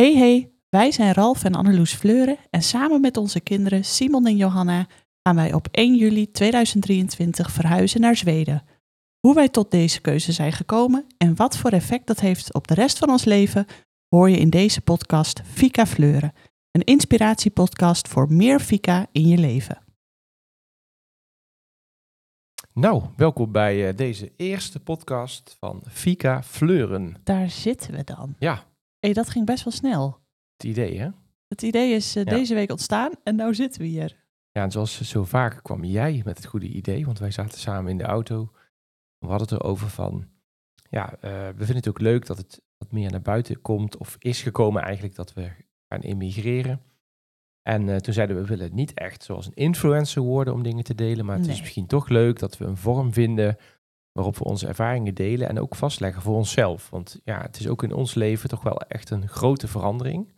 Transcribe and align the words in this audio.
Hey 0.00 0.16
hey, 0.16 0.52
wij 0.68 0.92
zijn 0.92 1.12
Ralf 1.12 1.44
en 1.44 1.54
Anneloes 1.54 1.94
Fleuren 1.94 2.38
en 2.50 2.62
samen 2.62 3.00
met 3.00 3.16
onze 3.16 3.40
kinderen 3.40 3.84
Simon 3.84 4.26
en 4.26 4.36
Johanna 4.36 4.86
gaan 5.22 5.36
wij 5.36 5.52
op 5.52 5.68
1 5.70 5.96
juli 5.96 6.30
2023 6.30 7.50
verhuizen 7.50 8.00
naar 8.00 8.16
Zweden. 8.16 8.62
Hoe 9.20 9.34
wij 9.34 9.48
tot 9.48 9.70
deze 9.70 10.00
keuze 10.00 10.32
zijn 10.32 10.52
gekomen 10.52 11.06
en 11.18 11.36
wat 11.36 11.56
voor 11.56 11.70
effect 11.70 12.06
dat 12.06 12.20
heeft 12.20 12.54
op 12.54 12.68
de 12.68 12.74
rest 12.74 12.98
van 12.98 13.10
ons 13.10 13.24
leven, 13.24 13.66
hoor 14.08 14.30
je 14.30 14.36
in 14.36 14.50
deze 14.50 14.80
podcast 14.80 15.42
Fika 15.44 15.86
Fleuren, 15.86 16.32
een 16.70 16.84
inspiratiepodcast 16.84 18.08
voor 18.08 18.32
meer 18.32 18.60
Fika 18.60 19.06
in 19.12 19.28
je 19.28 19.38
leven. 19.38 19.78
Nou, 22.72 23.02
welkom 23.16 23.52
bij 23.52 23.88
eh, 23.88 23.96
deze 23.96 24.32
eerste 24.36 24.80
podcast 24.80 25.56
van 25.58 25.82
Fika 25.88 26.42
Fleuren. 26.42 27.16
Daar 27.24 27.50
zitten 27.50 27.94
we 27.94 28.04
dan. 28.04 28.34
Ja, 28.38 28.64
hey, 29.06 29.14
dat 29.14 29.30
ging 29.30 29.46
best 29.46 29.64
wel 29.64 29.72
snel. 29.72 30.20
het 30.56 30.66
idee 30.66 30.98
hè? 30.98 31.08
Het 31.48 31.62
idee 31.62 31.94
is 31.94 32.16
eh, 32.16 32.24
Ja. 32.24 32.30
deze 32.30 32.54
week 32.54 32.70
ontstaan 32.70 33.12
en 33.24 33.36
nou 33.36 33.54
zitten 33.54 33.80
we 33.80 33.86
hier. 33.86 34.24
Ja, 34.50 34.62
en 34.62 34.70
zoals 34.70 35.00
zo 35.00 35.24
vaak 35.24 35.62
kwam 35.62 35.84
jij 35.84 36.22
met 36.24 36.36
het 36.36 36.46
goede 36.46 36.66
idee, 36.68 37.04
want 37.06 37.18
wij 37.18 37.30
zaten 37.30 37.58
samen 37.58 37.90
in 37.90 37.98
de 37.98 38.04
auto. 38.04 38.50
We 39.18 39.26
hadden 39.26 39.48
het 39.48 39.60
erover 39.60 39.88
van, 39.88 40.28
ja, 40.90 41.14
eh, 41.20 41.30
we 41.30 41.56
vinden 41.56 41.76
het 41.76 41.88
ook 41.88 42.00
leuk 42.00 42.26
dat 42.26 42.36
het 42.36 42.62
wat 42.76 42.92
meer 42.92 43.10
naar 43.10 43.22
buiten 43.22 43.60
komt, 43.60 43.96
of 43.96 44.16
is 44.18 44.42
gekomen 44.42 44.82
eigenlijk 44.82 45.14
dat 45.14 45.32
we 45.32 45.50
gaan 45.88 46.00
emigreren. 46.00 46.82
En 47.62 47.88
eh, 47.88 47.96
toen 47.96 48.14
zeiden 48.14 48.36
we, 48.36 48.42
we 48.42 48.48
willen 48.48 48.74
niet 48.74 48.94
echt 48.94 49.22
zoals 49.22 49.46
een 49.46 49.54
influencer 49.54 50.22
worden 50.22 50.54
om 50.54 50.62
dingen 50.62 50.84
te 50.84 50.94
delen, 50.94 51.24
maar 51.24 51.36
het 51.36 51.46
is 51.46 51.60
misschien 51.60 51.86
toch 51.86 52.08
leuk 52.08 52.38
dat 52.38 52.58
we 52.58 52.64
een 52.64 52.76
vorm 52.76 53.12
vinden 53.12 53.56
waarop 54.16 54.36
we 54.36 54.44
onze 54.44 54.66
ervaringen 54.66 55.14
delen 55.14 55.48
en 55.48 55.60
ook 55.60 55.74
vastleggen 55.74 56.22
voor 56.22 56.36
onszelf. 56.36 56.90
Want 56.90 57.20
ja, 57.24 57.42
het 57.42 57.60
is 57.60 57.68
ook 57.68 57.82
in 57.82 57.92
ons 57.92 58.14
leven 58.14 58.48
toch 58.48 58.62
wel 58.62 58.80
echt 58.80 59.10
een 59.10 59.28
grote 59.28 59.68
verandering, 59.68 60.32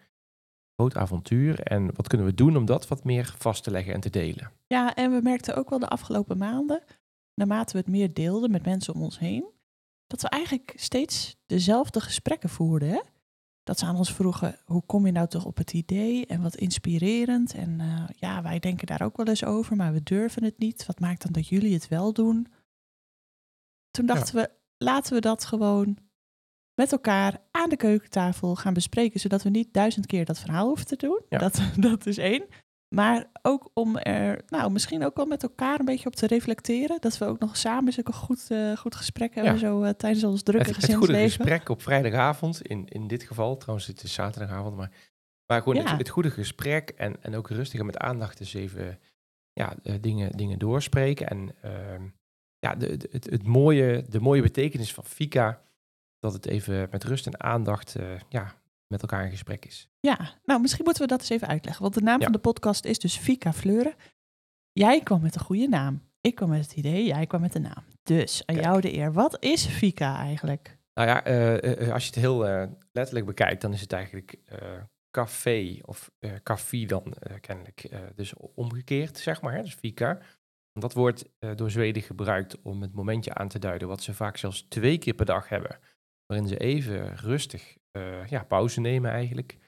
groot 0.76 0.96
avontuur. 0.96 1.60
En 1.60 1.90
wat 1.94 2.08
kunnen 2.08 2.26
we 2.26 2.34
doen 2.34 2.56
om 2.56 2.64
dat 2.64 2.88
wat 2.88 3.04
meer 3.04 3.34
vast 3.38 3.62
te 3.62 3.70
leggen 3.70 3.94
en 3.94 4.00
te 4.00 4.10
delen? 4.10 4.50
Ja, 4.66 4.94
en 4.94 5.10
we 5.10 5.20
merkten 5.22 5.56
ook 5.56 5.70
wel 5.70 5.78
de 5.78 5.88
afgelopen 5.88 6.38
maanden, 6.38 6.82
naarmate 7.34 7.72
we 7.72 7.78
het 7.78 7.88
meer 7.88 8.14
deelden 8.14 8.50
met 8.50 8.64
mensen 8.64 8.94
om 8.94 9.02
ons 9.02 9.18
heen, 9.18 9.44
dat 10.06 10.22
we 10.22 10.28
eigenlijk 10.28 10.72
steeds 10.76 11.36
dezelfde 11.46 12.00
gesprekken 12.00 12.48
voerden. 12.48 12.88
Hè? 12.88 13.00
Dat 13.62 13.78
ze 13.78 13.86
aan 13.86 13.96
ons 13.96 14.12
vroegen, 14.12 14.58
hoe 14.64 14.82
kom 14.86 15.06
je 15.06 15.12
nou 15.12 15.28
toch 15.28 15.44
op 15.44 15.56
het 15.56 15.72
idee 15.72 16.26
en 16.26 16.42
wat 16.42 16.56
inspirerend. 16.56 17.54
En 17.54 17.80
eh, 17.80 18.04
ja, 18.16 18.42
wij 18.42 18.58
denken 18.58 18.86
daar 18.86 19.02
ook 19.02 19.16
wel 19.16 19.26
eens 19.26 19.44
over, 19.44 19.76
maar 19.76 19.92
we 19.92 20.02
durven 20.02 20.44
het 20.44 20.58
niet. 20.58 20.86
Wat 20.86 21.00
maakt 21.00 21.22
dan 21.22 21.32
dat 21.32 21.48
jullie 21.48 21.74
het 21.74 21.88
wel 21.88 22.12
doen? 22.12 22.46
Toen 23.98 24.06
dachten 24.06 24.34
we, 24.34 24.50
laten 24.76 25.12
we 25.14 25.20
dat 25.20 25.44
gewoon 25.44 25.96
met 26.74 26.92
elkaar 26.92 27.38
aan 27.50 27.68
de 27.68 27.76
keukentafel 27.76 28.54
gaan 28.56 28.74
bespreken, 28.74 29.20
zodat 29.20 29.42
we 29.42 29.48
niet 29.48 29.72
duizend 29.72 30.06
keer 30.06 30.24
dat 30.24 30.38
verhaal 30.38 30.66
hoeven 30.66 30.86
te 30.86 30.96
doen. 30.96 31.22
Ja. 31.28 31.38
Dat, 31.38 31.60
dat 31.90 32.06
is 32.06 32.18
één. 32.18 32.46
Maar 32.94 33.24
ook 33.42 33.70
om 33.74 33.96
er, 33.96 34.42
nou, 34.46 34.70
misschien 34.70 35.04
ook 35.04 35.16
wel 35.16 35.26
met 35.26 35.42
elkaar 35.42 35.78
een 35.78 35.84
beetje 35.84 36.06
op 36.06 36.14
te 36.14 36.26
reflecteren. 36.26 37.00
Dat 37.00 37.18
we 37.18 37.24
ook 37.24 37.38
nog 37.38 37.56
samen 37.56 37.92
zulke 37.92 38.12
goed, 38.12 38.50
eh, 38.50 38.76
goed 38.76 38.94
gesprek 38.94 39.34
hebben 39.34 39.52
Ja. 39.52 39.58
zo, 39.58 39.82
eh, 39.82 39.90
tijdens 39.90 40.24
ons 40.24 40.42
drukke 40.42 40.66
Het, 40.68 40.76
het 40.76 40.84
goede 40.84 40.96
gezinsleven. 40.98 41.44
gesprek 41.44 41.68
op 41.68 41.82
vrijdagavond, 41.82 42.62
in, 42.62 42.86
in 42.86 43.06
dit 43.06 43.22
geval, 43.22 43.56
trouwens 43.56 43.86
het 43.88 44.02
is 44.02 44.12
zaterdagavond, 44.12 44.76
maar, 44.76 44.90
maar 45.46 45.62
gewoon 45.62 45.74
Ja. 45.82 45.90
het, 45.90 45.98
het 45.98 46.08
goede 46.08 46.30
gesprek 46.30 46.88
en, 46.90 47.22
en 47.22 47.34
ook 47.34 47.48
rustig 47.50 47.80
en 47.80 47.86
met 47.86 47.98
aandacht 47.98 48.40
eens 48.40 48.54
even 48.54 48.98
ja, 49.52 49.74
eh, 49.82 49.94
dingen, 50.00 50.30
dingen 50.36 50.58
doorspreken. 50.58 51.28
En 51.28 51.54
ehm, 51.62 52.02
ja, 52.58 52.74
de, 52.74 52.96
de, 52.96 53.08
het, 53.12 53.24
het 53.30 53.46
mooie, 53.46 54.04
de 54.08 54.20
mooie 54.20 54.42
betekenis 54.42 54.94
van 54.94 55.04
Fika, 55.04 55.62
dat 56.18 56.32
het 56.32 56.46
even 56.46 56.88
met 56.90 57.04
rust 57.04 57.26
en 57.26 57.40
aandacht 57.42 57.94
eh, 57.94 58.06
ja, 58.28 58.54
met 58.86 59.02
elkaar 59.02 59.24
in 59.24 59.30
gesprek 59.30 59.64
is. 59.64 59.88
Ja, 60.00 60.18
nou 60.44 60.60
misschien 60.60 60.84
moeten 60.84 61.02
we 61.02 61.08
dat 61.08 61.20
eens 61.20 61.30
even 61.30 61.48
uitleggen. 61.48 61.82
Want 61.82 61.94
de 61.94 62.00
naam 62.02 62.18
Ja. 62.18 62.24
van 62.24 62.32
de 62.32 62.38
podcast 62.38 62.84
is 62.84 62.98
dus 62.98 63.16
Fika 63.16 63.52
Fleuren. 63.52 63.94
Jij 64.72 65.00
kwam 65.02 65.20
met 65.22 65.34
een 65.34 65.40
goede 65.40 65.68
naam. 65.68 66.02
Ik 66.20 66.34
kwam 66.34 66.48
met 66.48 66.60
het 66.62 66.76
idee, 66.76 67.04
jij 67.04 67.26
kwam 67.26 67.40
met 67.40 67.52
de 67.52 67.58
naam. 67.60 67.84
Dus 68.02 68.42
aan 68.46 68.54
Kijk. 68.54 68.66
jou 68.66 68.80
de 68.80 68.94
eer. 68.96 69.12
Wat 69.12 69.36
is 69.44 69.66
Fika 69.66 70.16
eigenlijk? 70.16 70.78
Nou 70.94 71.08
ja, 71.08 71.24
eh, 71.24 71.82
eh, 71.86 71.92
als 71.92 72.02
je 72.02 72.10
het 72.10 72.18
heel 72.18 72.38
letterlijk 72.92 73.26
bekijkt, 73.26 73.60
dan 73.60 73.72
is 73.72 73.80
het 73.80 73.92
eigenlijk 73.92 74.38
café 75.10 75.78
of 75.84 76.10
café 76.42 76.84
dan 76.84 77.14
kennelijk. 77.40 77.88
dus 78.14 78.34
omgekeerd, 78.54 79.18
zeg 79.18 79.40
maar. 79.42 79.54
Hè? 79.54 79.62
Dus 79.62 79.74
fika. 79.74 80.18
Dat 80.80 80.92
wordt 80.92 81.28
eh, 81.38 81.56
door 81.56 81.70
Zweden 81.70 82.02
gebruikt 82.02 82.62
om 82.62 82.82
het 82.82 82.94
momentje 82.94 83.34
aan 83.34 83.48
te 83.48 83.58
duiden 83.58 83.88
wat 83.88 84.02
ze 84.02 84.14
vaak 84.14 84.36
zelfs 84.36 84.66
twee 84.68 84.98
keer 84.98 85.14
per 85.14 85.26
dag 85.26 85.48
hebben. 85.48 85.78
Waarin 86.26 86.48
ze 86.48 86.56
even 86.56 87.16
rustig 87.16 87.76
eh, 87.90 88.26
ja, 88.26 88.44
pauze 88.44 88.80
nemen 88.80 89.10
eigenlijk. 89.10 89.58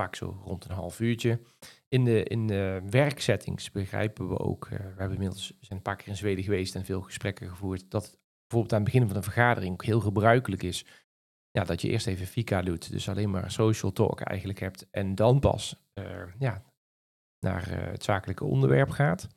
Vaak 0.00 0.14
zo 0.14 0.40
rond 0.44 0.64
een 0.64 0.74
half 0.74 1.00
uurtje. 1.00 1.40
In 1.88 2.04
de, 2.04 2.22
in 2.22 2.46
de 2.46 2.82
werksettings 2.90 3.70
begrijpen 3.70 4.28
we 4.28 4.38
ook, 4.38 4.64
eh, 4.64 4.70
we 4.70 4.84
hebben 4.84 5.12
inmiddels 5.12 5.46
zijn 5.46 5.78
een 5.78 5.82
paar 5.82 5.96
keer 5.96 6.08
in 6.08 6.16
Zweden 6.16 6.44
geweest 6.44 6.74
en 6.74 6.84
veel 6.84 7.00
gesprekken 7.00 7.48
gevoerd, 7.48 7.90
dat 7.90 8.18
bijvoorbeeld 8.40 8.72
aan 8.72 8.82
het 8.82 8.92
begin 8.92 9.06
van 9.08 9.16
een 9.16 9.22
vergadering 9.22 9.72
ook 9.72 9.84
heel 9.84 10.00
gebruikelijk 10.00 10.62
is 10.62 10.84
ja, 11.50 11.64
dat 11.64 11.80
je 11.80 11.88
eerst 11.88 12.06
even 12.06 12.26
fika 12.26 12.62
doet. 12.62 12.90
Dus 12.90 13.08
alleen 13.08 13.30
maar 13.30 13.50
social 13.50 13.92
talk 13.92 14.20
eigenlijk 14.20 14.60
hebt. 14.60 14.90
En 14.90 15.14
dan 15.14 15.40
pas 15.40 15.76
ja, 16.38 16.62
naar 17.38 17.68
het 17.68 18.04
zakelijke 18.04 18.44
onderwerp 18.44 18.90
gaat. 18.90 19.28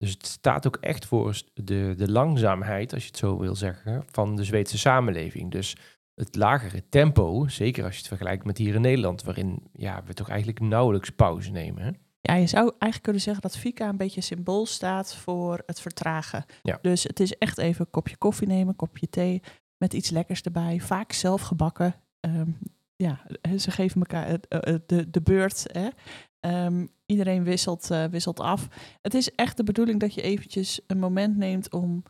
Dus 0.00 0.10
het 0.10 0.26
staat 0.26 0.66
ook 0.66 0.76
echt 0.76 1.06
voor 1.06 1.42
de, 1.54 1.94
de 1.96 2.10
langzaamheid, 2.10 2.92
als 2.92 3.02
je 3.02 3.08
het 3.08 3.18
zo 3.18 3.38
wil 3.38 3.54
zeggen, 3.54 4.04
van 4.10 4.36
de 4.36 4.44
Zweedse 4.44 4.78
samenleving. 4.78 5.50
Dus 5.50 5.76
het 6.14 6.36
lagere 6.36 6.88
tempo, 6.88 7.48
zeker 7.48 7.84
als 7.84 7.92
je 7.92 7.98
het 7.98 8.08
vergelijkt 8.08 8.44
met 8.44 8.58
hier 8.58 8.74
in 8.74 8.80
Nederland, 8.80 9.22
waarin 9.22 9.62
ja, 9.72 10.02
we 10.06 10.14
toch 10.14 10.28
eigenlijk 10.28 10.60
nauwelijks 10.60 11.10
pauze 11.10 11.50
nemen. 11.50 11.82
Hè? 11.82 11.90
Ja, 12.20 12.34
je 12.34 12.46
zou 12.46 12.62
eigenlijk 12.62 13.02
kunnen 13.02 13.22
zeggen 13.22 13.42
dat 13.42 13.56
Fika 13.56 13.88
een 13.88 13.96
beetje 13.96 14.20
symbool 14.20 14.66
staat 14.66 15.14
voor 15.14 15.62
het 15.66 15.80
vertragen. 15.80 16.44
Ja. 16.62 16.78
Dus 16.82 17.02
het 17.02 17.20
is 17.20 17.34
echt 17.38 17.58
even 17.58 17.84
een 17.84 17.90
kopje 17.90 18.16
koffie 18.16 18.46
nemen, 18.46 18.76
kopje 18.76 19.08
thee 19.08 19.42
met 19.76 19.92
iets 19.92 20.10
lekkers 20.10 20.42
erbij. 20.42 20.80
Vaak 20.80 21.12
zelf 21.12 21.42
gebakken. 21.42 21.94
Ehm, 22.20 22.50
ja, 22.96 23.20
ze 23.58 23.70
geven 23.70 24.00
elkaar 24.00 24.26
eh, 24.26 24.34
eh, 24.74 24.80
de, 24.86 25.10
de 25.10 25.22
beurt. 25.22 25.66
Hè? 25.72 25.88
Ehm, 26.40 26.86
iedereen 27.06 27.44
wisselt, 27.44 27.90
eh, 27.90 28.04
wisselt 28.04 28.40
af. 28.40 28.68
Het 29.02 29.14
is 29.14 29.34
echt 29.34 29.56
de 29.56 29.62
bedoeling 29.62 30.00
dat 30.00 30.14
je 30.14 30.22
eventjes 30.22 30.80
een 30.86 30.98
moment 30.98 31.36
neemt 31.36 31.72
om 31.72 32.02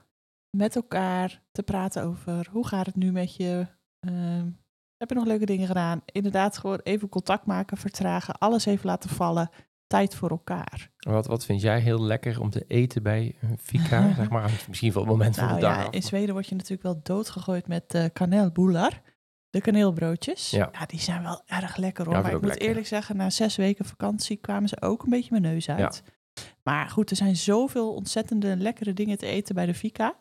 met 0.56 0.76
elkaar 0.76 1.42
te 1.52 1.62
praten 1.62 2.04
over 2.04 2.48
hoe 2.50 2.66
gaat 2.66 2.86
het 2.86 2.96
nu 2.96 3.12
met 3.12 3.36
je. 3.36 3.66
Ehm, 4.00 4.48
heb 4.96 5.08
je 5.08 5.14
nog 5.14 5.24
leuke 5.26 5.46
dingen 5.46 5.66
gedaan? 5.66 6.02
Inderdaad, 6.04 6.58
gewoon 6.58 6.80
even 6.82 7.08
contact 7.08 7.46
maken, 7.46 7.76
vertragen, 7.76 8.38
alles 8.38 8.66
even 8.66 8.86
laten 8.86 9.10
vallen 9.10 9.50
tijd 9.86 10.14
voor 10.14 10.30
elkaar. 10.30 10.90
Wat, 10.98 11.26
wat 11.26 11.44
vind 11.44 11.60
jij 11.60 11.80
heel 11.80 12.02
lekker 12.02 12.40
om 12.40 12.50
te 12.50 12.64
eten 12.66 13.02
bij 13.02 13.36
een 13.40 13.58
fika? 13.58 14.12
zeg 14.16 14.30
maar, 14.30 14.64
misschien 14.68 14.92
van 14.92 15.02
het 15.02 15.10
moment 15.10 15.34
van 15.34 15.44
Nou 15.44 15.54
de 15.56 15.66
dag 15.66 15.82
ja, 15.82 15.90
in 15.90 16.02
Zweden 16.02 16.34
word 16.34 16.48
je 16.48 16.54
natuurlijk 16.54 16.82
wel 16.82 17.00
doodgegooid 17.02 17.66
met 17.66 17.94
eh 17.94 18.04
kaneelboelar. 18.12 19.00
De 19.50 19.60
kaneelbroodjes. 19.60 20.50
Ja. 20.50 20.70
die 20.86 21.00
zijn 21.00 21.22
wel 21.22 21.42
erg 21.46 21.76
lekker 21.76 22.04
hoor. 22.04 22.14
Ja, 22.14 22.20
maar 22.20 22.32
ik 22.34 22.40
moet 22.42 22.60
eerlijk 22.60 22.86
zeggen, 22.86 23.16
na 23.16 23.30
zes 23.30 23.56
weken 23.56 23.84
vakantie 23.84 24.36
kwamen 24.36 24.68
ze 24.68 24.82
ook 24.82 25.02
een 25.02 25.10
beetje 25.10 25.30
mijn 25.30 25.42
neus 25.42 25.68
uit. 25.68 26.02
Ja. 26.04 26.42
Maar 26.62 26.88
goed, 26.90 27.10
er 27.10 27.16
zijn 27.16 27.36
zoveel 27.36 27.94
ontzettende 27.94 28.56
lekkere 28.56 28.92
dingen 28.92 29.18
te 29.18 29.26
eten 29.26 29.54
bij 29.54 29.66
de 29.66 29.74
Fika. 29.74 30.14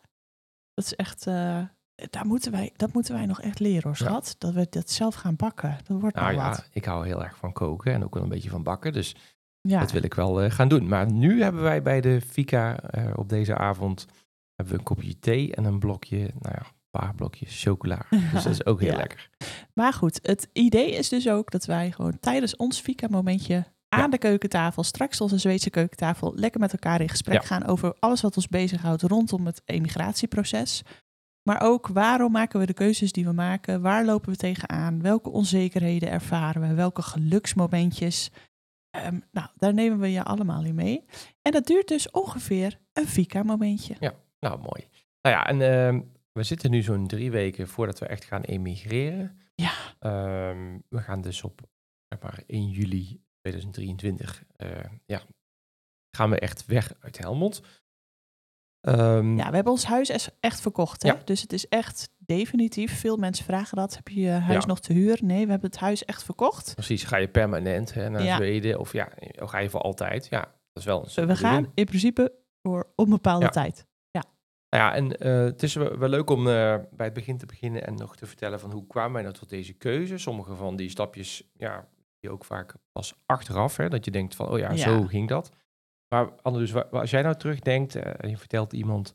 Dat 0.73 0.85
is 0.85 0.95
echt, 0.95 1.27
eh, 1.27 1.61
daar 2.09 2.25
moeten 2.25 2.51
wij, 2.51 2.73
dat 2.75 2.93
moeten 2.93 3.13
wij 3.13 3.25
nog 3.25 3.41
echt 3.41 3.59
leren 3.59 3.83
hoor, 3.83 3.95
schat. 3.95 4.35
Dat 4.37 4.53
we 4.53 4.67
dat 4.69 4.89
zelf 4.89 5.15
gaan 5.15 5.35
bakken. 5.35 5.77
Dat 5.87 5.99
wordt 6.01 6.15
Nou 6.15 6.33
nou 6.33 6.45
ja, 6.45 6.49
wat. 6.49 6.69
ik 6.71 6.85
hou 6.85 7.05
heel 7.07 7.23
erg 7.23 7.37
van 7.37 7.53
koken 7.53 7.93
en 7.93 8.03
ook 8.03 8.13
wel 8.13 8.23
een 8.23 8.29
beetje 8.29 8.49
van 8.49 8.63
bakken. 8.63 8.93
Dus 8.93 9.15
Ja. 9.61 9.79
dat 9.79 9.91
wil 9.91 10.03
ik 10.03 10.13
wel 10.13 10.41
eh, 10.41 10.51
gaan 10.51 10.67
doen. 10.67 10.87
Maar 10.87 11.11
nu 11.11 11.41
hebben 11.43 11.61
wij 11.61 11.81
bij 11.81 12.01
de 12.01 12.21
Fika 12.21 12.79
eh, 12.79 13.11
op 13.15 13.29
deze 13.29 13.55
avond 13.57 14.05
hebben 14.55 14.73
we 14.73 14.79
een 14.79 14.85
kopje 14.95 15.19
thee 15.19 15.55
en 15.55 15.63
een 15.63 15.79
blokje, 15.79 16.17
nou 16.17 16.55
ja, 16.57 16.65
paar 16.99 17.15
blokjes 17.15 17.61
chocola. 17.63 18.01
Dus 18.09 18.43
dat 18.43 18.53
is 18.53 18.65
ook 18.65 18.79
heel 18.81 18.91
Ja. 18.91 18.97
lekker. 18.97 19.29
Maar 19.73 19.93
goed, 19.93 20.19
het 20.21 20.49
idee 20.53 20.91
is 20.91 21.09
dus 21.09 21.29
ook 21.29 21.51
dat 21.51 21.65
wij 21.65 21.91
gewoon 21.91 22.19
tijdens 22.19 22.55
ons 22.55 22.79
Fika-momentje 22.79 23.55
aan 23.89 23.99
Ja. 23.99 24.07
de 24.07 24.17
keukentafel, 24.17 24.83
straks 24.83 25.21
onze 25.21 25.37
Zweedse 25.37 25.69
keukentafel, 25.69 26.33
lekker 26.35 26.59
met 26.59 26.71
elkaar 26.71 27.01
in 27.01 27.09
gesprek 27.09 27.41
Ja. 27.41 27.47
gaan 27.47 27.65
over 27.65 27.95
alles 27.99 28.21
wat 28.21 28.35
ons 28.35 28.47
bezighoudt 28.47 29.01
rondom 29.01 29.45
het 29.45 29.61
emigratieproces. 29.65 30.81
Maar 31.43 31.61
ook 31.61 31.87
waarom 31.87 32.31
maken 32.31 32.59
we 32.59 32.65
de 32.65 32.73
keuzes 32.73 33.11
die 33.11 33.25
we 33.25 33.31
maken? 33.31 33.81
Waar 33.81 34.05
lopen 34.05 34.29
we 34.31 34.35
tegenaan? 34.37 35.01
Welke 35.01 35.29
onzekerheden 35.29 36.09
ervaren 36.09 36.61
we? 36.61 36.73
Welke 36.73 37.01
geluksmomentjes? 37.01 38.29
Ehm, 38.89 39.19
nou, 39.31 39.47
daar 39.55 39.73
nemen 39.73 39.99
we 39.99 40.11
je 40.11 40.23
allemaal 40.23 40.63
in 40.63 40.75
mee. 40.75 41.05
En 41.41 41.51
dat 41.51 41.65
duurt 41.67 41.87
dus 41.87 42.11
ongeveer 42.11 42.79
een 42.93 43.07
Fika-momentje. 43.07 43.95
Nou, 44.39 44.57
mooi. 44.59 44.87
Nou 45.21 45.35
ja, 45.35 45.45
en 45.45 45.61
ehm, 45.61 46.01
we 46.39 46.45
zitten 46.45 46.71
nu 46.71 46.81
zo'n 46.81 47.07
drie 47.07 47.31
weken 47.31 47.67
voordat 47.67 47.99
we 47.99 48.05
echt 48.05 48.23
gaan 48.25 48.41
emigreren. 48.41 49.39
Ja. 49.55 49.73
Ehm, 49.99 50.79
we 50.89 50.99
gaan 51.01 51.21
dus 51.21 51.43
op 51.43 51.61
zeg 52.07 52.21
maar 52.21 52.43
1 52.47 52.69
juli 52.69 53.21
2023, 53.41 54.43
eh, 54.55 54.69
ja, 55.05 55.21
gaan 56.17 56.29
we 56.29 56.39
echt 56.39 56.65
weg 56.65 56.93
uit 56.99 57.17
Helmond. 57.17 57.61
Ehm, 58.81 59.37
Ja, 59.37 59.49
we 59.49 59.55
hebben 59.55 59.71
ons 59.73 59.85
huis 59.85 60.29
echt 60.39 60.61
verkocht. 60.61 61.03
Hè? 61.03 61.09
Ja. 61.09 61.21
Dus 61.25 61.41
het 61.41 61.53
is 61.53 61.67
echt 61.67 62.09
definitief. 62.17 62.99
Veel 62.99 63.17
mensen 63.17 63.45
vragen 63.45 63.77
dat. 63.77 63.95
Heb 63.95 64.07
je 64.07 64.19
je 64.21 64.29
huis 64.29 64.61
Ja. 64.61 64.67
nog 64.67 64.79
te 64.79 64.93
huur? 64.93 65.17
Nee, 65.21 65.45
we 65.45 65.51
hebben 65.51 65.69
het 65.69 65.79
huis 65.79 66.05
echt 66.05 66.23
verkocht. 66.23 66.73
Precies, 66.73 67.03
ga 67.03 67.17
je 67.17 67.27
permanent 67.27 67.93
hè, 67.93 68.09
naar 68.09 68.23
Ja. 68.23 68.35
Zweden 68.35 68.79
of 68.79 68.93
ja, 68.93 69.11
of 69.39 69.49
ga 69.49 69.57
je 69.57 69.69
voor 69.69 69.81
altijd? 69.81 70.27
Ja, 70.29 70.39
dat 70.41 70.51
is 70.73 70.83
wel 70.85 71.07
een 71.15 71.27
we 71.27 71.35
gaan 71.35 71.71
in 71.73 71.85
principe 71.85 72.33
voor 72.61 72.91
onbepaalde 72.95 73.45
Ja. 73.45 73.51
tijd. 73.51 73.85
Nou 74.69 74.83
ja, 74.83 74.93
en 74.93 75.17
eh, 75.17 75.43
het 75.43 75.63
is 75.63 75.73
wel, 75.73 76.09
leuk 76.09 76.29
om 76.29 76.39
eh, 76.39 76.75
bij 76.91 77.05
het 77.05 77.13
begin 77.13 77.37
te 77.37 77.45
beginnen 77.45 77.85
en 77.85 77.95
nog 77.95 78.15
te 78.15 78.25
vertellen 78.25 78.59
van 78.59 78.71
hoe 78.71 78.87
kwamen 78.87 79.13
wij 79.13 79.21
nou 79.21 79.33
tot 79.33 79.49
deze 79.49 79.73
keuze. 79.73 80.17
Sommige 80.17 80.55
van 80.55 80.75
die 80.75 80.89
stapjes, 80.89 81.49
ja, 81.53 81.87
die 82.19 82.29
ook 82.29 82.45
vaak 82.45 82.75
pas 82.91 83.13
achteraf, 83.25 83.77
hè, 83.77 83.89
dat 83.89 84.05
je 84.05 84.11
denkt 84.11 84.35
van, 84.35 84.49
oh 84.49 84.57
ja, 84.57 84.71
Ja. 84.71 84.77
zo 84.77 85.03
ging 85.03 85.27
dat. 85.27 85.51
Maar 86.13 86.31
Anne, 86.41 86.59
dus 86.59 86.73
als 86.91 87.09
jij 87.09 87.21
nou 87.21 87.35
terugdenkt 87.35 87.95
eh, 87.95 88.13
en 88.17 88.29
je 88.29 88.37
vertelt 88.37 88.73
iemand, 88.73 89.13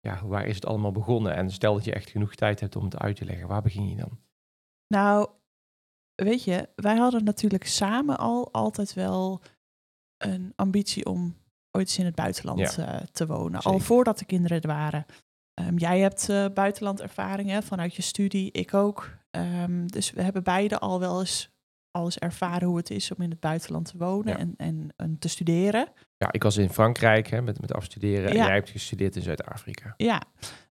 ja, 0.00 0.26
waar 0.26 0.46
is 0.46 0.54
het 0.54 0.66
allemaal 0.66 0.92
begonnen? 0.92 1.34
En 1.34 1.50
stel 1.50 1.74
dat 1.74 1.84
je 1.84 1.92
echt 1.94 2.10
genoeg 2.10 2.34
tijd 2.34 2.60
hebt 2.60 2.76
om 2.76 2.84
het 2.84 2.98
uit 2.98 3.16
te 3.16 3.24
leggen, 3.24 3.48
waar 3.48 3.62
begin 3.62 3.88
je 3.88 3.96
dan? 3.96 4.18
Nou, 4.86 5.28
weet 6.14 6.44
je, 6.44 6.68
wij 6.74 6.96
hadden 6.96 7.24
natuurlijk 7.24 7.66
samen 7.66 8.18
al 8.18 8.52
altijd 8.52 8.94
wel 8.94 9.40
een 10.16 10.52
ambitie 10.56 11.06
om 11.06 11.36
ooit 11.70 11.86
eens 11.86 11.98
in 11.98 12.04
het 12.04 12.14
buitenland 12.14 12.78
eh, 12.78 12.96
te 13.12 13.26
wonen. 13.26 13.60
Al 13.60 13.78
voordat 13.78 14.18
de 14.18 14.24
kinderen 14.24 14.60
er 14.60 14.68
waren. 14.68 15.06
Ehm, 15.54 15.76
jij 15.76 15.98
hebt 15.98 16.28
eh 16.28 16.44
buitenlandervaringen 16.54 17.62
vanuit 17.62 17.94
je 17.94 18.02
studie, 18.02 18.52
ik 18.52 18.74
ook. 18.74 19.10
Ehm, 19.30 19.86
dus 19.86 20.10
we 20.10 20.22
hebben 20.22 20.42
beide 20.42 20.78
al 20.78 21.00
wel 21.00 21.20
eens, 21.20 21.50
al 21.90 22.04
eens 22.04 22.18
ervaren 22.18 22.68
hoe 22.68 22.76
het 22.76 22.90
is 22.90 23.12
om 23.14 23.22
in 23.22 23.30
het 23.30 23.40
buitenland 23.40 23.84
te 23.90 23.98
wonen 23.98 24.32
Ja. 24.32 24.38
en, 24.38 24.54
en, 24.56 24.92
en 24.96 25.18
te 25.18 25.28
studeren. 25.28 25.88
Ja, 26.16 26.28
ik 26.32 26.42
was 26.42 26.56
in 26.56 26.70
Frankrijk 26.70 27.26
hè, 27.30 27.42
met, 27.42 27.60
met 27.60 27.74
afstuderen 27.74 28.30
en 28.30 28.36
jij 28.36 28.54
hebt 28.54 28.70
gestudeerd 28.70 29.16
in 29.16 29.22
Zuid-Afrika. 29.22 29.94
Ja, 29.96 30.22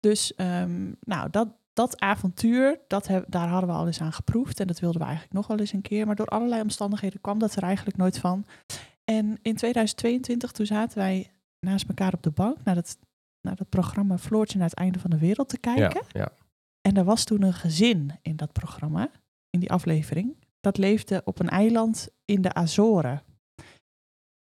dus 0.00 0.34
ehm, 0.34 0.92
nou, 1.00 1.30
dat, 1.30 1.48
dat 1.72 2.00
avontuur, 2.00 2.80
dat 2.86 3.06
heb, 3.06 3.24
daar 3.28 3.48
hadden 3.48 3.70
we 3.70 3.76
al 3.76 3.86
eens 3.86 4.00
aan 4.00 4.12
geproefd. 4.12 4.60
En 4.60 4.66
dat 4.66 4.80
wilden 4.80 5.00
we 5.00 5.06
eigenlijk 5.06 5.36
nog 5.36 5.46
wel 5.46 5.58
eens 5.58 5.72
een 5.72 5.82
keer. 5.82 6.06
Maar 6.06 6.16
door 6.16 6.26
allerlei 6.26 6.62
omstandigheden 6.62 7.20
kwam 7.20 7.38
dat 7.38 7.54
er 7.54 7.62
eigenlijk 7.62 7.96
nooit 7.96 8.18
van. 8.18 8.44
En 9.18 9.38
in 9.42 9.54
2022, 9.56 10.52
toen 10.52 10.66
zaten 10.66 10.98
wij 10.98 11.30
naast 11.60 11.88
elkaar 11.88 12.12
op 12.14 12.22
de 12.22 12.30
bank 12.30 12.56
naar 12.64 12.76
het, 12.76 12.98
naar 13.40 13.56
het 13.56 13.68
programma 13.68 14.18
Floortje 14.18 14.58
naar 14.58 14.68
het 14.68 14.78
einde 14.78 14.98
van 14.98 15.10
de 15.10 15.18
wereld 15.18 15.48
te 15.48 15.58
kijken. 15.58 16.02
Ja, 16.08 16.20
ja. 16.20 16.32
En 16.80 16.96
er 16.96 17.04
was 17.04 17.24
toen 17.24 17.42
een 17.42 17.52
gezin 17.52 18.18
in 18.22 18.36
dat 18.36 18.52
programma, 18.52 19.10
in 19.50 19.60
die 19.60 19.70
aflevering. 19.70 20.36
Dat 20.60 20.76
leefde 20.78 21.22
op 21.24 21.38
een 21.40 21.48
eiland 21.48 22.08
in 22.24 22.42
de 22.42 22.52
Azoren. 22.54 23.22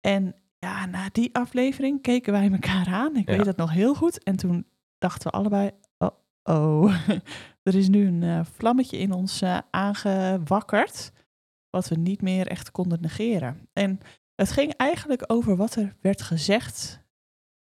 En 0.01 0.35
ja, 0.59 0.87
na 0.87 1.09
die 1.13 1.35
aflevering 1.35 2.03
keken 2.03 2.33
wij 2.33 2.51
elkaar 2.51 2.87
aan. 2.87 3.17
Ik 3.17 3.29
Ja. 3.31 3.37
weet 3.37 3.45
dat 3.45 3.57
nog 3.57 3.71
heel 3.73 3.95
goed. 3.95 4.23
En 4.23 4.37
toen 4.37 4.67
dachten 4.99 5.31
we 5.31 5.37
allebei, 5.37 5.71
oh, 5.99 6.11
oh. 6.43 7.09
er 7.69 7.75
is 7.75 7.89
nu 7.89 8.07
een 8.07 8.23
eh, 8.23 8.45
vlammetje 8.45 8.97
in 8.99 9.13
ons 9.13 9.43
eh, 9.43 9.59
aangewakkerd. 9.71 11.13
Wat 11.71 11.89
we 11.89 11.95
niet 11.97 12.23
meer 12.23 12.47
echt 12.47 12.71
konden 12.71 13.01
negeren. 13.01 13.69
En 13.73 14.01
het 14.41 14.53
ging 14.53 14.73
eigenlijk 14.77 15.25
over 15.27 15.57
wat 15.57 15.75
er 15.75 15.97
werd 16.01 16.23
gezegd 16.23 17.01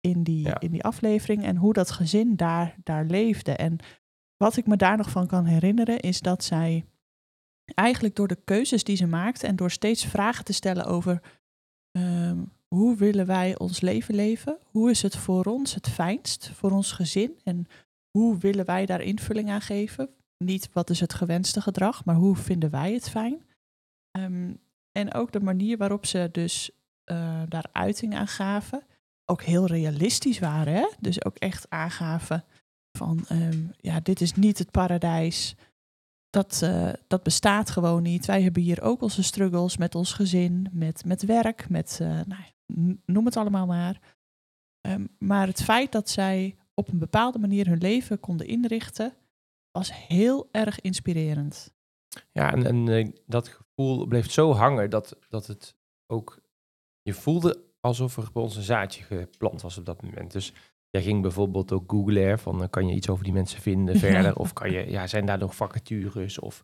in 0.00 0.22
die, 0.22 0.42
Ja. 0.46 0.60
in 0.60 0.70
die 0.70 0.84
aflevering. 0.84 1.44
En 1.44 1.56
hoe 1.56 1.72
dat 1.72 1.90
gezin 1.90 2.36
daar, 2.36 2.76
daar 2.84 3.04
leefde. 3.04 3.52
En 3.52 3.78
wat 4.36 4.56
ik 4.56 4.66
me 4.66 4.76
daar 4.76 4.96
nog 4.96 5.10
van 5.10 5.26
kan 5.26 5.44
herinneren 5.44 6.00
is 6.00 6.20
dat 6.20 6.44
zij 6.44 6.84
eigenlijk 7.74 8.16
door 8.16 8.28
de 8.28 8.42
keuzes 8.44 8.84
die 8.84 8.96
ze 8.96 9.06
maakte 9.06 9.46
en 9.46 9.56
door 9.56 9.70
steeds 9.70 10.04
vragen 10.04 10.44
te 10.44 10.52
stellen 10.52 10.84
over 10.84 11.22
ehm, 11.90 12.44
hoe 12.68 12.96
willen 12.96 13.26
wij 13.26 13.58
ons 13.58 13.80
leven 13.80 14.14
leven, 14.14 14.58
hoe 14.64 14.90
is 14.90 15.02
het 15.02 15.16
voor 15.16 15.44
ons 15.44 15.74
het 15.74 15.88
fijnst, 15.88 16.50
voor 16.50 16.70
ons 16.70 16.92
gezin 16.92 17.38
en 17.44 17.66
hoe 18.10 18.38
willen 18.38 18.64
wij 18.64 18.86
daar 18.86 19.00
invulling 19.00 19.50
aan 19.50 19.60
geven. 19.60 20.08
Niet 20.44 20.72
wat 20.72 20.90
is 20.90 21.00
het 21.00 21.14
gewenste 21.14 21.60
gedrag, 21.60 22.04
maar 22.04 22.14
hoe 22.14 22.36
vinden 22.36 22.70
wij 22.70 22.92
het 22.92 23.08
fijn. 23.10 23.42
Ehm, 24.10 24.54
en 24.96 25.14
ook 25.14 25.32
de 25.32 25.40
manier 25.40 25.76
waarop 25.76 26.06
ze 26.06 26.28
dus 26.32 26.70
eh, 27.04 27.42
daar 27.48 27.68
uiting 27.72 28.14
aan 28.14 28.28
gaven, 28.28 28.82
ook 29.24 29.42
heel 29.42 29.66
realistisch 29.66 30.38
waren. 30.38 30.74
Hè? 30.74 30.88
Dus 31.00 31.24
ook 31.24 31.36
echt 31.36 31.70
aangaven 31.70 32.44
van 32.92 33.24
ehm, 33.28 33.64
ja, 33.76 34.00
dit 34.00 34.20
is 34.20 34.34
niet 34.34 34.58
het 34.58 34.70
paradijs. 34.70 35.54
Dat, 36.30 36.60
eh, 36.62 36.92
dat 37.06 37.22
bestaat 37.22 37.70
gewoon 37.70 38.02
niet. 38.02 38.26
Wij 38.26 38.42
hebben 38.42 38.62
hier 38.62 38.82
ook 38.82 39.02
onze 39.02 39.22
struggles 39.22 39.76
met 39.76 39.94
ons 39.94 40.12
gezin, 40.12 40.68
met, 40.72 41.04
met 41.04 41.22
werk, 41.22 41.68
met 41.68 41.98
eh, 42.00 42.20
nou, 42.26 42.42
noem 43.06 43.24
het 43.24 43.36
allemaal 43.36 43.66
maar. 43.66 44.00
Ehm, 44.80 45.06
maar 45.18 45.46
het 45.46 45.62
feit 45.62 45.92
dat 45.92 46.08
zij 46.08 46.56
op 46.74 46.88
een 46.88 46.98
bepaalde 46.98 47.38
manier 47.38 47.66
hun 47.66 47.78
leven 47.78 48.20
konden 48.20 48.46
inrichten, 48.46 49.12
was 49.70 50.06
heel 50.06 50.48
erg 50.50 50.80
inspirerend. 50.80 51.74
Ja, 52.32 52.52
en, 52.52 52.88
en 52.88 53.14
dat 53.26 53.65
gevoel 53.76 54.06
bleef 54.06 54.30
zo 54.30 54.52
hangen 54.52 54.90
dat, 54.90 55.18
dat 55.28 55.46
het 55.46 55.76
ook... 56.06 56.40
Je 57.02 57.14
voelde 57.14 57.64
alsof 57.80 58.16
er 58.16 58.28
bij 58.32 58.42
ons 58.42 58.56
een 58.56 58.62
zaadje 58.62 59.02
geplant 59.02 59.62
was 59.62 59.78
op 59.78 59.84
dat 59.84 60.02
moment. 60.02 60.32
Dus 60.32 60.52
jij 60.90 61.02
ging 61.02 61.22
bijvoorbeeld 61.22 61.72
ook 61.72 61.90
googlen, 61.90 62.38
van 62.38 62.62
eh, 62.62 62.68
kan 62.70 62.88
je 62.88 62.94
iets 62.94 63.08
over 63.08 63.24
die 63.24 63.32
mensen 63.32 63.60
vinden 63.60 63.94
Ja. 64.00 64.00
verder? 64.00 64.36
Of 64.36 64.52
kan 64.52 64.70
je, 64.70 64.90
ja, 64.90 65.06
zijn 65.06 65.26
daar 65.26 65.38
nog 65.38 65.56
vacatures? 65.56 66.38
Of, 66.38 66.62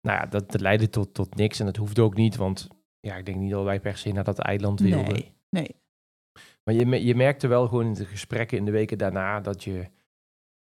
nou 0.00 0.18
ja, 0.18 0.26
dat, 0.26 0.50
dat 0.50 0.60
leidde 0.60 0.88
tot, 0.88 1.14
tot 1.14 1.34
niks 1.34 1.58
en 1.58 1.66
dat 1.66 1.76
hoefde 1.76 2.02
ook 2.02 2.14
niet, 2.14 2.36
want 2.36 2.68
ja, 3.00 3.16
ik 3.16 3.26
denk 3.26 3.38
niet 3.38 3.50
dat 3.50 3.64
wij 3.64 3.80
per 3.80 3.96
se 3.96 4.12
naar 4.12 4.24
dat 4.24 4.38
eiland 4.38 4.80
wilden. 4.80 5.12
Nee, 5.12 5.32
nee. 5.48 5.76
Maar 6.64 6.74
je, 6.74 7.04
je 7.04 7.14
merkte 7.14 7.46
wel 7.46 7.68
gewoon 7.68 7.86
in 7.86 7.94
de 7.94 8.04
gesprekken 8.04 8.58
in 8.58 8.64
de 8.64 8.70
weken 8.70 8.98
daarna 8.98 9.40
dat 9.40 9.64
je, 9.64 9.90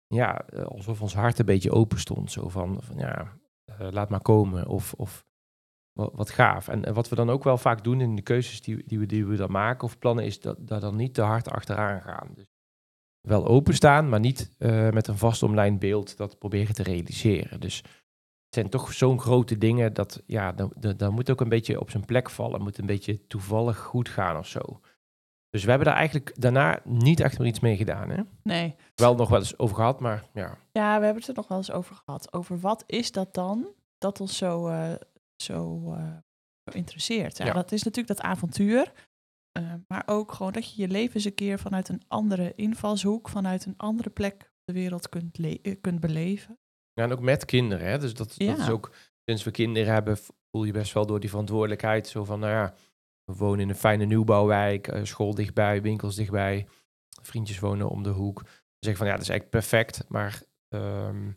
ja, 0.07 0.47
eh, 0.47 0.63
alsof 0.63 1.01
ons 1.01 1.13
hart 1.13 1.39
een 1.39 1.45
beetje 1.45 1.71
open 1.71 1.99
stond. 1.99 2.31
Zo 2.31 2.49
van, 2.49 2.81
van 2.81 2.97
ja, 2.97 3.37
eh, 3.65 3.87
laat 3.91 4.09
maar 4.09 4.21
komen. 4.21 4.67
Of, 4.67 4.93
of 4.93 5.25
wat, 5.95 6.11
wat 6.13 6.29
gaaf. 6.29 6.67
En, 6.67 6.93
wat 6.93 7.09
we 7.09 7.15
dan 7.15 7.29
ook 7.29 7.43
wel 7.43 7.57
vaak 7.57 7.83
doen 7.83 8.01
in 8.01 8.15
de 8.15 8.21
keuzes 8.21 8.61
die, 8.61 8.83
die, 8.85 8.99
we, 8.99 9.05
die 9.05 9.25
we 9.25 9.35
dan 9.35 9.51
maken 9.51 9.87
of 9.87 9.99
plannen, 9.99 10.25
is 10.25 10.39
dat 10.39 10.57
daar 10.59 10.79
dan 10.79 10.95
niet 10.95 11.13
te 11.13 11.21
hard 11.21 11.49
achteraan 11.49 12.01
gaan. 12.01 12.29
Dus 12.35 12.45
wel 13.21 13.47
openstaan, 13.47 14.09
maar 14.09 14.19
niet 14.19 14.55
eh, 14.57 14.89
met 14.89 15.07
een 15.07 15.17
vast 15.17 15.43
omlijnd 15.43 15.79
beeld 15.79 16.17
dat 16.17 16.39
proberen 16.39 16.75
te 16.75 16.83
realiseren. 16.83 17.59
Dus 17.59 17.77
het 17.77 18.53
zijn 18.53 18.69
toch 18.69 18.93
zo'n 18.93 19.19
grote 19.19 19.57
dingen 19.57 19.93
dat, 19.93 20.23
ja, 20.25 20.51
dan, 20.51 20.71
dan, 20.79 20.97
dan 20.97 21.13
moet 21.13 21.31
ook 21.31 21.41
een 21.41 21.49
beetje 21.49 21.79
op 21.79 21.89
zijn 21.89 22.05
plek 22.05 22.29
vallen. 22.29 22.61
Moet 22.61 22.77
een 22.77 22.85
beetje 22.85 23.27
toevallig 23.27 23.77
goed 23.77 24.09
gaan 24.09 24.37
of 24.37 24.47
zo. 24.47 24.79
Dus 25.49 25.63
we 25.63 25.69
hebben 25.69 25.87
daar 25.87 25.97
eigenlijk 25.97 26.33
daarna 26.41 26.79
niet 26.83 27.19
echt 27.19 27.39
meer 27.39 27.47
iets 27.47 27.59
mee 27.59 27.77
gedaan. 27.77 28.09
Hè? 28.09 28.21
nee. 28.43 28.75
Wel 28.95 29.15
nog 29.15 29.29
wel 29.29 29.39
eens 29.39 29.57
over 29.57 29.75
gehad, 29.75 29.99
maar 29.99 30.25
ja. 30.33 30.57
Ja, 30.71 30.99
we 30.99 31.05
hebben 31.05 31.21
het 31.21 31.27
er 31.27 31.35
nog 31.35 31.47
wel 31.47 31.57
eens 31.57 31.71
over 31.71 31.95
gehad. 31.95 32.33
Over 32.33 32.59
wat 32.59 32.83
is 32.87 33.11
dat 33.11 33.33
dan 33.33 33.67
dat 33.97 34.19
ons 34.19 34.37
zo, 34.37 34.67
eh, 34.67 34.93
zo, 35.43 35.81
zo 36.63 36.77
interesseert. 36.77 37.37
Ja, 37.37 37.45
Ja. 37.45 37.53
Dat 37.53 37.71
is 37.71 37.83
natuurlijk 37.83 38.17
dat 38.17 38.25
avontuur. 38.25 38.91
eh, 39.51 39.73
maar 39.87 40.03
ook 40.05 40.31
gewoon 40.31 40.51
dat 40.51 40.73
je 40.75 40.81
je 40.81 40.87
leven 40.87 41.15
eens 41.15 41.25
een 41.25 41.33
keer 41.33 41.59
vanuit 41.59 41.89
een 41.89 42.01
andere 42.07 42.53
invalshoek, 42.55 43.29
vanuit 43.29 43.65
een 43.65 43.77
andere 43.77 44.09
plek 44.09 44.33
op 44.41 44.61
de 44.65 44.73
wereld 44.73 45.09
kunt, 45.09 45.37
le- 45.37 45.59
eh, 45.61 45.75
kunt 45.81 45.99
beleven. 45.99 46.57
ja. 46.93 47.03
En 47.03 47.11
ook 47.11 47.19
met 47.21 47.45
kinderen. 47.45 47.87
Hè? 47.87 47.97
Dus 47.97 48.13
dat, 48.13 48.27
dat 48.27 48.37
Ja. 48.37 48.57
is 48.57 48.69
ook, 48.69 48.91
sinds 49.25 49.43
we 49.43 49.51
kinderen 49.51 49.93
hebben, 49.93 50.17
voel 50.51 50.63
je 50.63 50.71
best 50.71 50.93
wel 50.93 51.05
door 51.05 51.19
die 51.19 51.29
verantwoordelijkheid. 51.29 52.07
Zo 52.07 52.23
van, 52.23 52.39
nou 52.39 52.51
ja, 52.51 52.73
we 53.23 53.33
wonen 53.35 53.59
in 53.59 53.69
een 53.69 53.75
fijne 53.75 54.05
nieuwbouwwijk, 54.05 54.99
school 55.03 55.33
dichtbij, 55.35 55.81
winkels 55.81 56.15
dichtbij. 56.15 56.67
Vriendjes 57.21 57.59
wonen 57.59 57.89
om 57.89 58.03
de 58.03 58.09
hoek. 58.09 58.43
Zeg 58.79 58.97
van, 58.97 59.05
ja, 59.07 59.13
dat 59.13 59.21
is 59.21 59.29
eigenlijk 59.29 59.49
perfect. 59.59 60.05
Maar 60.09 60.43
ehm, 60.67 61.31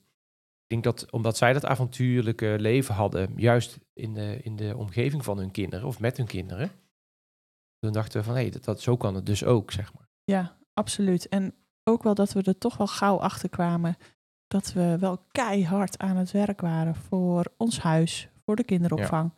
ik 0.68 0.82
denk 0.82 0.98
dat, 0.98 1.12
omdat 1.12 1.36
zij 1.36 1.52
dat 1.52 1.64
avontuurlijke 1.64 2.56
leven 2.58 2.94
hadden, 2.94 3.32
juist 3.36 3.78
in 3.92 4.14
de, 4.14 4.38
in 4.42 4.56
de 4.56 4.76
omgeving 4.76 5.24
van 5.24 5.38
hun 5.38 5.50
kinderen, 5.50 5.86
of 5.86 6.00
met 6.00 6.16
hun 6.16 6.26
kinderen. 6.26 6.70
Toen 7.78 7.92
dachten 7.92 8.20
we 8.20 8.26
van, 8.26 8.36
hé, 8.36 8.48
dat, 8.50 8.64
dat, 8.64 8.80
zo 8.80 8.96
kan 8.96 9.14
het 9.14 9.26
dus 9.26 9.44
ook, 9.44 9.70
zeg 9.70 9.94
maar. 9.94 10.08
Ja, 10.24 10.56
absoluut. 10.72 11.28
En 11.28 11.54
ook 11.84 12.02
wel 12.02 12.14
dat 12.14 12.32
we 12.32 12.42
er 12.42 12.58
toch 12.58 12.76
wel 12.76 12.86
gauw 12.86 13.16
achter 13.20 13.48
kwamen 13.48 13.96
dat 14.46 14.72
we 14.72 14.98
wel 14.98 15.18
keihard 15.32 15.98
aan 15.98 16.16
het 16.16 16.30
werk 16.30 16.60
waren 16.60 16.94
voor 16.94 17.52
ons 17.56 17.80
huis, 17.80 18.28
voor 18.44 18.56
de 18.56 18.64
kinderopvang. 18.64 19.32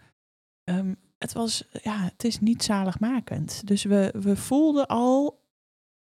Ehm, 0.65 0.95
het 1.19 1.33
was, 1.33 1.69
ja, 1.83 1.99
het 1.99 2.25
is 2.25 2.41
niet 2.41 2.63
zaligmakend. 2.65 3.67
Dus 3.67 3.85
we, 3.85 4.15
we 4.21 4.37
voelden 4.37 4.87
al 4.87 5.45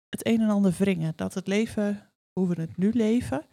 het 0.08 0.26
een 0.26 0.40
en 0.40 0.48
ander 0.48 0.74
wringen. 0.78 1.12
Dat 1.16 1.34
het 1.34 1.46
leven, 1.46 2.10
hoe 2.32 2.48
we 2.48 2.60
het 2.60 2.76
nu 2.76 2.90
leven, 2.92 3.46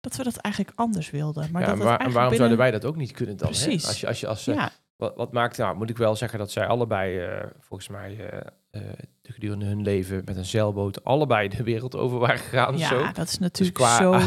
dat 0.00 0.16
we 0.16 0.22
dat 0.24 0.36
eigenlijk 0.36 0.78
anders 0.78 1.10
wilden. 1.10 1.48
Maar 1.52 1.62
ja, 1.62 1.68
dat 1.68 1.78
en, 1.78 1.84
waar- 1.84 1.98
waarom 1.98 2.12
binnen- 2.14 2.36
zouden 2.36 2.58
wij 2.58 2.70
dat 2.70 2.84
ook 2.84 2.96
niet 2.96 3.12
kunnen 3.12 3.36
dan? 3.36 3.48
hè? 3.48 3.54
Precies. 3.54 3.86
Als 3.86 4.00
je, 4.00 4.06
als 4.06 4.20
je, 4.20 4.26
als, 4.26 4.46
eh, 4.46 4.66
wat, 4.96 5.16
wat 5.16 5.32
maakt, 5.32 5.56
nou 5.58 5.76
moet 5.76 5.90
ik 5.90 5.96
wel 5.96 6.16
zeggen 6.16 6.38
dat 6.38 6.50
zij 6.50 6.66
allebei, 6.66 7.18
eh, 7.18 7.46
volgens 7.58 7.88
mij, 7.88 8.30
eh, 8.70 8.82
gedurende 9.22 9.64
hun 9.66 9.82
leven 9.82 10.22
met 10.24 10.36
een 10.36 10.44
zeilboot, 10.44 11.04
allebei 11.04 11.48
de 11.48 11.62
wereld 11.62 11.96
over 11.96 12.18
waren 12.18 12.38
gegaan. 12.38 12.78
ja 12.78 12.88
zo. 12.88 12.98
dat 13.12 13.18
is 13.26 13.30
Dus 13.30 13.38
natuurlijk 13.38 13.76
qua, 13.76 13.98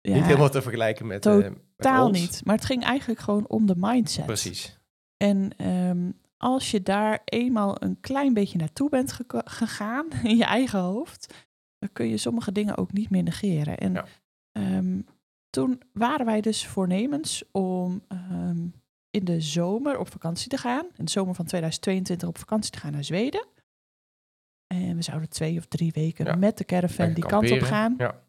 ja, 0.00 0.14
niet 0.14 0.24
helemaal 0.24 0.50
te 0.50 0.62
vergelijken 0.62 1.06
met, 1.06 1.24
met 1.24 1.52
totaal 1.76 2.10
niet. 2.10 2.40
Maar 2.44 2.54
het 2.56 2.64
ging 2.64 2.84
eigenlijk 2.84 3.20
gewoon 3.20 3.46
om 3.48 3.66
de 3.66 3.74
mindset. 3.76 4.26
Precies. 4.26 4.78
En 5.16 5.50
ehm, 5.56 6.10
als 6.36 6.70
je 6.70 6.82
daar 6.82 7.20
eenmaal 7.24 7.82
een 7.82 8.00
klein 8.00 8.34
beetje 8.34 8.58
naartoe 8.58 8.88
bent 8.88 9.18
gegaan 9.44 10.06
in 10.22 10.36
je 10.36 10.44
eigen 10.44 10.78
hoofd, 10.80 11.34
dan 11.78 11.88
kun 11.92 12.08
je 12.08 12.16
sommige 12.16 12.52
dingen 12.52 12.76
ook 12.76 12.92
niet 12.92 13.10
meer 13.10 13.22
negeren. 13.22 13.76
En 13.78 13.92
Ja. 13.92 14.04
Ehm, 14.54 15.00
toen 15.50 15.82
waren 15.92 16.26
wij 16.26 16.40
dus 16.40 16.66
voornemens 16.66 17.44
om 17.52 18.02
ehm, 18.08 18.66
in 19.10 19.24
de 19.24 19.40
zomer 19.40 19.98
op 19.98 20.10
vakantie 20.10 20.48
te 20.48 20.56
gaan. 20.56 20.86
In 20.96 21.04
de 21.04 21.10
zomer 21.10 21.34
van 21.34 21.44
2022 21.44 22.28
op 22.28 22.38
vakantie 22.38 22.70
te 22.70 22.78
gaan 22.78 22.92
naar 22.92 23.04
Zweden. 23.04 23.46
En 24.66 24.96
we 24.96 25.02
zouden 25.02 25.28
twee 25.28 25.58
of 25.58 25.66
drie 25.66 25.92
weken 25.92 26.24
Ja. 26.24 26.34
met 26.34 26.58
de 26.58 26.64
caravan 26.64 27.12
die 27.12 27.26
kant 27.26 27.50
op 27.50 27.60
gaan. 27.60 27.94
Ja. 27.98 28.22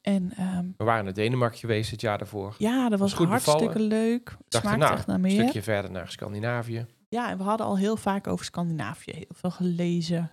En 0.00 0.32
ehm, 0.36 0.66
We 0.76 0.84
waren 0.84 1.04
naar 1.04 1.12
Denemarken 1.14 1.58
geweest 1.58 1.90
het 1.90 2.00
jaar 2.00 2.18
daarvoor. 2.18 2.54
ja, 2.58 2.88
dat 2.88 2.98
was 2.98 3.12
hartstikke 3.14 3.64
bevallen. 3.66 3.86
leuk. 3.88 4.24
Dacht 4.48 4.64
smaakte 4.64 4.82
erna, 4.84 4.96
echt 4.96 5.06
naar 5.06 5.16
Een 5.16 5.22
meer. 5.22 5.40
stukje 5.42 5.62
verder 5.62 5.90
naar 5.90 6.08
Scandinavië. 6.10 6.86
Ja, 7.08 7.30
en 7.30 7.38
we 7.38 7.42
hadden 7.42 7.66
al 7.66 7.78
heel 7.78 7.96
vaak 7.96 8.26
over 8.26 8.44
Scandinavië 8.44 9.12
heel 9.12 9.34
veel 9.34 9.50
gelezen. 9.50 10.30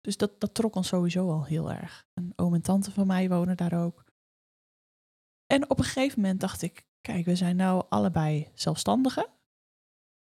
Dus 0.00 0.16
dat, 0.16 0.40
dat 0.40 0.54
trok 0.54 0.74
ons 0.76 0.88
sowieso 0.88 1.30
al 1.30 1.44
heel 1.44 1.72
erg. 1.72 2.06
En 2.14 2.32
oom 2.54 2.60
en 2.60 2.66
tante 2.66 2.90
van 2.90 3.06
mij 3.06 3.28
wonen 3.28 3.56
daar 3.56 3.82
ook. 3.84 4.04
En 5.46 5.70
op 5.70 5.78
een 5.78 5.84
gegeven 5.84 6.20
moment 6.20 6.40
dacht 6.40 6.62
ik, 6.62 6.86
kijk, 7.00 7.24
we 7.24 7.36
zijn 7.36 7.56
nou 7.56 7.84
allebei 7.88 8.48
zelfstandigen. 8.54 9.26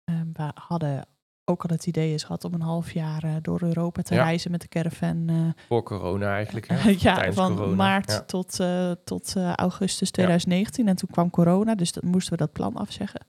Ehm, 0.03 0.27
we 0.33 0.51
hadden 0.53 1.05
ook 1.45 1.63
al 1.63 1.69
het 1.69 1.87
idee 1.87 2.11
eens 2.11 2.23
gehad 2.23 2.43
om 2.43 2.53
een 2.53 2.61
half 2.61 2.91
jaar 2.91 3.23
eh, 3.23 3.35
door 3.41 3.61
Europa 3.61 4.01
te 4.01 4.13
Ja. 4.13 4.23
reizen 4.23 4.51
met 4.51 4.61
de 4.61 4.67
caravan. 4.67 5.29
eh, 5.29 5.63
Voor 5.67 5.83
corona 5.83 6.33
eigenlijk. 6.35 6.67
Hè? 6.67 6.89
ja, 7.07 7.33
van 7.33 7.55
corona. 7.55 7.75
maart 7.75 8.11
Ja. 8.11 8.21
tot, 8.21 8.59
eh, 8.59 8.91
tot 8.91 9.35
augustus 9.35 10.11
2019. 10.11 10.87
En 10.87 10.95
toen 10.95 11.09
kwam 11.09 11.29
corona, 11.29 11.75
dus 11.75 11.91
dan 11.91 12.09
moesten 12.09 12.31
we 12.31 12.37
dat 12.37 12.51
plan 12.53 12.75
afzeggen. 12.75 13.25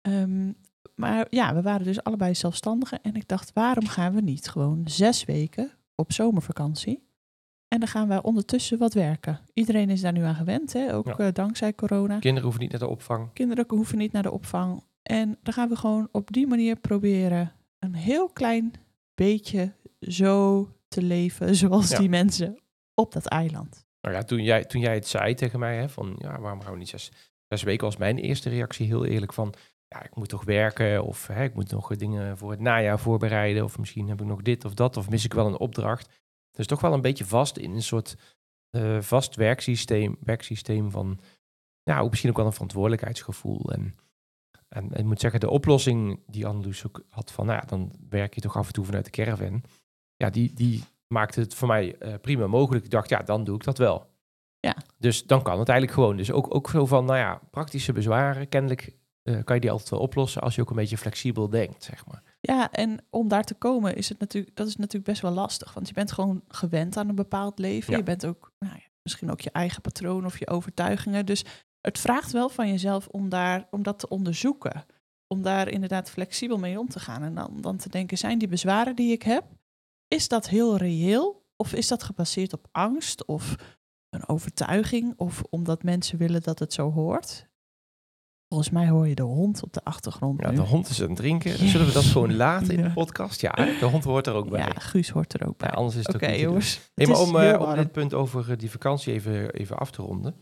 Ehm, 0.00 0.52
maar 0.94 1.26
ja, 1.30 1.54
we 1.54 1.62
waren 1.62 1.84
dus 1.86 2.02
allebei 2.02 2.34
zelfstandigen. 2.34 3.02
En 3.02 3.14
ik 3.14 3.28
dacht, 3.28 3.52
waarom 3.52 3.86
gaan 3.86 4.14
we 4.14 4.20
niet 4.20 4.48
gewoon 4.48 4.80
zes 4.88 5.24
weken 5.24 5.70
op 5.94 6.12
zomervakantie? 6.12 7.03
En 7.74 7.80
dan 7.80 7.88
gaan 7.88 8.08
we 8.08 8.22
ondertussen 8.22 8.78
wat 8.78 8.94
werken. 8.94 9.40
Iedereen 9.54 9.90
is 9.90 10.00
daar 10.00 10.12
nu 10.12 10.22
aan 10.22 10.34
gewend, 10.34 10.72
hè? 10.72 10.94
ook 10.94 11.06
Ja. 11.06 11.16
eh, 11.16 11.32
dankzij 11.32 11.74
corona. 11.74 12.18
Kinderen 12.18 12.42
hoeven 12.42 12.60
niet 12.60 12.70
naar 12.70 12.80
de 12.80 12.88
opvang. 12.88 13.32
Kinderen 13.32 13.64
hoeven 13.68 13.98
niet 13.98 14.12
naar 14.12 14.22
de 14.22 14.30
opvang. 14.30 14.82
En 15.02 15.38
dan 15.42 15.52
gaan 15.54 15.68
we 15.68 15.76
gewoon 15.76 16.08
op 16.12 16.32
die 16.32 16.46
manier 16.46 16.76
proberen 16.76 17.52
een 17.78 17.94
heel 17.94 18.28
klein 18.28 18.72
beetje 19.14 19.72
zo 20.00 20.68
te 20.88 21.02
leven 21.02 21.54
zoals 21.64 21.90
Ja. 21.90 21.98
die 21.98 22.08
mensen 22.08 22.58
op 22.94 23.12
dat 23.12 23.26
eiland. 23.26 23.84
Nou 24.00 24.14
ja, 24.14 24.22
toen 24.22 24.42
jij, 24.42 24.64
toen 24.64 24.80
jij 24.80 24.94
het 24.94 25.06
zei 25.06 25.34
tegen 25.34 25.58
mij, 25.58 25.76
hè, 25.76 25.88
van 25.88 26.14
ja, 26.18 26.40
waarom 26.40 26.60
gaan 26.60 26.72
we 26.72 26.78
niet 26.78 26.88
zes, 26.88 27.12
zes 27.48 27.62
weken, 27.62 27.84
was 27.84 27.96
mijn 27.96 28.18
eerste 28.18 28.48
reactie 28.48 28.86
heel 28.86 29.04
eerlijk 29.04 29.32
van, 29.32 29.54
ja, 29.88 30.02
ik 30.04 30.14
moet 30.16 30.28
toch 30.28 30.44
werken 30.44 31.04
of 31.04 31.26
hè, 31.26 31.44
ik 31.44 31.54
moet 31.54 31.70
nog 31.70 31.96
dingen 31.96 32.38
voor 32.38 32.50
het 32.50 32.60
najaar 32.60 32.98
voorbereiden 32.98 33.64
of 33.64 33.78
misschien 33.78 34.08
heb 34.08 34.20
ik 34.20 34.26
nog 34.26 34.42
dit 34.42 34.64
of 34.64 34.74
dat 34.74 34.96
of 34.96 35.10
mis 35.10 35.24
ik 35.24 35.34
wel 35.34 35.46
een 35.46 35.58
opdracht. 35.58 36.22
Dus 36.54 36.66
toch 36.66 36.80
wel 36.80 36.92
een 36.92 37.00
beetje 37.00 37.24
vast 37.24 37.56
in 37.56 37.70
een 37.70 37.82
soort 37.82 38.16
eh, 38.70 39.00
vast 39.00 39.34
werksysteem, 39.34 40.16
werksysteem 40.20 40.90
van, 40.90 41.18
ja, 41.82 42.02
misschien 42.02 42.30
ook 42.30 42.36
wel 42.36 42.46
een 42.46 42.52
verantwoordelijkheidsgevoel. 42.52 43.72
En, 43.72 43.94
en 44.68 44.90
ik 44.92 45.04
moet 45.04 45.20
zeggen, 45.20 45.40
de 45.40 45.50
oplossing 45.50 46.20
die 46.26 46.46
Anne 46.46 46.82
ook 46.86 47.02
had 47.08 47.32
van, 47.32 47.46
nou 47.46 47.58
ja, 47.58 47.66
dan 47.66 47.92
werk 48.08 48.34
je 48.34 48.40
toch 48.40 48.56
af 48.56 48.66
en 48.66 48.72
toe 48.72 48.84
vanuit 48.84 49.04
de 49.04 49.10
caravan. 49.10 49.62
Ja, 50.16 50.30
die, 50.30 50.54
die 50.54 50.84
maakte 51.06 51.40
het 51.40 51.54
voor 51.54 51.68
mij 51.68 51.96
eh, 51.98 52.14
prima 52.20 52.46
mogelijk. 52.46 52.84
Ik 52.84 52.90
dacht, 52.90 53.08
ja, 53.08 53.22
dan 53.22 53.44
doe 53.44 53.54
ik 53.54 53.64
dat 53.64 53.78
wel. 53.78 54.12
Ja. 54.60 54.76
Dus 54.98 55.26
dan 55.26 55.42
kan 55.42 55.58
het 55.58 55.68
eigenlijk 55.68 55.98
gewoon. 55.98 56.16
Dus 56.16 56.32
ook, 56.32 56.54
ook 56.54 56.70
zo 56.70 56.86
van, 56.86 57.04
nou 57.04 57.18
ja, 57.18 57.40
praktische 57.50 57.92
bezwaren, 57.92 58.48
kennelijk 58.48 58.96
eh, 59.22 59.44
kan 59.44 59.54
je 59.54 59.60
die 59.60 59.70
altijd 59.70 59.90
wel 59.90 60.00
oplossen 60.00 60.42
als 60.42 60.54
je 60.54 60.60
ook 60.60 60.70
een 60.70 60.76
beetje 60.76 60.98
flexibel 60.98 61.48
denkt, 61.48 61.82
zeg 61.82 62.06
maar. 62.06 62.22
Ja, 62.46 62.70
en 62.70 63.04
om 63.10 63.28
daar 63.28 63.44
te 63.44 63.54
komen 63.54 63.96
is 63.96 64.08
het 64.08 64.18
natuurlijk, 64.18 64.56
dat 64.56 64.66
is 64.66 64.76
natuurlijk 64.76 65.04
best 65.04 65.22
wel 65.22 65.30
lastig. 65.32 65.74
Want 65.74 65.88
je 65.88 65.94
bent 65.94 66.12
gewoon 66.12 66.42
gewend 66.48 66.96
aan 66.96 67.08
een 67.08 67.14
bepaald 67.14 67.58
leven. 67.58 67.92
Ja. 67.92 67.98
Je 67.98 68.04
bent 68.04 68.26
ook 68.26 68.52
nou 68.58 68.74
ja, 68.74 68.82
misschien 69.02 69.30
ook 69.30 69.40
je 69.40 69.50
eigen 69.50 69.80
patroon 69.80 70.24
of 70.24 70.38
je 70.38 70.48
overtuigingen. 70.48 71.26
Dus 71.26 71.44
het 71.80 71.98
vraagt 71.98 72.32
wel 72.32 72.48
van 72.48 72.68
jezelf 72.68 73.06
om, 73.06 73.28
daar, 73.28 73.66
om 73.70 73.82
dat 73.82 73.98
te 73.98 74.08
onderzoeken. 74.08 74.84
Om 75.26 75.42
daar 75.42 75.68
inderdaad 75.68 76.10
flexibel 76.10 76.58
mee 76.58 76.78
om 76.78 76.88
te 76.88 77.00
gaan. 77.00 77.22
En 77.22 77.34
dan, 77.34 77.60
dan 77.60 77.76
te 77.76 77.88
denken, 77.88 78.18
zijn 78.18 78.38
die 78.38 78.48
bezwaren 78.48 78.96
die 78.96 79.12
ik 79.12 79.22
heb, 79.22 79.44
is 80.08 80.28
dat 80.28 80.48
heel 80.48 80.76
reëel? 80.76 81.46
Of 81.56 81.72
is 81.72 81.88
dat 81.88 82.02
gebaseerd 82.02 82.52
op 82.52 82.68
angst 82.72 83.24
of 83.24 83.56
een 84.10 84.28
overtuiging? 84.28 85.14
Of 85.16 85.42
omdat 85.50 85.82
mensen 85.82 86.18
willen 86.18 86.42
dat 86.42 86.58
het 86.58 86.72
zo 86.72 86.90
hoort? 86.90 87.48
Volgens 88.54 88.74
mij 88.74 88.88
hoor 88.88 89.08
je 89.08 89.14
de 89.14 89.22
hond 89.22 89.62
op 89.62 89.72
de 89.72 89.80
achtergrond 89.84 90.40
Ja, 90.42 90.50
nu. 90.50 90.56
de 90.56 90.62
hond 90.62 90.88
is 90.88 91.02
aan 91.02 91.08
het 91.08 91.16
drinken. 91.16 91.58
Dan 91.58 91.68
zullen 91.68 91.86
we 91.86 91.92
dat 91.92 92.04
gewoon 92.04 92.36
laten 92.36 92.76
in 92.76 92.82
de 92.82 92.90
podcast? 92.90 93.40
Ja, 93.40 93.50
de 93.52 93.84
hond 93.84 94.04
hoort 94.04 94.26
er 94.26 94.34
ook 94.34 94.50
bij. 94.50 94.58
Ja, 94.60 94.72
Guus 94.78 95.08
hoort 95.10 95.32
er 95.34 95.46
ook 95.48 95.56
bij. 95.56 95.68
Ja, 95.68 95.74
anders 95.74 95.96
is 95.96 96.06
het 96.06 96.14
Oké, 96.14 96.24
ook 96.24 96.30
niet 96.30 96.40
jongens. 96.40 96.74
Hey, 96.74 97.06
Het 97.06 97.08
maar 97.08 97.20
om, 97.20 97.36
heel 97.36 97.66
om 97.66 97.74
dit 97.74 97.92
punt 97.92 98.14
over 98.14 98.50
eh, 98.50 98.58
die 98.58 98.70
vakantie 98.70 99.12
even, 99.12 99.50
even 99.50 99.76
af 99.78 99.90
te 99.90 100.02
ronden. 100.02 100.34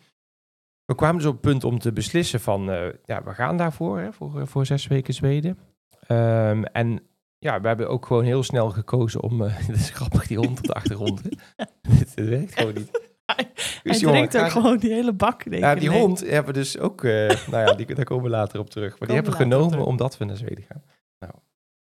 We 0.85 0.95
kwamen 0.95 1.17
dus 1.17 1.27
op 1.27 1.33
het 1.33 1.41
punt 1.41 1.65
om 1.65 1.79
te 1.79 1.93
beslissen 1.93 2.41
van, 2.41 2.71
eh, 2.71 2.89
ja, 3.05 3.23
we 3.23 3.35
gaan 3.35 3.57
daarvoor, 3.57 3.99
hè, 3.99 4.13
voor, 4.13 4.47
voor 4.47 4.67
zes 4.67 4.87
weken 4.87 5.15
Zweden. 5.15 5.59
Ehm, 6.07 6.63
en 6.63 7.01
ja, 7.39 7.61
we 7.61 7.67
hebben 7.67 7.89
ook 7.89 8.07
gewoon 8.07 8.25
heel 8.25 8.43
snel 8.43 8.71
gekozen 8.71 9.23
om, 9.23 9.39
dat 9.67 9.69
is 9.69 9.91
grappig, 9.91 10.27
die 10.27 10.39
hond 10.39 10.59
op 10.59 10.67
de 10.67 10.75
achtergrond. 10.75 11.23
Dit 11.23 11.37
dit 11.99 12.29
werkt 12.29 12.59
gewoon 12.59 12.75
niet. 12.75 13.12
Hij 13.27 13.53
Dus 13.83 14.01
jongen, 14.01 14.29
drinkt 14.29 14.37
ook 14.39 14.51
gewoon 14.51 14.79
die 14.79 14.93
hele 14.93 15.13
bak. 15.13 15.45
denk 15.51 15.63
Ja, 15.63 15.75
die 15.75 15.91
hond 15.91 16.21
hebben 16.21 16.53
we 16.55 16.61
dus 16.61 16.79
ook, 16.79 17.05
eh, 17.05 17.11
nou 17.51 17.67
ja, 17.69 17.73
die, 17.75 17.95
daar 17.95 18.05
komen 18.05 18.25
we 18.25 18.31
later 18.31 18.61
op 18.61 18.71
terug. 18.71 18.99
Maar 18.99 19.09
die 19.09 19.17
hebben 19.17 19.33
we 19.37 19.43
genomen 19.43 19.85
omdat 19.85 20.19
we 20.19 20.25
naar 20.25 20.37
Zweden 20.37 20.65
gaan. 20.65 20.83
Nou, 21.19 21.33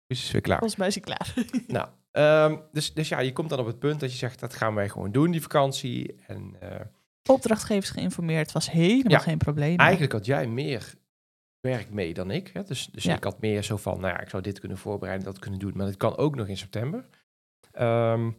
dus 0.07 0.23
is 0.25 0.31
weer 0.31 0.41
klaar. 0.41 0.59
Volgens 0.59 0.79
mij 0.79 0.89
is 0.89 0.95
hij 0.95 1.03
klaar. 1.03 1.35
Nou, 1.67 1.89
ehm, 2.11 2.57
dus, 2.73 2.95
dus 2.95 3.09
ja, 3.09 3.19
je 3.21 3.33
komt 3.33 3.49
dan 3.51 3.59
op 3.59 3.67
het 3.67 3.79
punt 3.79 4.01
dat 4.01 4.11
je 4.13 4.17
zegt, 4.19 4.41
dat 4.41 4.55
gaan 4.55 4.75
wij 4.75 4.89
gewoon 4.89 5.13
doen, 5.13 5.31
die 5.31 5.43
vakantie. 5.43 6.15
En 6.27 6.57
eh, 6.61 6.81
Opdrachtgevers 7.31 7.91
geïnformeerd, 7.91 8.53
was 8.53 8.71
helemaal 8.71 9.13
Ja, 9.13 9.19
geen 9.19 9.39
probleem. 9.39 9.77
eigenlijk 9.77 10.13
had 10.13 10.27
jij 10.27 10.47
meer 10.47 10.95
werk 11.61 11.91
mee 11.91 12.15
dan 12.15 12.31
ik. 12.31 12.51
Hè? 12.53 12.63
Dus, 12.63 12.89
dus 12.93 13.03
Ja. 13.05 13.15
ik 13.17 13.25
had 13.25 13.41
meer 13.41 13.63
zo 13.63 13.77
van, 13.77 14.01
nou 14.01 14.13
ja, 14.13 14.21
ik 14.21 14.29
zou 14.29 14.43
dit 14.43 14.61
kunnen 14.61 14.79
voorbereiden, 14.79 15.27
dat 15.27 15.39
kunnen 15.39 15.59
doen. 15.61 15.73
Maar 15.75 15.87
dat 15.87 15.97
kan 15.97 16.17
ook 16.17 16.35
nog 16.37 16.47
in 16.49 16.57
september. 16.57 17.05
Ehm, 17.73 18.31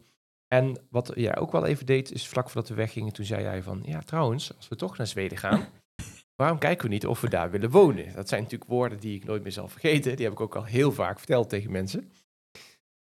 en 0.48 0.78
wat 0.90 1.12
jij 1.14 1.36
ook 1.36 1.52
wel 1.52 1.66
even 1.66 1.86
deed, 1.86 2.12
is 2.12 2.26
vlak 2.28 2.44
voordat 2.50 2.68
we 2.68 2.74
weggingen, 2.74 3.12
toen 3.12 3.24
zei 3.24 3.42
jij 3.42 3.62
van, 3.62 3.82
ja 3.84 4.00
trouwens, 4.00 4.56
als 4.56 4.68
we 4.68 4.76
toch 4.76 4.96
naar 4.96 5.06
Zweden 5.06 5.38
gaan, 5.38 5.66
waarom 6.42 6.58
kijken 6.58 6.86
we 6.88 6.92
niet 6.92 7.06
of 7.06 7.20
we 7.20 7.28
daar 7.28 7.50
willen 7.50 7.70
wonen? 7.70 8.12
Dat 8.14 8.28
zijn 8.28 8.42
natuurlijk 8.42 8.70
woorden 8.70 9.00
die 9.00 9.16
ik 9.16 9.24
nooit 9.24 9.42
meer 9.42 9.52
zal 9.52 9.68
vergeten. 9.68 10.16
Die 10.16 10.24
heb 10.24 10.34
ik 10.34 10.40
ook 10.40 10.56
al 10.56 10.64
heel 10.64 10.92
vaak 10.92 11.18
verteld 11.18 11.48
tegen 11.48 11.70
mensen. 11.72 12.12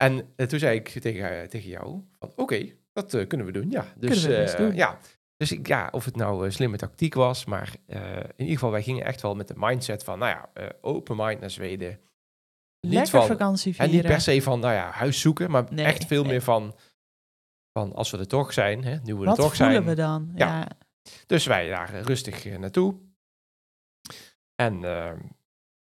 En 0.04 0.34
eh, 0.36 0.48
toen 0.48 0.60
zei 0.60 0.75
ik 0.75 0.89
tegen, 0.89 1.42
eh, 1.42 1.48
tegen 1.48 1.70
jou 1.70 2.01
van, 2.20 2.32
oké, 2.36 2.70
dat 2.94 3.13
eh, 3.13 3.27
kunnen 3.27 3.46
we 3.48 3.51
doen, 3.54 3.70
ja. 3.72 3.86
Dus, 3.96 4.10
Kunnen 4.22 4.38
we 4.38 4.44
best 4.44 4.58
doen. 4.58 4.75
ja. 4.75 5.00
Dus 5.38 5.51
ik, 5.51 5.68
ja, 5.68 5.89
of 5.92 6.06
het 6.06 6.16
nou 6.16 6.51
slimme 6.51 6.77
tactiek 6.77 7.13
was, 7.13 7.46
maar 7.46 7.75
in 7.86 8.32
ieder 8.38 8.54
geval, 8.54 8.72
wij 8.72 8.84
gingen 8.84 9.06
echt 9.06 9.22
wel 9.22 9.36
met 9.36 9.48
de 9.48 9.54
mindset 9.58 10.04
van, 10.04 10.20
nou 10.20 10.32
ja, 10.32 10.72
open 10.82 11.16
mind 11.18 11.39
naar 11.39 11.50
Zweden. 11.50 12.00
Lekker 12.80 13.10
van- 13.10 13.25
vakantie 13.27 13.68
En 13.72 13.74
vieren. 13.77 13.94
niet 13.96 14.06
per 14.06 14.22
se 14.22 14.42
van, 14.42 14.60
nou 14.60 14.74
ja, 14.74 14.89
huis 14.92 15.20
zoeken, 15.22 15.51
maar 15.51 15.63
Nee, 15.70 15.86
echt 15.86 16.06
veel 16.06 16.22
nee. 16.22 16.32
meer 16.32 16.42
van, 16.42 16.75
van, 17.79 17.93
als 17.93 18.12
we 18.12 18.17
er 18.17 18.27
toch 18.27 18.53
zijn, 18.53 18.84
hè, 18.84 18.96
nu 19.03 19.13
we 19.15 19.19
er 19.19 19.25
Wat 19.25 19.36
toch 19.36 19.55
voelen 19.55 19.74
zijn. 19.75 19.86
we 19.86 19.96
dan? 19.96 20.31
Ja. 20.36 20.60
Ja. 20.60 20.67
Dus 21.25 21.46
wij 21.46 21.69
daar 21.69 22.01
rustig 22.01 22.46
eh, 22.46 22.57
naartoe. 22.57 22.96
En 24.55 24.74
eh, 24.74 25.12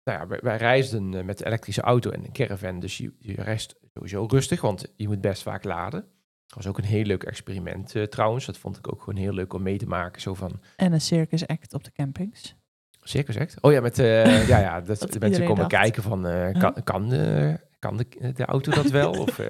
nou 0.04 0.18
ja, 0.18 0.26
wij, 0.26 0.38
wij 0.42 0.56
reisden 0.56 1.14
eh, 1.14 1.24
met 1.24 1.38
de 1.38 1.46
elektrische 1.46 1.80
auto 1.82 2.10
en 2.10 2.24
een 2.24 2.32
caravan, 2.32 2.80
dus 2.80 2.98
je, 2.98 3.14
je 3.18 3.34
reist 3.34 3.74
sowieso 3.94 4.26
rustig, 4.28 4.60
want 4.60 4.92
je 4.96 5.08
moet 5.08 5.20
best 5.20 5.42
vaak 5.42 5.64
laden. 5.64 6.00
Dat 6.46 6.56
was 6.56 6.66
ook 6.66 6.78
een 6.78 6.84
heel 6.84 7.04
leuk 7.04 7.22
experiment 7.22 7.94
trouwens. 8.10 8.46
Dat 8.46 8.58
vond 8.58 8.76
ik 8.76 8.92
ook 8.92 9.02
gewoon 9.02 9.20
heel 9.20 9.32
leuk 9.32 9.52
om 9.52 9.62
mee 9.62 9.78
te 9.78 9.86
maken. 9.86 10.20
Zo 10.20 10.34
van, 10.34 10.60
En 10.76 10.92
een 10.92 11.00
circus 11.00 11.46
act 11.46 11.74
op 11.74 11.84
de 11.84 11.92
campings. 11.92 12.56
Circus 13.04 13.38
Act? 13.38 13.56
Oh 13.60 13.72
ja, 13.72 13.80
met, 13.80 13.98
eh, 13.98 14.48
ja, 14.52 14.58
ja, 14.58 14.80
dat, 14.80 14.98
Dat 15.00 15.18
mensen 15.18 15.44
komen 15.46 15.68
dacht. 15.68 15.82
kijken 15.82 16.02
van, 16.02 16.22
kan, 16.58 16.82
kan, 16.84 17.12
eh, 17.12 17.54
kan 17.78 17.96
de, 17.96 18.32
de 18.32 18.44
auto 18.44 18.72
dat 18.72 18.90
wel? 18.90 19.10
of 19.10 19.40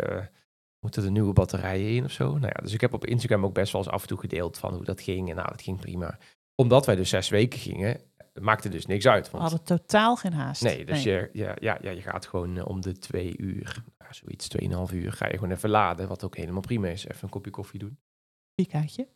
moeten 0.84 1.04
er 1.04 1.10
nieuwe 1.10 1.32
batterijen 1.32 1.90
in 1.96 2.04
of 2.04 2.10
zo? 2.10 2.24
Nou 2.24 2.52
ja, 2.54 2.62
dus 2.62 2.72
ik 2.72 2.80
heb 2.80 2.92
op 2.92 3.06
Instagram 3.06 3.44
ook 3.44 3.54
best 3.54 3.72
wel 3.72 3.82
eens 3.82 3.90
af 3.90 4.02
en 4.02 4.08
toe 4.08 4.18
gedeeld 4.18 4.58
van 4.58 4.74
hoe 4.74 4.84
dat 4.84 5.00
ging. 5.00 5.30
En 5.30 5.36
nou, 5.36 5.48
dat 5.48 5.62
ging 5.62 5.80
prima. 5.80 6.18
Omdat 6.54 6.86
wij 6.86 6.96
dus 6.96 7.08
zes 7.08 7.28
weken 7.28 7.58
gingen, 7.58 8.00
maakte 8.40 8.68
dus 8.68 8.86
niks 8.86 9.06
uit. 9.06 9.30
We 9.30 9.38
Want, 9.38 9.50
hadden 9.50 9.78
totaal 9.78 10.16
geen 10.16 10.32
haast. 10.32 10.62
nee, 10.62 10.84
dus 10.84 11.02
Je, 11.02 11.30
ja, 11.32 11.56
ja, 11.60 11.78
ja, 11.80 11.90
je 11.90 12.00
gaat 12.00 12.26
gewoon 12.26 12.56
eh, 12.56 12.66
om 12.66 12.80
de 12.80 12.98
twee 12.98 13.36
uur, 13.38 13.84
nou, 13.98 14.14
zoiets, 14.14 14.48
tweeënhalf 14.48 14.92
uur, 14.92 15.12
ga 15.12 15.26
je 15.26 15.34
gewoon 15.34 15.50
even 15.50 15.70
laden. 15.70 16.08
Wat 16.08 16.24
ook 16.24 16.36
helemaal 16.36 16.60
prima 16.60 16.88
is. 16.88 17.06
Even 17.06 17.22
een 17.22 17.28
kopje 17.28 17.50
koffie 17.50 17.78
doen. 17.78 17.98
Pikaatje. 18.54 19.08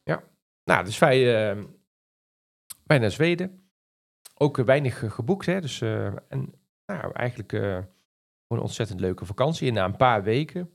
Nou, 0.65 0.85
dus 0.85 0.99
wij, 0.99 1.25
wij 2.85 2.99
naar 2.99 3.11
Zweden. 3.11 3.71
Ook 4.35 4.59
eh, 4.59 4.65
weinig 4.65 5.03
eh, 5.03 5.11
geboekt, 5.11 5.47
hè. 5.47 5.61
Dus, 5.61 5.81
en 5.81 6.55
nou, 6.87 7.13
eigenlijk 7.13 7.51
gewoon 7.51 7.89
een 8.49 8.61
ontzettend 8.61 9.01
leuke 9.01 9.25
vakantie. 9.25 9.69
En 9.69 9.75
na 9.75 9.85
een 9.85 9.97
paar 9.97 10.23
weken, 10.23 10.71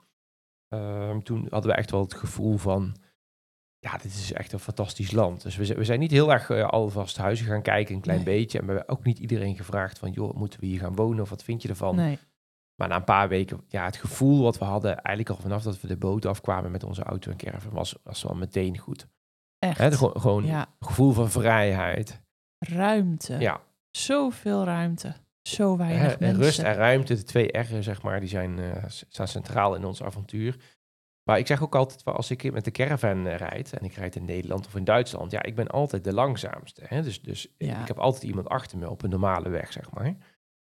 ehm, 0.73 1.19
toen 1.19 1.47
hadden 1.49 1.71
we 1.71 1.77
echt 1.77 1.91
wel 1.91 2.01
het 2.01 2.13
gevoel 2.13 2.57
van... 2.57 2.95
Ja, 3.79 3.91
dit 3.97 4.05
is 4.13 4.33
echt 4.33 4.51
een 4.53 4.59
fantastisch 4.59 5.11
land. 5.11 5.41
Dus 5.43 5.55
we, 5.55 5.65
zijn- 5.65 5.77
we 5.77 5.83
zijn 5.83 5.99
niet 5.99 6.11
heel 6.11 6.31
erg 6.31 6.49
eh, 6.49 6.67
alvast 6.67 7.17
huizen 7.17 7.45
gaan 7.45 7.61
kijken, 7.61 7.95
een 7.95 8.01
klein 8.01 8.23
Nee. 8.23 8.37
beetje. 8.39 8.59
En 8.59 8.65
we 8.67 8.71
hebben 8.73 8.89
ook 8.95 9.03
niet 9.03 9.19
iedereen 9.19 9.55
gevraagd 9.55 9.99
van... 9.99 10.11
joh, 10.11 10.33
moeten 10.35 10.59
we 10.59 10.65
hier 10.65 10.79
gaan 10.79 10.95
wonen 10.95 11.21
of 11.21 11.29
wat 11.29 11.43
vind 11.43 11.61
je 11.61 11.67
ervan? 11.69 11.95
Nee. 11.95 12.19
Maar 12.75 12.87
na 12.87 12.95
een 12.95 13.03
paar 13.03 13.27
weken, 13.29 13.61
ja, 13.67 13.85
het 13.85 13.97
gevoel 13.97 14.41
wat 14.43 14.57
we 14.57 14.65
hadden, 14.65 14.91
eigenlijk 15.01 15.29
al 15.29 15.41
vanaf 15.43 15.63
dat 15.63 15.81
we 15.81 15.87
de 15.87 15.97
boot 15.97 16.25
afkwamen 16.25 16.71
met 16.71 16.83
onze 16.83 17.03
auto 17.03 17.31
en 17.31 17.37
caravan, 17.37 17.71
was, 17.71 17.95
was 18.03 18.23
wel 18.23 18.35
meteen 18.35 18.77
goed. 18.77 19.07
Echt. 19.59 19.77
Hè, 19.77 19.91
gewoon 19.91 20.21
gewoon 20.21 20.45
ja, 20.45 20.65
gevoel 20.79 21.11
van 21.11 21.29
vrijheid. 21.31 22.21
ruimte. 22.59 23.37
Ja, 23.39 23.61
Zoveel 23.91 24.63
ruimte. 24.63 25.13
Zo 25.43 25.77
weinig 25.77 26.11
hè, 26.11 26.15
mensen. 26.19 26.43
rust 26.43 26.59
en 26.59 26.73
ruimte, 26.73 27.15
de 27.15 27.23
twee 27.23 27.57
R'en, 27.57 27.83
zeg 27.83 28.01
maar, 28.01 28.19
die 28.19 28.29
zijn, 28.29 28.59
staan 28.87 29.27
centraal 29.27 29.75
in 29.75 29.85
ons 29.85 30.03
avontuur. 30.03 30.57
Maar 31.23 31.37
ik 31.37 31.47
zeg 31.47 31.63
ook 31.63 31.75
altijd, 31.75 32.05
als 32.05 32.31
ik 32.31 32.51
met 32.51 32.65
de 32.65 32.71
caravan 32.71 33.27
eh, 33.27 33.35
rijd, 33.35 33.73
en 33.73 33.85
ik 33.85 33.93
rijd 33.93 34.15
in 34.15 34.25
Nederland 34.25 34.65
of 34.67 34.75
in 34.75 34.83
Duitsland, 34.83 35.31
ja, 35.31 35.43
ik 35.43 35.55
ben 35.55 35.67
altijd 35.67 36.03
de 36.03 36.13
langzaamste. 36.13 36.81
Hè? 36.85 37.01
Dus, 37.01 37.21
dus 37.21 37.53
Ja. 37.57 37.81
ik 37.81 37.87
heb 37.87 37.99
altijd 37.99 38.23
iemand 38.23 38.49
achter 38.49 38.77
me 38.77 38.89
op 38.89 39.03
een 39.03 39.09
normale 39.09 39.49
weg, 39.49 39.71
zeg 39.71 39.91
maar. 39.91 40.05
Ik 40.05 40.15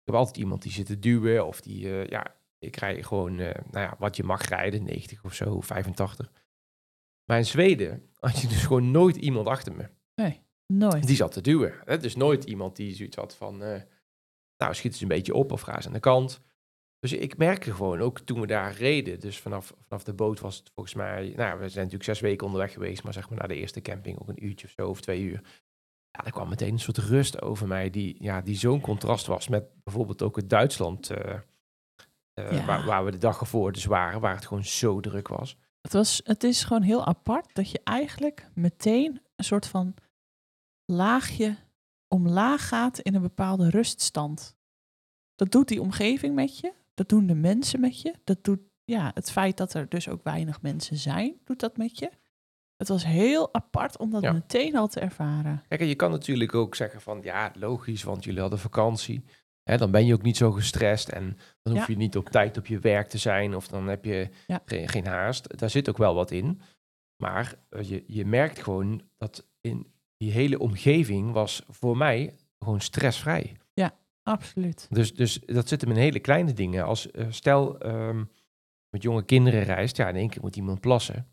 heb 0.04 0.14
altijd 0.14 0.36
iemand 0.36 0.62
die 0.62 0.72
zit 0.72 0.86
te 0.86 0.98
duwen, 0.98 1.46
of 1.46 1.60
die, 1.60 1.88
eh, 2.00 2.06
ja, 2.06 2.34
ik 2.58 2.76
rij 2.76 3.02
gewoon, 3.02 3.34
nou 3.34 3.54
ja, 3.70 3.94
wat 3.98 4.16
je 4.16 4.24
mag 4.24 4.42
rijden, 4.42 4.84
90 4.84 5.24
of 5.24 5.34
zo, 5.34 5.60
85. 5.60 6.32
Maar 7.24 7.38
in 7.38 7.46
Zweden 7.46 8.08
had 8.18 8.40
je 8.40 8.48
dus 8.48 8.62
gewoon 8.62 8.90
nooit 8.90 9.16
iemand 9.16 9.46
achter 9.46 9.74
me. 9.74 9.88
Nooit. 10.66 11.06
Die 11.06 11.16
zat 11.16 11.32
te 11.32 11.40
duwen. 11.40 11.74
Hè? 11.84 11.98
Dus 11.98 12.16
nooit 12.16 12.44
iemand 12.44 12.76
die 12.76 12.94
zoiets 12.94 13.16
had 13.16 13.34
van, 13.36 13.62
nou, 14.60 14.74
schiet 14.74 14.92
eens 14.92 15.00
een 15.00 15.08
beetje 15.08 15.34
op 15.34 15.52
of 15.52 15.60
ga 15.60 15.76
eens 15.76 15.86
aan 15.86 15.92
de 15.92 16.00
kant. 16.00 16.40
Dus 16.98 17.12
ik 17.12 17.36
merkte 17.36 17.72
gewoon, 17.72 18.00
ook 18.00 18.20
toen 18.20 18.40
we 18.40 18.46
daar 18.46 18.72
reden, 18.72 19.20
dus 19.20 19.38
vanaf, 19.38 19.74
vanaf 19.88 20.04
de 20.04 20.14
boot 20.14 20.40
was 20.40 20.56
het 20.56 20.70
volgens 20.74 20.94
mij, 20.94 21.32
nou, 21.36 21.58
we 21.58 21.68
zijn 21.68 21.84
natuurlijk 21.84 22.04
zes 22.04 22.20
weken 22.20 22.46
onderweg 22.46 22.72
geweest, 22.72 23.02
maar 23.02 23.12
zeg 23.12 23.28
maar 23.28 23.38
naar 23.38 23.48
de 23.48 23.54
eerste 23.54 23.80
camping 23.80 24.20
ook 24.20 24.28
een 24.28 24.44
uurtje 24.44 24.66
of 24.66 24.72
zo, 24.76 24.88
of 24.88 25.00
twee 25.00 25.20
uur. 25.22 25.40
Ja, 26.10 26.24
er 26.24 26.32
kwam 26.32 26.48
meteen 26.48 26.72
een 26.72 26.78
soort 26.78 26.98
rust 26.98 27.42
over 27.42 27.66
mij, 27.66 27.90
die, 27.90 28.16
ja, 28.18 28.40
die 28.40 28.56
zo'n 28.56 28.80
contrast 28.80 29.26
was 29.26 29.48
met 29.48 29.64
bijvoorbeeld 29.84 30.22
ook 30.22 30.36
het 30.36 30.50
Duitsland, 30.50 31.06
Ja. 32.34 32.64
waar, 32.66 32.84
waar 32.84 33.04
we 33.04 33.10
de 33.10 33.18
dag 33.18 33.40
ervoor 33.40 33.72
dus 33.72 33.84
waren, 33.84 34.20
waar 34.20 34.34
het 34.34 34.46
gewoon 34.46 34.64
zo 34.64 35.00
druk 35.00 35.28
was. 35.28 35.56
Het, 35.80 35.92
was, 35.92 36.20
het 36.24 36.44
is 36.44 36.64
gewoon 36.64 36.82
heel 36.82 37.04
apart 37.06 37.54
dat 37.54 37.70
je 37.70 37.80
eigenlijk 37.84 38.48
meteen 38.54 39.22
een 39.36 39.44
soort 39.44 39.66
van 39.66 39.94
laagje 40.84 41.56
omlaag 42.10 42.68
gaat 42.68 42.98
in 42.98 43.14
een 43.14 43.22
bepaalde 43.22 43.70
ruststand. 43.70 44.56
Dat 45.34 45.50
doet 45.50 45.68
die 45.68 45.80
omgeving 45.80 46.34
met 46.34 46.58
je, 46.58 46.72
dat 46.94 47.08
doen 47.08 47.26
de 47.26 47.34
mensen 47.34 47.80
met 47.80 48.00
je, 48.00 48.14
dat 48.24 48.44
doet 48.44 48.60
ja, 48.84 49.10
het 49.14 49.30
feit 49.30 49.56
dat 49.56 49.74
er 49.74 49.88
dus 49.88 50.08
ook 50.08 50.22
weinig 50.22 50.62
mensen 50.62 50.96
zijn, 50.96 51.40
doet 51.44 51.60
dat 51.60 51.76
met 51.76 51.98
je. 51.98 52.10
Het 52.76 52.88
was 52.88 53.04
heel 53.04 53.54
apart 53.54 53.98
om 53.98 54.10
dat 54.10 54.22
Ja. 54.22 54.32
meteen 54.32 54.76
al 54.76 54.88
te 54.88 55.00
ervaren. 55.00 55.62
Kijk, 55.68 55.80
en 55.80 55.86
je 55.86 55.94
kan 55.94 56.10
natuurlijk 56.10 56.54
ook 56.54 56.74
zeggen 56.74 57.00
van, 57.00 57.20
ja, 57.22 57.52
logisch, 57.58 58.02
want 58.02 58.24
jullie 58.24 58.40
hadden 58.40 58.58
vakantie. 58.58 59.24
Hè, 59.62 59.76
dan 59.76 59.90
ben 59.90 60.06
je 60.06 60.14
ook 60.14 60.22
niet 60.22 60.36
zo 60.36 60.52
gestrest 60.52 61.08
en 61.08 61.36
dan 61.62 61.72
hoef 61.76 61.86
Ja. 61.86 61.92
je 61.92 61.96
niet 61.98 62.16
op 62.16 62.28
tijd 62.28 62.56
op 62.56 62.66
je 62.66 62.78
werk 62.78 63.08
te 63.08 63.18
zijn 63.18 63.54
of 63.54 63.68
dan 63.68 63.86
heb 63.88 64.04
je 64.04 64.28
Ja. 64.46 64.62
geen, 64.64 64.88
geen 64.88 65.06
haast. 65.06 65.58
Daar 65.58 65.70
zit 65.70 65.88
ook 65.88 65.98
wel 65.98 66.14
wat 66.14 66.30
in. 66.30 66.60
Maar 67.22 67.54
eh, 67.68 67.82
je, 67.88 68.04
je 68.06 68.24
merkt 68.26 68.62
gewoon 68.62 69.02
dat 69.18 69.48
in 69.60 69.92
die 70.20 70.32
hele 70.32 70.58
omgeving 70.58 71.32
was 71.32 71.62
voor 71.68 71.96
mij 71.96 72.34
gewoon 72.58 72.80
stressvrij. 72.80 73.56
Absoluut. 74.22 74.86
Dus, 74.90 75.14
dus 75.14 75.40
dat 75.46 75.68
zit 75.68 75.80
hem 75.80 75.90
in 75.90 75.96
hele 75.96 76.20
kleine 76.20 76.52
dingen. 76.52 76.84
Als 76.84 77.10
eh, 77.10 77.26
stel 77.28 77.78
ehm, 77.78 78.24
met 78.88 79.02
jonge 79.02 79.24
kinderen 79.24 79.62
reist, 79.62 79.96
ja, 79.96 80.08
in 80.08 80.16
één 80.16 80.28
keer 80.28 80.42
moet 80.42 80.56
iemand 80.56 80.80
plassen. 80.80 81.26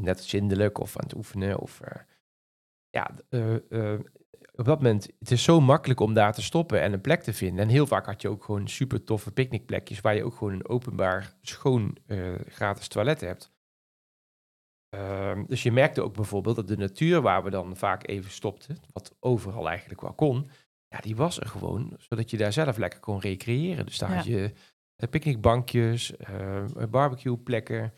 Net 0.00 0.24
zindelijk 0.24 0.78
of 0.78 0.96
aan 0.96 1.04
het 1.04 1.16
oefenen. 1.16 1.58
Of, 1.60 1.80
eh, 1.80 2.02
ja, 2.90 3.10
eh, 3.28 3.98
op 4.54 4.64
dat 4.64 4.82
moment, 4.82 5.08
het 5.18 5.30
is 5.30 5.42
zo 5.42 5.60
makkelijk 5.60 6.00
om 6.00 6.14
daar 6.14 6.32
te 6.32 6.42
stoppen 6.42 6.80
en 6.80 6.92
een 6.92 7.00
plek 7.00 7.22
te 7.22 7.32
vinden. 7.32 7.64
En 7.64 7.70
heel 7.70 7.86
vaak 7.86 8.06
had 8.06 8.22
je 8.22 8.28
ook 8.28 8.44
gewoon 8.44 8.68
super 8.68 9.04
toffe 9.04 9.30
picknickplekjes 9.30 10.00
waar 10.00 10.14
je 10.14 10.24
ook 10.24 10.36
gewoon 10.36 10.52
een 10.52 10.68
openbaar 10.68 11.36
schoon 11.40 11.96
gratis 12.48 12.88
toilet 12.88 13.20
hebt. 13.20 13.53
Ehm, 14.94 15.44
dus 15.46 15.62
je 15.62 15.72
merkte 15.72 16.02
ook 16.02 16.14
bijvoorbeeld 16.14 16.56
dat 16.56 16.68
de 16.68 16.76
natuur 16.76 17.20
waar 17.20 17.44
we 17.44 17.50
dan 17.50 17.76
vaak 17.76 18.08
even 18.08 18.30
stopten, 18.30 18.76
wat 18.92 19.16
overal 19.20 19.68
eigenlijk 19.68 20.00
wel 20.00 20.12
kon, 20.14 20.50
ja, 20.88 20.98
die 21.00 21.16
was 21.16 21.40
er 21.40 21.46
gewoon, 21.46 21.94
zodat 21.98 22.30
je 22.30 22.36
daar 22.36 22.52
zelf 22.52 22.76
lekker 22.76 23.00
kon 23.00 23.18
recreëren. 23.20 23.86
Dus 23.86 23.98
daar 23.98 24.10
Ja. 24.10 24.16
had 24.16 24.24
je 24.24 24.52
eh, 24.96 25.08
picknickbankjes, 25.08 26.16
eh, 26.16 26.64
barbecueplekken. 26.90 27.92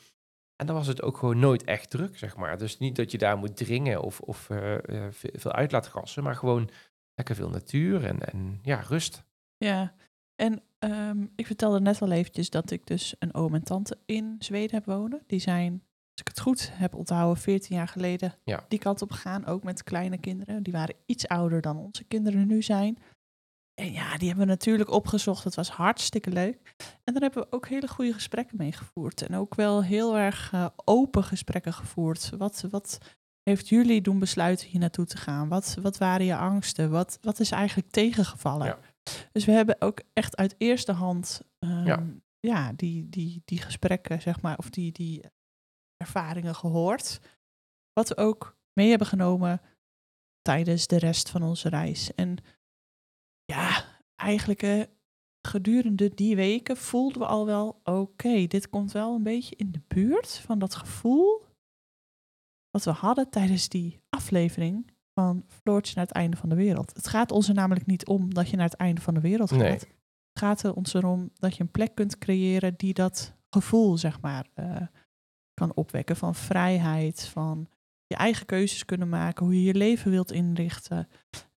En 0.56 0.66
dan 0.66 0.76
was 0.76 0.86
het 0.86 1.02
ook 1.02 1.16
gewoon 1.16 1.38
nooit 1.38 1.64
echt 1.64 1.90
druk, 1.90 2.18
zeg 2.18 2.36
maar. 2.36 2.58
Dus 2.58 2.78
niet 2.78 2.96
dat 2.96 3.10
je 3.10 3.18
daar 3.18 3.38
moet 3.38 3.56
dringen 3.56 4.02
of, 4.02 4.20
of 4.20 4.38
ve- 4.38 5.10
veel 5.34 5.52
uitlaatgassen, 5.52 6.22
maar 6.22 6.34
gewoon 6.34 6.70
lekker 7.14 7.34
veel 7.34 7.50
natuur 7.50 8.04
en, 8.04 8.20
en 8.32 8.58
ja, 8.62 8.80
rust. 8.80 9.24
Ja, 9.56 9.94
en 10.34 10.62
ehm, 10.78 11.26
ik 11.36 11.46
vertelde 11.46 11.80
net 11.80 12.02
al 12.02 12.10
eventjes 12.10 12.50
dat 12.50 12.70
ik 12.70 12.86
dus 12.86 13.14
een 13.18 13.34
oom 13.34 13.54
en 13.54 13.62
tante 13.64 13.98
in 14.06 14.36
Zweden 14.38 14.76
heb 14.76 14.84
wonen. 14.84 15.22
Die 15.26 15.40
zijn, 15.40 15.82
ik 16.20 16.28
het 16.28 16.40
goed 16.40 16.70
heb 16.72 16.94
onthouden, 16.94 17.42
14 17.42 17.76
jaar 17.76 17.88
geleden 17.88 18.34
Ja. 18.44 18.64
die 18.68 18.78
kant 18.78 19.02
op 19.02 19.10
gegaan. 19.12 19.46
Ook 19.46 19.62
met 19.62 19.82
kleine 19.82 20.18
kinderen. 20.18 20.62
Die 20.62 20.72
waren 20.72 20.94
iets 21.06 21.28
ouder 21.28 21.60
dan 21.60 21.76
onze 21.76 22.04
kinderen 22.04 22.46
nu 22.46 22.62
zijn. 22.62 22.98
En 23.74 23.92
ja, 23.92 24.16
die 24.16 24.28
hebben 24.28 24.46
we 24.46 24.52
natuurlijk 24.52 24.90
opgezocht. 24.90 25.44
Het 25.44 25.54
was 25.54 25.70
hartstikke 25.70 26.30
leuk. 26.30 26.74
En 27.04 27.12
daar 27.12 27.22
hebben 27.22 27.42
we 27.42 27.52
ook 27.52 27.68
hele 27.68 27.88
goede 27.88 28.12
gesprekken 28.12 28.56
mee 28.56 28.72
gevoerd. 28.72 29.22
En 29.22 29.34
ook 29.36 29.54
wel 29.54 29.82
heel 29.82 30.16
erg 30.16 30.52
eh, 30.52 30.66
open 30.84 31.24
gesprekken 31.24 31.72
gevoerd. 31.72 32.30
Wat, 32.38 32.64
wat 32.70 32.98
heeft 33.42 33.68
jullie 33.68 34.00
doen 34.00 34.18
besluiten 34.18 34.66
hier 34.68 34.80
naartoe 34.80 35.04
te 35.06 35.16
gaan? 35.16 35.48
Wat, 35.48 35.76
wat 35.82 35.98
waren 35.98 36.26
je 36.26 36.36
angsten? 36.36 36.90
Wat, 36.90 37.18
wat 37.20 37.40
is 37.40 37.50
eigenlijk 37.50 37.90
tegengevallen? 37.90 38.66
Ja. 38.66 38.78
Dus 39.32 39.44
we 39.44 39.52
hebben 39.52 39.76
ook 39.78 40.00
echt 40.12 40.36
uit 40.36 40.54
eerste 40.58 40.92
hand 40.92 41.40
ehm, 41.58 41.86
Ja. 41.86 42.02
ja. 42.40 42.72
die, 42.72 43.08
die, 43.08 43.42
die 43.44 43.60
gesprekken, 43.60 44.22
zeg 44.22 44.40
maar, 44.40 44.58
of 44.58 44.70
die, 44.70 44.92
die 44.92 45.22
ervaringen 45.96 46.54
gehoord. 46.54 47.20
Wat 47.92 48.08
we 48.08 48.16
ook 48.16 48.56
mee 48.72 48.88
hebben 48.88 49.06
genomen 49.06 49.60
tijdens 50.42 50.86
de 50.86 50.98
rest 50.98 51.30
van 51.30 51.42
onze 51.42 51.68
reis. 51.68 52.14
En 52.14 52.36
ja, 53.44 53.84
eigenlijk 54.14 54.62
eh, 54.62 54.82
gedurende 55.46 56.14
die 56.14 56.36
weken 56.36 56.76
voelden 56.76 57.18
we 57.20 57.26
al 57.26 57.46
wel, 57.46 57.80
oké, 57.84 58.46
dit 58.46 58.68
komt 58.68 58.92
wel 58.92 59.14
een 59.14 59.22
beetje 59.22 59.56
in 59.56 59.72
de 59.72 59.82
buurt 59.88 60.38
van 60.38 60.58
dat 60.58 60.74
gevoel 60.74 61.44
wat 62.70 62.84
we 62.84 62.90
hadden 62.90 63.30
tijdens 63.30 63.68
die 63.68 64.00
aflevering 64.08 64.90
van 65.14 65.44
Floortje 65.48 65.94
naar 65.94 66.04
het 66.04 66.14
einde 66.14 66.36
van 66.36 66.48
de 66.48 66.54
wereld. 66.54 66.92
Het 66.94 67.08
gaat 67.08 67.30
ons 67.30 67.48
er 67.48 67.54
namelijk 67.54 67.86
niet 67.86 68.06
om 68.06 68.34
dat 68.34 68.48
je 68.48 68.56
naar 68.56 68.68
het 68.68 68.78
einde 68.78 69.00
van 69.00 69.14
de 69.14 69.20
wereld 69.20 69.50
gaat. 69.50 69.58
Nee. 69.58 69.70
Het 69.70 69.88
gaat 70.44 70.62
er 70.62 70.74
ons 70.74 70.94
erom 70.94 71.30
dat 71.34 71.56
je 71.56 71.62
een 71.62 71.70
plek 71.70 71.94
kunt 71.94 72.18
creëren 72.18 72.74
die 72.76 72.94
dat 72.94 73.34
gevoel, 73.50 73.98
zeg 73.98 74.20
maar, 74.20 74.46
eh, 74.54 74.82
kan 75.56 75.74
opwekken 75.74 76.16
van 76.16 76.34
vrijheid, 76.34 77.28
van 77.32 77.68
je 78.06 78.16
eigen 78.16 78.46
keuzes 78.46 78.84
kunnen 78.84 79.08
maken, 79.08 79.44
hoe 79.44 79.54
je 79.54 79.62
je 79.62 79.74
leven 79.74 80.10
wilt 80.10 80.32
inrichten, 80.32 81.08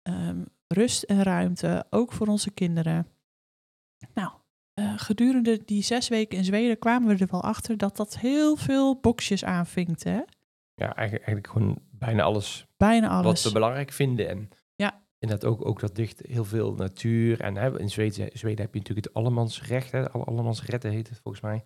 Ehm, 0.02 0.44
rust 0.68 1.04
en 1.04 1.24
ruimte, 1.24 1.86
ook 1.90 2.12
voor 2.14 2.28
onze 2.28 2.52
kinderen. 2.52 3.08
Nou, 4.14 4.32
eh, 4.74 4.94
gedurende 4.98 5.62
die 5.66 5.84
zes 5.84 6.08
weken 6.08 6.38
in 6.38 6.44
Zweden 6.44 6.80
kwamen 6.80 7.08
we 7.16 7.24
er 7.24 7.32
wel 7.32 7.44
achter 7.44 7.78
dat 7.78 7.98
dat 7.98 8.18
heel 8.18 8.56
veel 8.56 9.00
boxjes 9.00 9.44
aanvinkte. 9.46 10.10
Hè? 10.10 10.22
Ja, 10.74 10.96
eigenlijk, 10.96 11.26
eigenlijk 11.26 11.48
gewoon 11.48 11.80
bijna 11.92 12.24
alles 12.24 12.68
Bijna 12.78 13.16
wat 13.16 13.26
alles. 13.26 13.44
we 13.44 13.52
belangrijk 13.52 13.92
vinden. 13.92 14.30
En 14.30 14.50
Ja. 14.76 15.02
inderdaad 15.20 15.50
ook, 15.50 15.66
ook 15.66 15.80
dat 15.80 15.96
dicht 15.96 16.22
heel 16.28 16.46
veel 16.46 16.74
natuur. 16.74 17.42
En 17.42 17.56
hè, 17.56 17.80
in 17.80 17.90
Zweden, 17.90 18.30
Zweden 18.34 18.62
heb 18.66 18.74
je 18.74 18.80
natuurlijk 18.80 19.08
het 19.08 19.16
allemansrecht. 19.16 19.92
Hè, 19.92 20.10
alle, 20.12 20.24
allemansretten 20.24 20.92
heet 20.92 21.10
het 21.10 21.20
volgens 21.20 21.44
mij. 21.44 21.64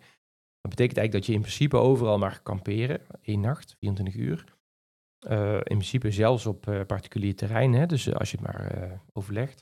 Dat 0.64 0.74
betekent 0.74 0.98
eigenlijk 0.98 1.12
dat 1.12 1.26
je 1.26 1.32
in 1.32 1.40
principe 1.40 1.76
overal 1.76 2.18
mag 2.18 2.42
kamperen. 2.42 3.00
één 3.22 3.40
nacht, 3.40 3.76
24 3.78 4.14
uur. 4.14 4.44
Eh, 5.18 5.54
in 5.54 5.62
principe 5.62 6.10
zelfs 6.10 6.46
op 6.46 6.68
eh, 6.68 6.80
particulier 6.86 7.36
terrein. 7.36 7.72
Hè, 7.72 7.86
dus 7.86 8.06
eh, 8.06 8.14
als 8.14 8.30
je 8.30 8.36
het 8.36 8.46
maar 8.46 9.00
overlegt. 9.12 9.60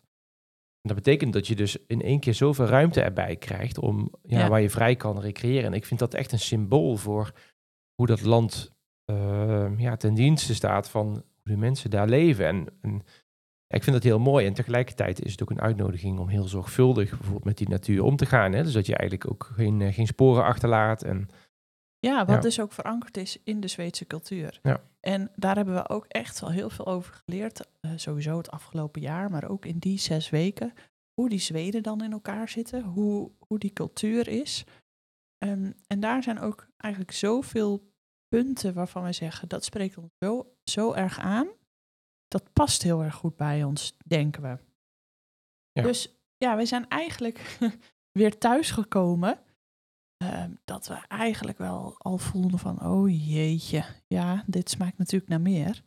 En 0.81 0.95
dat 0.95 0.97
betekent 0.97 1.33
dat 1.33 1.47
je 1.47 1.55
dus 1.55 1.77
in 1.87 2.03
één 2.03 2.21
keer 2.21 2.35
zoveel 2.35 2.67
ruimte 2.67 3.01
erbij 3.01 3.37
krijgt 3.37 3.79
om 3.79 4.15
ja, 4.23 4.39
Ja. 4.39 4.49
waar 4.49 4.61
je 4.61 4.71
vrij 4.71 4.97
kan 4.97 5.21
recreëren. 5.21 5.65
En 5.65 5.73
ik 5.73 5.85
vind 5.87 6.01
dat 6.01 6.15
echt 6.15 6.33
een 6.33 6.39
symbool 6.39 6.97
voor 6.97 7.33
hoe 7.95 8.07
dat 8.07 8.23
land 8.23 8.73
ja, 9.77 9.97
ten 9.97 10.15
dienste 10.15 10.55
staat 10.55 10.91
van 10.91 11.07
hoe 11.13 11.25
de 11.43 11.57
mensen 11.57 11.91
daar 11.91 12.09
leven. 12.09 12.47
En, 12.47 12.67
en 12.81 13.03
ja, 13.73 13.79
ik 13.79 13.83
vind 13.83 13.97
dat 13.97 14.03
heel 14.03 14.19
mooi. 14.19 14.47
En 14.47 14.55
tegelijkertijd 14.55 15.23
is 15.23 15.31
het 15.33 15.43
ook 15.43 15.51
een 15.51 15.61
uitnodiging 15.61 16.19
om 16.19 16.29
heel 16.29 16.49
zorgvuldig 16.49 17.11
bijvoorbeeld 17.11 17.45
met 17.45 17.59
die 17.59 17.69
natuur 17.69 18.03
om 18.03 18.17
te 18.17 18.27
gaan. 18.27 18.53
Hè? 18.53 18.63
Dus 18.63 18.73
dat 18.73 18.87
je 18.87 18.97
eigenlijk 18.97 19.31
ook 19.31 19.51
geen, 19.55 19.81
eh, 19.81 19.95
geen 19.95 20.07
sporen 20.07 20.45
achterlaat. 20.45 21.03
En 21.03 21.29
Ja, 22.07 22.19
wat 22.25 22.35
Ja. 22.35 22.41
dus 22.41 22.61
ook 22.61 22.73
verankerd 22.73 23.17
is 23.17 23.39
in 23.45 23.61
de 23.61 23.69
Zweedse 23.69 24.07
cultuur. 24.07 24.59
Ja. 24.63 24.81
En 25.01 25.31
daar 25.37 25.57
hebben 25.57 25.75
we 25.75 25.89
ook 25.89 26.05
echt 26.09 26.41
wel 26.41 26.51
heel 26.51 26.71
veel 26.71 26.87
over 26.87 27.15
geleerd. 27.25 27.69
eh, 27.81 27.91
sowieso 27.97 28.37
het 28.37 28.51
afgelopen 28.51 29.01
jaar, 29.01 29.31
maar 29.31 29.49
ook 29.51 29.65
in 29.67 29.79
die 29.79 29.99
zes 29.99 30.31
weken. 30.31 30.73
Hoe 31.15 31.29
die 31.29 31.39
Zweden 31.39 31.83
dan 31.83 32.03
in 32.03 32.13
elkaar 32.13 32.49
zitten, 32.49 32.83
hoe, 32.85 33.31
hoe 33.49 33.59
die 33.59 33.73
cultuur 33.73 34.29
is. 34.29 34.65
Ehm, 35.39 35.73
en 35.87 36.01
daar 36.01 36.23
zijn 36.23 36.41
ook 36.41 36.67
eigenlijk 36.77 37.13
zoveel 37.13 37.91
punten 38.29 38.75
waarvan 38.75 39.03
wij 39.03 39.13
zeggen, 39.13 39.49
dat 39.49 39.65
spreekt 39.65 39.97
ons 39.99 40.11
zo, 40.19 40.47
zo 40.65 40.93
erg 40.93 41.19
aan. 41.19 41.49
Dat 42.33 42.53
past 42.53 42.83
heel 42.83 43.03
erg 43.03 43.15
goed 43.15 43.37
bij 43.37 43.65
ons, 43.65 43.97
denken 44.07 44.43
we. 44.43 44.59
Ja. 45.73 45.83
Dus 45.83 46.15
ja, 46.37 46.57
wij 46.57 46.67
zijn 46.67 46.89
eigenlijk 46.89 47.59
weer 48.19 48.39
thuisgekomen. 48.39 49.39
ehm, 50.17 50.51
dat 50.65 50.87
we 50.87 50.95
eigenlijk 51.09 51.59
wel 51.59 51.95
al 51.99 52.19
voelden 52.19 52.59
van, 52.59 52.85
oh 52.87 53.27
jeetje, 53.29 53.85
ja, 54.07 54.45
dit 54.47 54.71
smaakt 54.71 54.99
natuurlijk 54.99 55.31
naar 55.31 55.41
meer. 55.41 55.83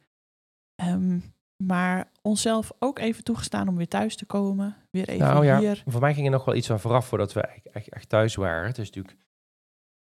Ehm, 0.75 1.19
maar 1.63 2.11
onszelf 2.21 2.71
ook 2.79 2.99
even 2.99 3.23
toegestaan 3.23 3.67
om 3.67 3.75
weer 3.75 3.87
thuis 3.87 4.15
te 4.15 4.25
komen. 4.25 4.75
Weer 4.91 5.07
even 5.09 5.27
Nou 5.27 5.45
ja, 5.45 5.59
hier. 5.59 5.83
voor 5.85 6.01
mij 6.01 6.13
ging 6.13 6.25
er 6.25 6.31
nog 6.31 6.45
wel 6.45 6.55
iets 6.55 6.67
van 6.67 6.79
vooraf 6.79 7.07
voordat 7.07 7.33
we 7.33 7.41
echt, 7.41 7.69
echt, 7.69 7.89
echt 7.89 8.09
thuis 8.09 8.35
waren. 8.35 8.67
Het 8.67 8.77
is 8.77 8.85
natuurlijk, 8.87 9.17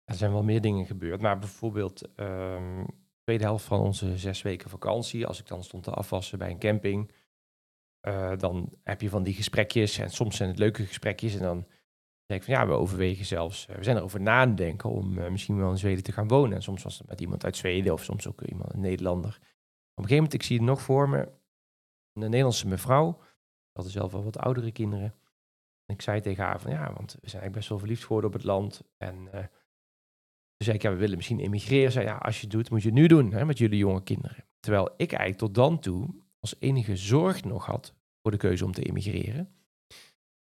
er 0.05 0.15
zijn 0.15 0.33
wel 0.33 0.43
meer 0.43 0.61
dingen 0.61 0.87
gebeurd. 0.87 1.21
Maar 1.21 1.39
bijvoorbeeld, 1.39 2.15
ehm, 2.15 2.85
tweede 3.25 3.45
helft 3.45 3.65
van 3.65 3.81
onze 3.81 4.19
zes 4.19 4.43
weken 4.43 4.71
vakantie, 4.71 5.27
als 5.27 5.41
ik 5.41 5.47
dan 5.47 5.65
stond 5.65 5.83
te 5.83 5.91
afwassen 5.91 6.39
bij 6.39 6.51
een 6.51 6.59
camping, 6.59 7.13
eh, 8.01 8.37
dan 8.39 8.73
heb 8.83 9.01
je 9.01 9.09
van 9.09 9.23
die 9.23 9.35
gesprekjes. 9.35 9.99
En 9.99 10.11
soms 10.11 10.37
zijn 10.37 10.49
het 10.49 10.59
leuke 10.59 10.87
gesprekjes. 10.87 11.35
En 11.35 11.43
dan 11.43 11.67
denk 12.27 12.41
ik 12.41 12.47
van 12.47 12.55
ja, 12.55 12.67
we 12.67 12.73
overwegen 12.73 13.25
zelfs, 13.25 13.67
eh, 13.67 13.77
we 13.77 13.85
zijn 13.85 13.97
erover 13.97 14.21
na 14.21 14.55
te 14.55 14.89
om 14.89 15.19
eh, 15.19 15.31
misschien 15.31 15.57
wel 15.57 15.71
in 15.71 15.79
Zweden 15.79 16.05
te 16.05 16.13
gaan 16.13 16.29
wonen. 16.29 16.57
En 16.57 16.63
soms 16.63 16.83
was 16.83 16.99
het 16.99 17.09
met 17.09 17.21
iemand 17.21 17.45
uit 17.45 17.57
Zweden 17.57 17.93
of 17.93 18.05
soms 18.05 18.29
ook 18.29 18.43
iemand, 18.43 18.73
een 18.73 18.81
Nederlander. 18.81 19.31
Op 19.31 20.03
een 20.03 20.09
gegeven 20.09 20.15
moment, 20.15 20.35
ik 20.35 20.43
zie 20.43 20.57
het 20.57 20.67
nog 20.67 20.83
voor 20.83 21.09
me, 21.09 21.19
een 22.13 22.21
Nederlandse 22.21 22.69
mevrouw. 22.69 23.19
Ze 23.21 23.71
hadden 23.73 23.93
zelf 23.93 24.15
al 24.15 24.25
wat 24.25 24.39
oudere 24.39 24.73
kinderen. 24.73 25.15
En 25.87 25.95
ik 25.95 26.03
zei 26.03 26.21
tegen 26.21 26.45
haar 26.45 26.61
van 26.61 26.71
ja, 26.71 26.93
want 26.93 27.13
we 27.13 27.29
zijn 27.29 27.43
eigenlijk 27.43 27.55
best 27.55 27.69
wel 27.69 27.79
verliefd 27.79 28.03
geworden 28.03 28.31
op 28.31 28.37
het 28.37 28.45
land. 28.45 28.83
En 28.97 29.29
toen 30.57 30.67
zei 30.67 30.77
ik, 30.77 30.83
ja, 30.83 30.91
we 30.91 30.97
willen 30.97 31.17
misschien 31.17 31.41
emigreren. 31.41 31.93
Zei 31.93 32.07
ja, 32.07 32.17
als 32.17 32.37
je 32.37 32.43
het 32.43 32.51
doet, 32.51 32.71
moet 32.71 32.83
je 32.83 32.89
het 32.89 32.99
nu 32.99 33.07
doen 33.07 33.33
hè, 33.33 33.45
met 33.45 33.59
jullie 33.59 33.79
jonge 33.79 34.03
kinderen. 34.03 34.45
Terwijl 34.61 34.91
ik 34.97 35.13
eigenlijk 35.13 35.39
tot 35.39 35.55
dan 35.55 35.79
toe 35.79 36.15
als 36.41 36.57
enige 36.59 36.97
zorg 36.97 37.45
nog 37.45 37.67
had 37.67 37.95
voor 38.23 38.31
de 38.31 38.37
keuze 38.37 38.65
om 38.65 38.73
te 38.73 38.83
emigreren. 38.83 39.49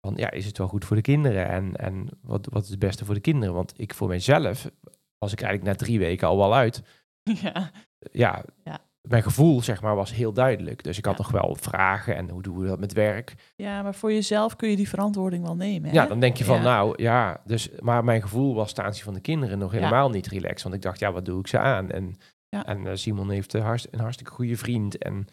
Van 0.01 0.13
ja, 0.15 0.31
is 0.31 0.45
het 0.45 0.57
wel 0.57 0.67
goed 0.67 0.85
voor 0.85 0.95
de 0.95 1.01
kinderen? 1.01 1.47
En, 1.47 1.75
en 1.75 2.09
wat, 2.21 2.47
wat 2.51 2.63
is 2.63 2.69
het 2.69 2.79
beste 2.79 3.05
voor 3.05 3.13
de 3.13 3.21
kinderen? 3.21 3.55
Want 3.55 3.73
ik 3.75 3.93
voor 3.93 4.07
mijzelf 4.07 4.71
was 5.17 5.31
ik 5.31 5.41
eigenlijk 5.41 5.71
na 5.71 5.85
drie 5.85 5.99
weken 5.99 6.27
al 6.27 6.37
wel 6.37 6.55
uit. 6.55 6.83
Ja, 7.41 7.71
Ja, 8.11 8.45
Ja. 8.63 8.90
Mijn 9.07 9.23
gevoel 9.23 9.61
zeg 9.61 9.81
maar 9.81 9.95
was 9.95 10.13
heel 10.13 10.33
duidelijk. 10.33 10.83
Dus 10.83 10.97
ik 10.97 11.05
had 11.05 11.17
Ja. 11.17 11.23
nog 11.23 11.31
wel 11.31 11.55
vragen 11.59 12.15
en 12.15 12.29
hoe 12.29 12.41
doen 12.41 12.57
we 12.59 12.67
dat 12.67 12.79
met 12.79 12.93
werk? 12.93 13.33
ja, 13.55 13.81
maar 13.81 13.95
voor 13.95 14.13
jezelf 14.13 14.55
kun 14.55 14.69
je 14.69 14.75
die 14.75 14.89
verantwoording 14.89 15.43
wel 15.43 15.55
nemen. 15.55 15.89
Hè? 15.89 15.95
Ja, 15.95 16.05
dan 16.05 16.19
denk 16.19 16.37
je 16.37 16.43
van, 16.43 16.55
Ja. 16.57 16.61
nou 16.63 16.93
ja, 17.01 17.41
dus, 17.45 17.69
maar 17.79 18.03
mijn 18.03 18.21
gevoel 18.21 18.55
was 18.55 18.73
ten 18.73 18.83
aanzien 18.83 19.03
van 19.03 19.13
de 19.13 19.19
kinderen 19.21 19.57
nog 19.59 19.71
helemaal 19.71 20.09
niet 20.09 20.27
relaxed. 20.27 20.63
Want 20.63 20.75
ik 20.75 20.81
dacht, 20.81 20.99
ja, 20.99 21.11
wat 21.11 21.25
doe 21.25 21.39
ik 21.39 21.47
ze 21.47 21.57
aan? 21.59 21.89
En, 21.91 22.15
Ja. 22.49 22.65
en 22.65 22.87
eh, 22.87 22.95
Simon 22.95 23.29
heeft 23.29 23.53
een, 23.53 23.61
hartst- 23.61 23.87
een 23.91 23.99
hartstikke 23.99 24.31
goede 24.31 24.57
vriend. 24.57 24.97
En 24.97 25.27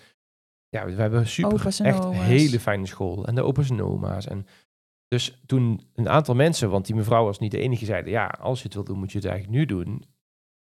ja, 0.69 0.85
we 0.87 0.93
hebben 0.93 1.27
super, 1.27 1.67
echt 1.87 2.05
oma's. 2.05 2.23
hele 2.25 2.61
fijne 2.61 2.87
school. 2.87 3.27
En 3.27 3.35
de 3.35 3.43
opa's 3.43 3.71
en 3.71 3.83
oma's. 3.83 4.27
En 4.27 4.47
dus 5.09 5.41
toen 5.47 5.81
een 5.95 6.09
aantal 6.09 6.35
mensen, 6.35 6.71
want 6.71 6.87
die 6.87 6.95
mevrouw 6.95 7.25
was 7.25 7.39
niet 7.39 7.51
de 7.51 7.59
enige, 7.59 7.85
zeiden, 7.85 8.11
ja, 8.11 8.27
als 8.27 8.59
je 8.59 8.65
het 8.65 8.75
wil 8.75 8.85
doen, 8.85 8.99
moet 8.99 9.13
je 9.13 9.19
het 9.19 9.27
eigenlijk 9.27 9.59
nu 9.59 9.67
doen. 9.67 10.05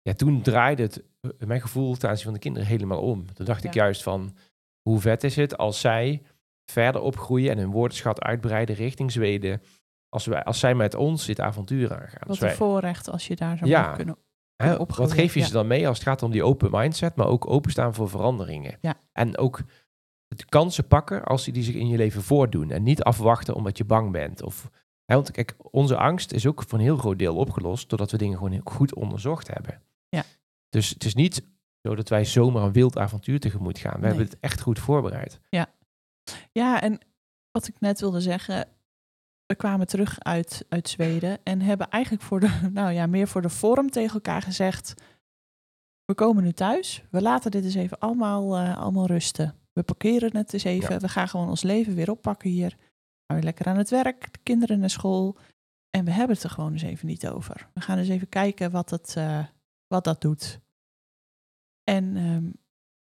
Ja, 0.05 0.13
toen 0.13 0.41
draaide 0.41 0.83
het, 0.83 1.03
eh, 1.21 1.29
mijn 1.47 1.61
gevoel 1.61 1.95
ten 1.95 2.09
aanzien 2.09 2.23
van 2.25 2.33
de 2.33 2.39
kinderen 2.39 2.67
helemaal 2.67 3.01
om. 3.01 3.33
Toen 3.33 3.45
dacht 3.45 3.63
ik 3.63 3.73
juist 3.73 4.03
van, 4.03 4.35
hoe 4.81 4.99
vet 4.99 5.23
is 5.23 5.35
het 5.35 5.57
als 5.57 5.79
zij 5.79 6.21
verder 6.71 7.01
opgroeien 7.01 7.51
en 7.51 7.57
hun 7.57 7.71
woordenschat 7.71 8.21
uitbreiden 8.21 8.75
richting 8.75 9.11
Zweden. 9.11 9.61
Als, 10.09 10.25
wij, 10.25 10.43
als 10.43 10.59
zij 10.59 10.75
met 10.75 10.95
ons 10.95 11.25
dit 11.25 11.39
avontuur 11.39 11.93
aangaan. 11.93 12.19
Wat 12.19 12.29
Als 12.29 12.41
een 12.41 12.47
wij, 12.47 12.55
voorrecht 12.55 13.09
als 13.09 13.27
je 13.27 13.35
daar 13.35 13.57
zou 13.57 13.69
Ja. 13.69 13.87
mee 13.87 13.95
kunnen. 13.95 14.17
hè, 14.55 14.77
wat 14.77 15.11
geef 15.11 15.33
je 15.33 15.39
ja. 15.39 15.45
ze 15.45 15.51
dan 15.51 15.67
mee 15.67 15.87
als 15.87 15.97
het 15.97 16.07
gaat 16.07 16.23
om 16.23 16.31
die 16.31 16.43
open 16.43 16.69
mindset, 16.71 17.15
maar 17.15 17.27
ook 17.27 17.49
openstaan 17.49 17.93
voor 17.93 18.09
veranderingen? 18.09 18.77
Ja. 18.81 18.95
En 19.11 19.37
ook 19.37 19.61
de 20.27 20.45
kansen 20.45 20.87
pakken 20.87 21.23
als 21.23 21.43
die, 21.43 21.53
die 21.53 21.63
zich 21.63 21.75
in 21.75 21.87
je 21.87 21.97
leven 21.97 22.21
voordoen. 22.21 22.71
En 22.71 22.83
niet 22.83 23.03
afwachten 23.03 23.55
omdat 23.55 23.77
je 23.77 23.85
bang 23.85 24.11
bent. 24.11 24.41
Of, 24.43 24.69
hè, 25.05 25.15
want 25.15 25.31
kijk, 25.31 25.55
onze 25.57 25.97
angst 25.97 26.31
is 26.31 26.47
ook 26.47 26.63
voor 26.67 26.77
een 26.79 26.85
heel 26.85 26.97
groot 26.97 27.19
deel 27.19 27.35
opgelost 27.35 27.89
doordat 27.89 28.11
we 28.11 28.17
dingen 28.17 28.37
gewoon 28.37 28.51
heel 28.51 28.61
goed 28.63 28.93
onderzocht 28.95 29.47
hebben. 29.53 29.81
Ja. 30.75 30.81
Dus 30.81 30.89
het 30.89 31.03
is 31.05 31.15
niet 31.15 31.41
zo 31.81 31.95
dat 31.95 32.09
wij 32.09 32.25
zomaar 32.25 32.63
een 32.63 32.71
wild 32.71 32.97
avontuur 32.97 33.39
tegemoet 33.39 33.79
gaan. 33.79 33.93
We 33.93 33.99
Nee. 33.99 34.07
hebben 34.07 34.25
het 34.25 34.39
echt 34.39 34.61
goed 34.61 34.79
voorbereid. 34.79 35.39
Ja, 36.51 36.81
en 36.81 36.99
wat 37.51 37.67
ik 37.67 37.79
net 37.79 37.99
wilde 37.99 38.21
zeggen. 38.21 38.67
We 39.45 39.55
kwamen 39.55 39.87
terug 39.87 40.19
uit, 40.19 40.65
uit 40.69 40.89
Zweden 40.89 41.43
en 41.43 41.61
hebben 41.61 41.89
eigenlijk 41.89 42.23
voor 42.23 42.39
de, 42.39 42.59
nou 42.73 42.91
ja, 42.91 43.07
meer 43.07 43.27
voor 43.27 43.41
de 43.41 43.49
vorm 43.49 43.89
tegen 43.89 44.13
elkaar 44.13 44.41
gezegd. 44.41 44.93
We 46.05 46.13
komen 46.13 46.43
nu 46.43 46.51
thuis. 46.51 47.03
We 47.11 47.21
laten 47.21 47.51
dit 47.51 47.63
eens 47.63 47.75
even 47.75 47.99
allemaal, 47.99 48.57
eh, 48.57 48.77
allemaal 48.77 49.05
rusten. 49.07 49.55
We 49.73 49.83
parkeren 49.83 50.37
het 50.37 50.53
eens 50.53 50.63
even. 50.63 50.93
Ja. 50.93 50.99
We 50.99 51.09
gaan 51.09 51.27
gewoon 51.27 51.49
ons 51.49 51.61
leven 51.63 51.95
weer 51.95 52.11
oppakken 52.11 52.49
hier. 52.49 52.69
We 52.69 53.23
gaan 53.27 53.35
weer 53.35 53.43
lekker 53.43 53.65
aan 53.65 53.77
het 53.77 53.89
werk. 53.89 54.33
De 54.33 54.39
kinderen 54.43 54.79
naar 54.79 54.89
school. 54.89 55.37
En 55.89 56.05
we 56.05 56.11
hebben 56.11 56.35
het 56.35 56.43
er 56.43 56.49
gewoon 56.49 56.71
eens 56.71 56.81
even 56.81 57.07
niet 57.07 57.27
over. 57.27 57.69
We 57.73 57.81
gaan 57.81 57.97
eens 57.97 58.07
even 58.09 58.29
kijken 58.29 58.71
wat, 58.71 58.89
het, 58.89 59.15
eh, 59.17 59.45
wat 59.87 60.03
dat 60.03 60.21
doet. 60.21 60.59
En 61.85 62.17
ehm, 62.17 62.49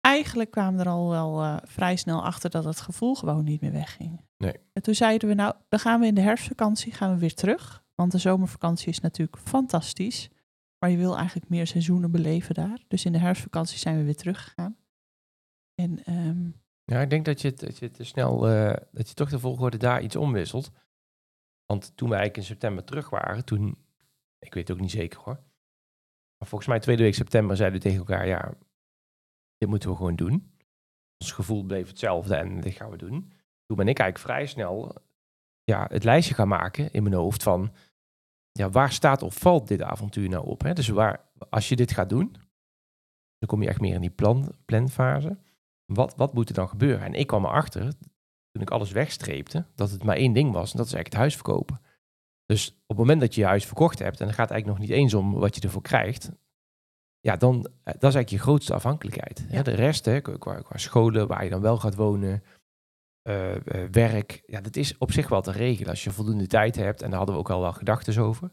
eigenlijk 0.01 0.51
kwamen 0.51 0.79
we 0.79 0.85
er 0.85 0.90
al 0.90 1.09
wel 1.11 1.42
eh, 1.42 1.57
vrij 1.64 1.97
snel 1.97 2.25
achter 2.25 2.51
dat 2.51 2.64
het 2.64 2.81
gevoel 2.81 3.14
gewoon 3.14 3.45
niet 3.45 3.61
meer 3.61 3.73
wegging. 3.73 4.21
Nee. 4.37 4.55
En 4.73 4.83
toen 4.83 4.95
zeiden 4.95 5.29
we, 5.29 5.35
nou, 5.35 5.55
dan 5.68 5.79
gaan 5.81 6.01
we 6.01 6.07
in 6.07 6.14
de 6.14 6.21
herfstvakantie 6.21 6.92
gaan 6.92 7.12
we 7.12 7.18
weer 7.18 7.35
terug. 7.35 7.85
Want 7.95 8.12
de 8.12 8.18
zomervakantie 8.18 8.88
is 8.88 9.01
natuurlijk 9.01 9.38
fantastisch. 9.38 10.31
Maar 10.79 10.90
je 10.90 10.97
wil 10.97 11.16
eigenlijk 11.16 11.49
meer 11.49 11.66
seizoenen 11.66 12.11
beleven 12.11 12.55
daar. 12.55 12.85
Dus 12.88 13.05
in 13.05 13.12
de 13.12 13.18
herfstvakantie 13.18 13.79
zijn 13.79 13.97
we 13.97 14.05
weer 14.05 14.16
teruggegaan. 14.16 14.77
En 15.75 16.05
ehm, 16.05 16.51
Ja, 16.85 17.01
ik 17.01 17.11
denk 17.11 17.25
dat 17.25 17.40
je, 17.40 17.49
het- 17.49 17.61
dat 17.61 17.79
je 17.79 17.90
te 17.90 18.05
snel, 18.05 18.49
eh, 18.49 18.77
dat 18.92 19.09
je 19.09 19.14
toch 19.14 19.31
de 19.31 19.38
volgorde 19.38 19.77
daar 19.77 20.03
iets 20.03 20.16
omwisselt. 20.16 20.71
Want 21.66 21.97
toen 21.97 22.09
we 22.09 22.14
eigenlijk 22.14 22.37
in 22.49 22.53
september 22.55 22.85
terug 22.85 23.11
waren, 23.11 23.45
toen, 23.45 23.68
ik 24.38 24.55
weet 24.55 24.68
het 24.68 24.77
ook 24.77 24.83
niet 24.83 24.90
zeker 24.90 25.21
hoor. 25.21 25.35
Maar 26.38 26.49
volgens 26.49 26.68
mij 26.71 26.81
tweede 26.81 27.03
week 27.03 27.14
september 27.14 27.57
zeiden 27.57 27.79
we 27.79 27.85
tegen 27.85 27.99
elkaar, 28.01 28.27
ja, 28.27 28.55
dit 29.62 29.70
moeten 29.70 29.90
we 29.90 29.96
gewoon 29.96 30.16
doen. 30.16 30.53
Ons 31.18 31.33
gevoel 31.33 31.62
bleef 31.62 31.88
hetzelfde 31.88 32.35
en 32.35 32.61
dit 32.61 32.75
gaan 32.75 32.90
we 32.90 32.96
doen. 32.96 33.33
Toen 33.66 33.77
ben 33.77 33.88
ik 33.88 33.98
eigenlijk 33.98 34.18
vrij 34.18 34.46
snel 34.46 34.94
ja, 35.64 35.87
het 35.88 36.05
lijstje 36.05 36.35
gaan 36.35 36.48
maken 36.48 36.92
in 36.92 37.03
mijn 37.03 37.14
hoofd 37.14 37.42
van, 37.42 37.72
ja, 38.53 38.70
waar 38.70 38.92
staat 38.92 39.22
of 39.22 39.35
valt 39.35 39.68
dit 39.68 39.83
avontuur 39.83 40.29
nou 40.29 40.46
op? 40.46 40.62
Hè? 40.62 40.72
Dus 40.72 40.88
waar, 40.88 41.20
als 41.51 41.68
je 41.68 41.77
dit 41.77 41.92
gaat 41.92 42.09
doen, 42.09 42.33
dan 43.38 43.48
kom 43.48 43.62
je 43.62 43.68
echt 43.68 43.81
meer 43.81 43.94
in 43.94 44.01
die 44.01 44.11
plan, 44.11 44.55
planfase 44.64 45.38
wat, 45.85 46.14
wat 46.16 46.35
moet 46.35 46.48
er 46.48 46.55
dan 46.55 46.68
gebeuren? 46.68 47.07
En 47.07 47.14
ik 47.14 47.27
kwam 47.27 47.44
erachter, 47.44 47.92
toen 48.51 48.62
ik 48.62 48.70
alles 48.70 48.90
wegstreepte, 48.90 49.64
dat 49.75 49.90
het 49.90 50.05
maar 50.05 50.16
één 50.16 50.33
ding 50.33 50.53
was. 50.53 50.70
En 50.70 50.77
dat 50.77 50.87
is 50.87 50.92
eigenlijk 50.92 51.09
het 51.09 51.22
huis 51.22 51.35
verkopen. 51.35 51.81
Dus 52.46 52.70
op 52.70 52.88
het 52.88 52.96
moment 52.96 53.20
dat 53.20 53.35
je 53.35 53.40
je 53.40 53.46
huis 53.46 53.66
verkocht 53.66 53.98
hebt, 53.98 54.20
en 54.20 54.27
het 54.27 54.35
gaat 54.35 54.51
eigenlijk 54.51 54.81
nog 54.81 54.88
niet 54.88 54.98
eens 54.98 55.14
om 55.14 55.33
wat 55.33 55.55
je 55.55 55.61
ervoor 55.61 55.83
krijgt, 55.83 56.31
ja, 57.22 57.37
dan 57.37 57.56
eh, 57.56 57.64
dat 57.85 58.11
is 58.11 58.14
eigenlijk 58.14 58.28
je 58.28 58.38
grootste 58.38 58.74
afhankelijkheid. 58.74 59.44
Ja. 59.48 59.56
Hè? 59.56 59.62
De 59.62 59.74
rest, 59.74 60.04
hè, 60.04 60.20
qua, 60.20 60.61
qua 60.61 60.76
scholen, 60.78 61.28
waar 61.28 61.44
je 61.44 61.50
dan 61.50 61.61
wel 61.61 61.78
gaat 61.78 61.94
wonen, 61.94 62.42
eh, 63.22 63.54
eh, 63.54 63.90
werk, 63.90 64.42
ja, 64.46 64.61
dat 64.61 64.76
is 64.76 64.98
op 64.98 65.12
zich 65.12 65.28
wel 65.28 65.42
te 65.42 65.52
regelen 65.52 65.90
als 65.90 66.04
je 66.04 66.11
voldoende 66.11 66.46
tijd 66.46 66.76
hebt. 66.76 67.02
En 67.02 67.08
daar 67.08 67.18
hadden 67.18 67.35
we 67.35 67.40
ook 67.40 67.50
al 67.50 67.61
wel 67.61 67.72
gedachten 67.72 68.22
over. 68.22 68.50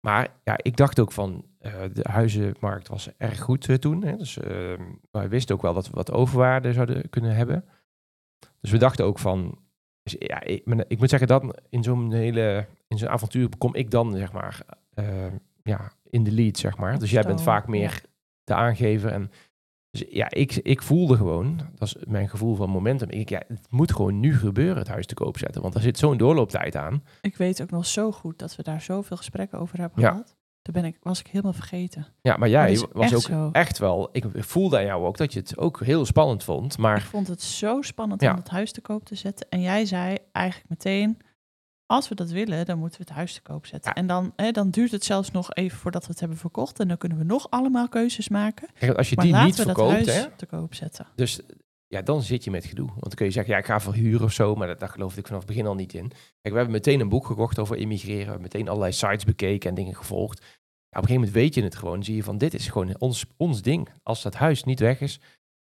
Maar 0.00 0.28
ja, 0.44 0.58
ik 0.62 0.76
dacht 0.76 1.00
ook 1.00 1.12
van, 1.12 1.52
de 1.92 2.06
huizenmarkt 2.10 2.88
was 2.88 3.08
erg 3.16 3.40
goed 3.40 3.80
toen. 3.80 4.04
Hè? 4.04 4.16
Dus 4.16 4.38
eh, 4.38 4.80
wij 5.10 5.28
wisten 5.28 5.54
ook 5.54 5.62
wel 5.62 5.74
dat 5.74 5.86
we 5.86 5.94
wat 5.94 6.12
overwaarde 6.12 6.72
zouden 6.72 7.10
kunnen 7.10 7.36
hebben. 7.36 7.64
Dus 8.60 8.70
we 8.70 8.78
dachten 8.78 9.04
ook 9.04 9.18
van, 9.18 9.58
dus 10.02 10.16
ja, 10.18 10.40
ik, 10.40 10.66
maar 10.66 10.84
ik 10.88 10.98
moet 10.98 11.10
zeggen 11.10 11.28
dat 11.28 11.60
in 11.68 11.82
zo'n 11.82 12.12
hele, 12.12 12.66
in 12.88 12.98
zo'n 12.98 13.08
avontuur 13.08 13.48
kom 13.58 13.74
ik 13.74 13.90
dan 13.90 14.16
zeg 14.16 14.32
maar, 14.32 14.64
ja, 15.62 15.92
in 16.14 16.24
de 16.24 16.32
lead 16.32 16.56
zeg 16.58 16.76
maar. 16.76 16.98
Dus 16.98 17.10
jij 17.10 17.22
bent 17.22 17.42
vaak 17.42 17.66
meer 17.68 18.02
de 18.44 18.54
aangever 18.54 19.10
en 19.12 19.30
dus 19.90 20.04
ja, 20.08 20.30
ik, 20.30 20.54
ik 20.54 20.82
voelde 20.82 21.16
gewoon, 21.16 21.60
dat 21.74 21.88
is 21.88 21.96
mijn 22.06 22.28
gevoel 22.28 22.54
van 22.54 22.70
momentum. 22.70 23.10
Ik, 23.10 23.28
ja, 23.28 23.42
het 23.48 23.66
moet 23.70 23.92
gewoon 23.92 24.20
nu 24.20 24.36
gebeuren, 24.36 24.76
het 24.78 24.88
huis 24.88 25.06
te 25.06 25.14
koop 25.14 25.38
zetten. 25.38 25.62
Want 25.62 25.74
er 25.74 25.80
zit 25.80 25.98
zo'n 25.98 26.16
doorlooptijd 26.16 26.76
aan. 26.76 27.02
ik 27.20 27.36
weet 27.36 27.62
ook 27.62 27.70
nog 27.70 27.86
zo 27.86 28.12
goed 28.12 28.38
dat 28.38 28.56
we 28.56 28.62
daar 28.62 28.80
zoveel 28.80 29.16
gesprekken 29.16 29.58
over 29.58 29.78
hebben 29.78 30.00
Ja. 30.02 30.10
gehad. 30.10 30.36
Daar 30.62 30.82
ben 30.82 30.84
ik, 30.84 30.96
was 31.02 31.20
ik 31.20 31.26
helemaal 31.26 31.52
vergeten. 31.52 32.06
Ja, 32.20 32.36
maar 32.36 32.48
jij 32.48 32.78
was 32.92 33.04
echt 33.04 33.14
ook 33.14 33.20
zo. 33.20 33.48
echt 33.52 33.78
wel. 33.78 34.08
Ik 34.12 34.24
voelde 34.32 34.76
aan 34.76 34.84
jou 34.84 35.04
ook 35.06 35.16
dat 35.16 35.32
je 35.32 35.38
het 35.38 35.58
ook 35.58 35.80
heel 35.84 36.04
spannend 36.04 36.44
vond. 36.44 36.72
Ik 36.72 36.78
Maar 36.78 37.02
vond 37.02 37.28
het 37.28 37.42
zo 37.42 37.82
spannend 37.82 38.20
Ja. 38.22 38.30
om 38.30 38.36
het 38.36 38.48
huis 38.48 38.72
te 38.72 38.80
koop 38.80 39.04
te 39.04 39.14
zetten. 39.14 39.46
En 39.48 39.60
jij 39.60 39.84
zei 39.84 40.16
eigenlijk 40.32 40.68
meteen, 40.68 41.18
als 41.86 42.08
we 42.08 42.14
dat 42.14 42.30
willen, 42.30 42.66
dan 42.66 42.78
moeten 42.78 42.98
we 43.00 43.04
het 43.06 43.14
huis 43.16 43.32
te 43.34 43.42
koop 43.42 43.66
zetten. 43.66 43.90
Ja. 43.94 44.00
En 44.00 44.06
dan, 44.06 44.32
hè, 44.36 44.50
dan 44.50 44.70
duurt 44.70 44.90
het 44.90 45.04
zelfs 45.04 45.30
nog 45.30 45.52
even 45.54 45.78
voordat 45.78 46.02
we 46.02 46.10
het 46.10 46.20
hebben 46.20 46.38
verkocht. 46.38 46.80
En 46.80 46.88
dan 46.88 46.96
kunnen 46.96 47.18
we 47.18 47.24
nog 47.24 47.50
allemaal 47.50 47.88
keuzes 47.88 48.28
maken. 48.28 48.68
kijk, 48.78 48.96
als 48.96 49.08
je 49.10 49.16
maar 49.16 49.24
die 49.24 49.34
niet 49.34 49.54
verkoopt, 49.54 49.90
huis 49.92 50.14
hè, 50.14 50.30
te 50.36 50.46
koop 50.46 50.74
zetten. 50.74 51.06
dus 51.14 51.40
ja, 51.86 52.02
dan 52.02 52.22
zit 52.22 52.44
je 52.44 52.50
met 52.50 52.64
gedoe. 52.64 52.86
Want 52.86 53.02
dan 53.02 53.14
kun 53.14 53.26
je 53.26 53.32
zeggen, 53.32 53.52
ja, 53.52 53.58
ik 53.58 53.64
ga 53.66 53.80
verhuren 53.80 54.24
of 54.24 54.32
zo. 54.32 54.54
Maar 54.54 54.66
dat, 54.66 54.80
daar 54.80 54.88
geloofde 54.88 55.20
ik 55.20 55.26
vanaf 55.26 55.42
het 55.42 55.50
begin 55.50 55.66
al 55.66 55.74
niet 55.74 55.94
in. 55.94 56.08
Kijk, 56.08 56.18
we 56.40 56.50
hebben 56.54 56.70
meteen 56.70 57.00
een 57.00 57.08
boek 57.08 57.26
gekocht 57.26 57.58
over 57.58 57.76
immigreren. 57.76 58.18
We 58.18 58.30
hebben 58.30 58.42
meteen 58.42 58.68
allerlei 58.68 58.92
sites 58.92 59.24
bekeken 59.24 59.68
en 59.68 59.74
dingen 59.74 59.94
gevolgd. 59.96 60.38
Ja, 60.40 60.46
op 61.00 61.02
een 61.02 61.08
gegeven 61.08 61.14
moment 61.14 61.32
weet 61.32 61.54
je 61.54 61.62
het 61.62 61.76
gewoon. 61.76 61.94
Dan 61.94 62.04
zie 62.04 62.16
je 62.16 62.22
van, 62.22 62.38
dit 62.38 62.54
is 62.54 62.68
gewoon 62.68 62.98
ons, 62.98 63.24
ons 63.36 63.62
ding. 63.62 63.88
Als 64.02 64.22
dat 64.22 64.34
huis 64.34 64.64
niet 64.64 64.80
weg 64.80 65.00
is, 65.00 65.20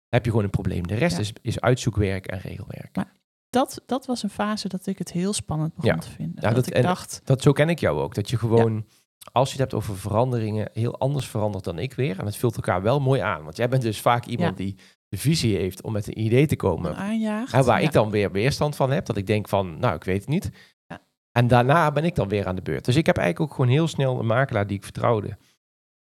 heb 0.09 0.24
je 0.24 0.31
gewoon 0.31 0.44
een 0.44 0.50
probleem. 0.50 0.87
De 0.87 0.94
rest 0.94 1.14
Ja. 1.16 1.20
is, 1.22 1.33
is 1.42 1.61
uitzoekwerk 1.61 2.26
en 2.26 2.38
regelwerk. 2.40 2.96
Maar 2.96 3.12
dat, 3.51 3.83
dat 3.87 4.07
was 4.07 4.23
een 4.23 4.31
fase 4.31 4.69
dat 4.69 4.87
ik 4.87 4.99
het 4.99 5.13
heel 5.13 5.33
spannend 5.33 5.75
begon 5.75 5.91
Ja. 5.91 5.97
te 5.99 6.11
vinden. 6.11 6.35
Ja, 6.43 6.47
dat, 6.49 6.55
dat- 6.55 6.67
ik 6.67 6.73
en- 6.75 6.83
dacht, 6.83 7.21
Dat, 7.25 7.43
zo 7.43 7.53
ken 7.53 7.69
ik 7.69 7.79
jou 7.79 8.01
ook. 8.01 8.15
Dat 8.15 8.31
je 8.31 8.39
gewoon, 8.39 8.87
als 9.33 9.47
je 9.53 9.53
het 9.53 9.71
hebt 9.71 9.75
over 9.83 9.99
veranderingen, 9.99 10.71
heel 10.73 10.99
anders 10.99 11.29
verandert 11.29 11.65
dan 11.65 11.79
ik 11.79 11.93
weer. 11.95 12.19
En 12.19 12.25
het 12.27 12.37
vult 12.37 12.55
elkaar 12.57 12.83
wel 12.83 13.01
mooi 13.01 13.21
aan. 13.21 13.45
Want 13.45 13.57
jij 13.57 13.69
bent 13.69 13.83
dus 13.83 14.01
vaak 14.01 14.25
iemand 14.27 14.57
die 14.57 14.77
de 15.09 15.19
visie 15.19 15.57
heeft 15.57 15.83
om 15.83 15.93
met 15.93 16.07
een 16.07 16.21
idee 16.21 16.47
te 16.47 16.57
komen. 16.57 16.97
aanjaagt. 16.97 17.53
En 17.53 17.65
waar 17.65 17.83
ik 17.83 17.93
dan 17.93 18.11
weer 18.11 18.33
weerstand 18.33 18.77
van 18.77 18.91
heb. 18.91 19.07
Dat 19.07 19.17
ik 19.17 19.27
denk 19.27 19.49
van, 19.49 19.79
nou, 19.79 19.95
ik 19.95 20.05
weet 20.05 20.21
het 20.21 20.29
niet. 20.29 20.51
Ja. 20.87 21.01
En 21.33 21.47
daarna 21.47 21.93
ben 21.93 22.05
ik 22.05 22.15
dan 22.15 22.29
weer 22.29 22.47
aan 22.47 22.55
de 22.57 22.63
beurt. 22.63 22.85
Dus 22.85 22.97
ik 22.97 23.07
heb 23.07 23.17
eigenlijk 23.17 23.51
ook 23.51 23.57
gewoon 23.57 23.71
heel 23.75 23.89
snel 23.89 24.19
een 24.19 24.27
makelaar 24.27 24.67
die 24.67 24.77
ik 24.77 24.85
vertrouwde. 24.85 25.37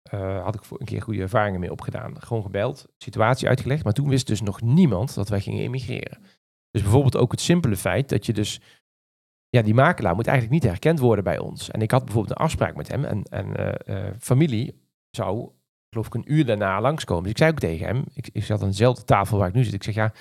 eh, 0.02 0.42
had 0.44 0.54
ik 0.54 0.64
voor 0.64 0.80
een 0.80 0.86
keer 0.86 1.02
goede 1.02 1.20
ervaringen 1.20 1.60
mee 1.60 1.70
opgedaan. 1.70 2.22
Gewoon 2.22 2.42
gebeld, 2.42 2.86
situatie 2.96 3.48
uitgelegd. 3.48 3.84
Maar 3.84 3.92
toen 3.92 4.08
wist 4.08 4.26
dus 4.26 4.40
nog 4.42 4.60
niemand 4.60 5.14
dat 5.14 5.28
wij 5.28 5.40
gingen 5.40 5.62
emigreren. 5.62 6.18
Dus 6.70 6.82
bijvoorbeeld 6.82 7.16
ook 7.16 7.30
het 7.30 7.40
simpele 7.40 7.76
feit 7.76 8.08
dat 8.08 8.26
je 8.26 8.32
dus... 8.32 8.60
Ja, 9.48 9.62
die 9.62 9.74
makelaar 9.74 10.14
moet 10.14 10.26
eigenlijk 10.26 10.62
niet 10.62 10.70
herkend 10.70 10.98
worden 10.98 11.24
bij 11.24 11.38
ons. 11.38 11.70
En 11.70 11.82
ik 11.82 11.90
had 11.90 12.04
bijvoorbeeld 12.04 12.38
een 12.38 12.44
afspraak 12.44 12.76
met 12.76 12.88
hem. 12.88 13.04
En, 13.04 13.22
en 13.22 13.56
eh, 13.56 14.06
eh, 14.06 14.14
familie 14.18 14.80
zou, 15.10 15.50
geloof 15.90 16.06
ik, 16.06 16.14
een 16.14 16.32
uur 16.32 16.46
daarna 16.46 16.80
langskomen. 16.80 17.22
Dus 17.22 17.32
ik 17.32 17.38
zei 17.38 17.50
ook 17.50 17.58
tegen 17.58 17.86
hem, 17.86 18.04
ik, 18.14 18.28
ik 18.32 18.44
zat 18.44 18.62
aan 18.62 18.68
dezelfde 18.68 19.04
tafel 19.04 19.38
waar 19.38 19.48
ik 19.48 19.54
nu 19.54 19.64
zit. 19.64 19.74
Ik 19.74 19.82
zeg, 19.82 19.94
ja, 19.94 20.12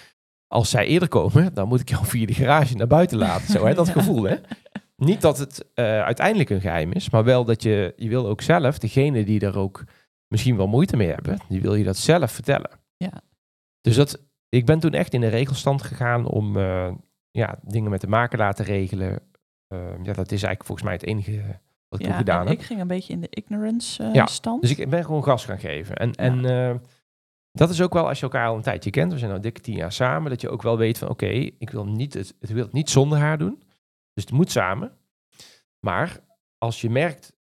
als 0.47 0.69
zij 0.69 0.85
eerder 0.85 1.07
komen, 1.07 1.53
dan 1.53 1.67
moet 1.67 1.79
ik 1.79 1.89
jou 1.89 2.05
via 2.05 2.25
de 2.25 2.33
garage 2.33 2.75
naar 2.75 2.87
buiten 2.87 3.17
laten. 3.17 3.47
Zo, 3.47 3.65
hè, 3.65 3.73
dat 3.73 3.89
gevoel, 3.89 4.23
hè. 4.23 4.35
Niet 4.95 5.21
dat 5.21 5.37
het 5.37 5.65
eh, 5.73 6.01
uiteindelijk 6.01 6.49
een 6.49 6.61
geheim 6.61 6.91
is, 6.91 7.09
maar 7.09 7.23
wel 7.23 7.45
dat 7.45 7.63
je, 7.63 7.93
je 7.95 8.09
wil 8.09 8.27
ook 8.27 8.41
zelf, 8.41 8.77
degene 8.77 9.23
die 9.23 9.39
er 9.39 9.57
ook 9.57 9.83
misschien 10.27 10.57
wel 10.57 10.67
moeite 10.67 10.97
mee 10.97 11.07
hebben, 11.07 11.37
die 11.47 11.61
wil 11.61 11.75
je 11.75 11.83
dat 11.83 11.97
zelf 11.97 12.31
vertellen. 12.31 12.69
Ja. 12.97 13.21
Dus 13.81 13.95
dat, 13.95 14.28
ik 14.49 14.65
ben 14.65 14.79
toen 14.79 14.93
echt 14.93 15.13
in 15.13 15.21
de 15.21 15.27
regelstand 15.27 15.81
gegaan 15.81 16.25
om 16.25 16.57
eh, 16.57 16.91
ja, 17.31 17.59
dingen 17.61 17.91
met 17.91 18.01
de 18.01 18.07
makelaar 18.07 18.53
te 18.53 18.63
regelen. 18.63 19.21
Eh, 19.67 20.03
ja, 20.03 20.13
dat 20.13 20.31
is 20.31 20.43
eigenlijk 20.43 20.65
volgens 20.65 20.87
mij 20.87 20.93
het 20.93 21.05
enige 21.05 21.59
wat 21.87 21.99
ik 21.99 22.05
ja, 22.05 22.17
gedaan 22.17 22.47
heb. 22.47 22.57
ik 22.57 22.65
ging 22.65 22.79
een 22.79 22.87
beetje 22.87 23.13
in 23.13 23.21
de 23.21 23.27
ignorance 23.29 24.03
eh, 24.03 24.13
Ja, 24.13 24.25
stand. 24.25 24.61
Dus 24.61 24.77
ik 24.77 24.89
ben 24.89 25.05
gewoon 25.05 25.23
gas 25.23 25.45
gaan 25.45 25.59
geven. 25.59 25.95
En, 25.95 26.13
en 26.13 26.45
eh, 26.45 26.75
dat 27.51 27.69
is 27.69 27.81
ook 27.81 27.93
wel 27.93 28.07
als 28.07 28.17
je 28.17 28.23
elkaar 28.23 28.47
al 28.47 28.55
een 28.55 28.61
tijdje 28.61 28.89
kent. 28.89 29.11
We 29.11 29.19
zijn 29.19 29.31
al 29.31 29.41
dikke 29.41 29.61
tien 29.61 29.75
jaar 29.75 29.91
samen. 29.91 30.29
Dat 30.29 30.41
je 30.41 30.49
ook 30.49 30.61
wel 30.61 30.77
weet 30.77 30.97
van 30.97 31.09
oké, 31.09 31.29
ik 31.57 31.69
wil 31.69 31.85
niet 31.85 32.13
het, 32.13 32.35
het 32.39 32.49
wil 32.49 32.63
het 32.63 32.73
niet 32.73 32.89
zonder 32.89 33.17
haar 33.17 33.37
doen. 33.37 33.63
Dus 34.13 34.23
het 34.23 34.31
moet 34.31 34.51
samen. 34.51 34.91
Maar 35.79 36.19
als 36.57 36.81
je 36.81 36.89
merkt 36.89 37.37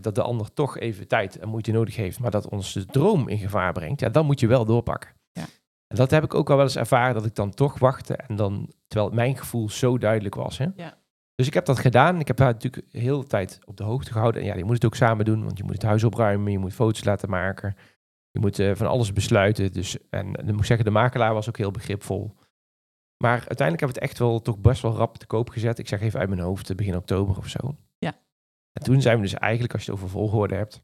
dat 0.00 0.14
de 0.14 0.22
ander 0.22 0.52
toch 0.52 0.78
even 0.78 1.08
tijd 1.08 1.38
en 1.38 1.48
moeite 1.48 1.72
nodig 1.72 1.96
heeft, 1.96 2.20
maar 2.20 2.30
dat 2.30 2.48
ons 2.48 2.72
de 2.72 2.86
droom 2.86 3.28
in 3.28 3.38
gevaar 3.38 3.72
brengt, 3.72 4.00
ja, 4.00 4.08
dan 4.08 4.26
moet 4.26 4.40
je 4.40 4.46
wel 4.46 4.64
doorpakken. 4.64 5.10
Ja. 5.32 5.44
En 5.88 5.96
dat 5.96 6.10
heb 6.10 6.24
ik 6.24 6.34
ook 6.34 6.50
al 6.50 6.56
wel 6.56 6.64
eens 6.64 6.76
ervaren, 6.76 7.14
dat 7.14 7.24
ik 7.24 7.34
dan 7.34 7.54
toch 7.54 7.78
wachtte 7.78 8.16
en 8.16 8.36
dan, 8.36 8.72
terwijl 8.86 9.12
mijn 9.12 9.36
gevoel 9.36 9.70
zo 9.70 9.98
duidelijk 9.98 10.34
was. 10.34 10.58
Hè? 10.58 10.66
Ja. 10.76 10.98
Dus 11.34 11.46
ik 11.46 11.54
heb 11.54 11.64
dat 11.64 11.78
gedaan. 11.78 12.20
Ik 12.20 12.26
heb 12.26 12.38
haar 12.38 12.52
natuurlijk 12.52 12.92
de 12.92 12.98
hele 12.98 13.26
tijd 13.26 13.58
op 13.64 13.76
de 13.76 13.84
hoogte 13.84 14.12
gehouden. 14.12 14.40
En 14.40 14.46
ja, 14.46 14.54
je 14.54 14.64
moet 14.64 14.74
het 14.74 14.84
ook 14.84 14.94
samen 14.94 15.24
doen, 15.24 15.44
want 15.44 15.58
je 15.58 15.64
moet 15.64 15.72
het 15.72 15.82
huis 15.82 16.04
opruimen, 16.04 16.52
je 16.52 16.58
moet 16.58 16.72
foto's 16.72 17.04
laten 17.04 17.30
maken. 17.30 17.76
Je 18.30 18.40
moet 18.40 18.58
eh, 18.58 18.74
van 18.74 18.86
alles 18.86 19.12
besluiten. 19.12 19.72
Dus, 19.72 19.96
en 20.10 20.32
dan 20.32 20.46
moet 20.46 20.60
ik 20.60 20.64
zeggen, 20.64 20.84
de 20.84 20.90
makelaar 20.90 21.34
was 21.34 21.48
ook 21.48 21.56
heel 21.56 21.70
begripvol. 21.70 22.34
Maar 23.16 23.30
uiteindelijk 23.30 23.80
hebben 23.80 23.94
we 23.98 24.00
het 24.00 24.10
echt 24.10 24.18
wel 24.18 24.40
toch 24.40 24.58
best 24.58 24.82
wel 24.82 24.96
rap 24.96 25.16
te 25.16 25.26
koop 25.26 25.50
gezet. 25.50 25.78
Ik 25.78 25.88
zeg 25.88 26.00
even 26.00 26.20
uit 26.20 26.28
mijn 26.28 26.40
hoofd, 26.40 26.76
begin 26.76 26.96
oktober 26.96 27.36
of 27.36 27.48
zo. 27.48 27.76
Ja. 27.98 28.18
En 28.72 28.82
toen 28.82 29.02
zijn 29.02 29.16
we 29.16 29.22
dus 29.22 29.34
eigenlijk, 29.34 29.72
als 29.72 29.84
je 29.84 29.90
het 29.90 30.00
over 30.00 30.12
volgorde 30.12 30.54
hebt, 30.54 30.82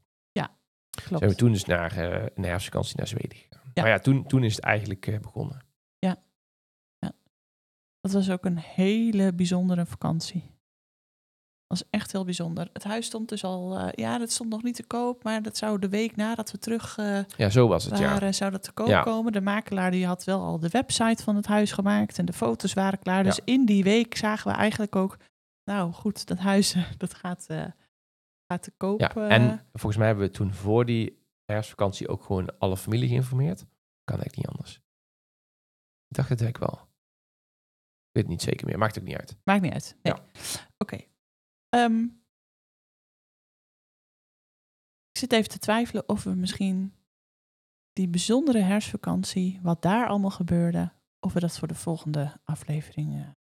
Klopt. 0.95 1.17
zijn 1.17 1.29
we 1.29 1.35
toen 1.35 1.51
dus 1.51 1.65
naar 1.65 1.97
eh, 1.97 2.25
een 2.35 2.43
herfstvakantie 2.43 2.97
naar 2.97 3.07
Zweden 3.07 3.37
gegaan. 3.37 3.64
Ja. 3.75 3.81
Maar 3.83 3.91
ja, 3.91 3.99
toen, 3.99 4.25
toen 4.27 4.43
is 4.43 4.55
het 4.55 4.63
eigenlijk 4.63 5.07
eh, 5.07 5.19
begonnen. 5.19 5.63
Dat 8.01 8.13
was 8.13 8.29
ook 8.29 8.45
een 8.45 8.57
hele 8.57 9.33
bijzondere 9.33 9.85
vakantie. 9.85 10.41
Dat 11.67 11.79
was 11.79 11.83
echt 11.89 12.11
heel 12.11 12.23
bijzonder. 12.25 12.69
Het 12.73 12.83
huis 12.83 13.05
stond 13.05 13.29
dus 13.29 13.43
al, 13.43 13.77
eh, 13.79 13.87
ja, 13.91 14.17
dat 14.17 14.31
stond 14.31 14.49
nog 14.49 14.63
niet 14.63 14.75
te 14.75 14.83
koop, 14.87 15.23
maar 15.23 15.41
dat 15.41 15.57
zou 15.57 15.79
de 15.79 15.89
week 15.89 16.15
nadat 16.15 16.51
we 16.51 16.57
terug 16.57 16.97
eh, 16.97 17.19
Ja, 17.37 17.49
zo 17.49 17.67
was 17.67 17.83
het, 17.85 17.97
ja. 17.97 18.09
waren, 18.09 18.33
zou 18.33 18.51
dat 18.51 18.63
te 18.63 18.71
koop 18.71 18.87
Ja. 18.87 19.01
komen. 19.03 19.31
De 19.31 19.41
makelaar 19.41 19.91
die 19.91 20.05
had 20.05 20.23
wel 20.23 20.41
al 20.41 20.59
de 20.59 20.69
website 20.69 21.23
van 21.23 21.35
het 21.35 21.45
huis 21.45 21.71
gemaakt 21.71 22.17
en 22.19 22.25
de 22.25 22.33
foto's 22.33 22.73
waren 22.73 22.99
klaar. 22.99 23.23
Dus 23.23 23.35
Ja. 23.35 23.41
in 23.45 23.65
die 23.65 23.83
week 23.83 24.17
zagen 24.17 24.51
we 24.51 24.57
eigenlijk 24.57 24.95
ook, 24.95 25.17
nou 25.63 25.91
goed, 25.91 26.27
dat 26.27 26.37
huis 26.37 26.75
dat 26.97 27.13
gaat, 27.13 27.45
gaat 28.47 28.63
te 28.63 28.71
koop. 28.77 28.99
Ja, 28.99 29.13
en 29.29 29.65
volgens 29.71 29.97
mij 29.97 30.07
hebben 30.07 30.25
we 30.25 30.31
toen 30.31 30.53
voor 30.53 30.85
die 30.85 31.24
herfstvakantie 31.45 32.07
ook 32.07 32.23
gewoon 32.23 32.59
alle 32.59 32.77
familie 32.77 33.07
geïnformeerd. 33.07 33.59
Kan 34.03 34.17
eigenlijk 34.17 34.35
niet 34.35 34.47
anders. 34.47 34.75
Ik 36.07 36.15
dacht 36.15 36.29
het 36.29 36.41
eigenlijk 36.41 36.71
wel. 36.71 36.83
Ik 38.05 38.11
weet 38.11 38.23
het 38.23 38.31
niet 38.31 38.41
zeker 38.41 38.67
meer, 38.67 38.77
maakt 38.77 38.99
ook 38.99 39.05
niet 39.05 39.17
uit. 39.17 39.37
Maakt 39.43 39.61
niet 39.61 39.73
uit. 39.73 39.97
Nee. 40.01 40.13
Ja. 40.13 40.25
Oké. 40.77 40.97
Ehm, 41.69 42.03
ik 45.11 45.17
zit 45.17 45.31
even 45.31 45.49
te 45.49 45.59
twijfelen 45.59 46.09
of 46.09 46.23
we 46.23 46.33
misschien 46.33 46.95
die 47.93 48.07
bijzondere 48.07 48.59
herfstvakantie, 48.59 49.59
wat 49.61 49.81
daar 49.81 50.07
allemaal 50.07 50.29
gebeurde, 50.29 50.93
of 51.19 51.33
we 51.33 51.39
dat 51.39 51.57
voor 51.57 51.67
de 51.67 51.75
volgende 51.75 52.39
aflevering. 52.43 53.35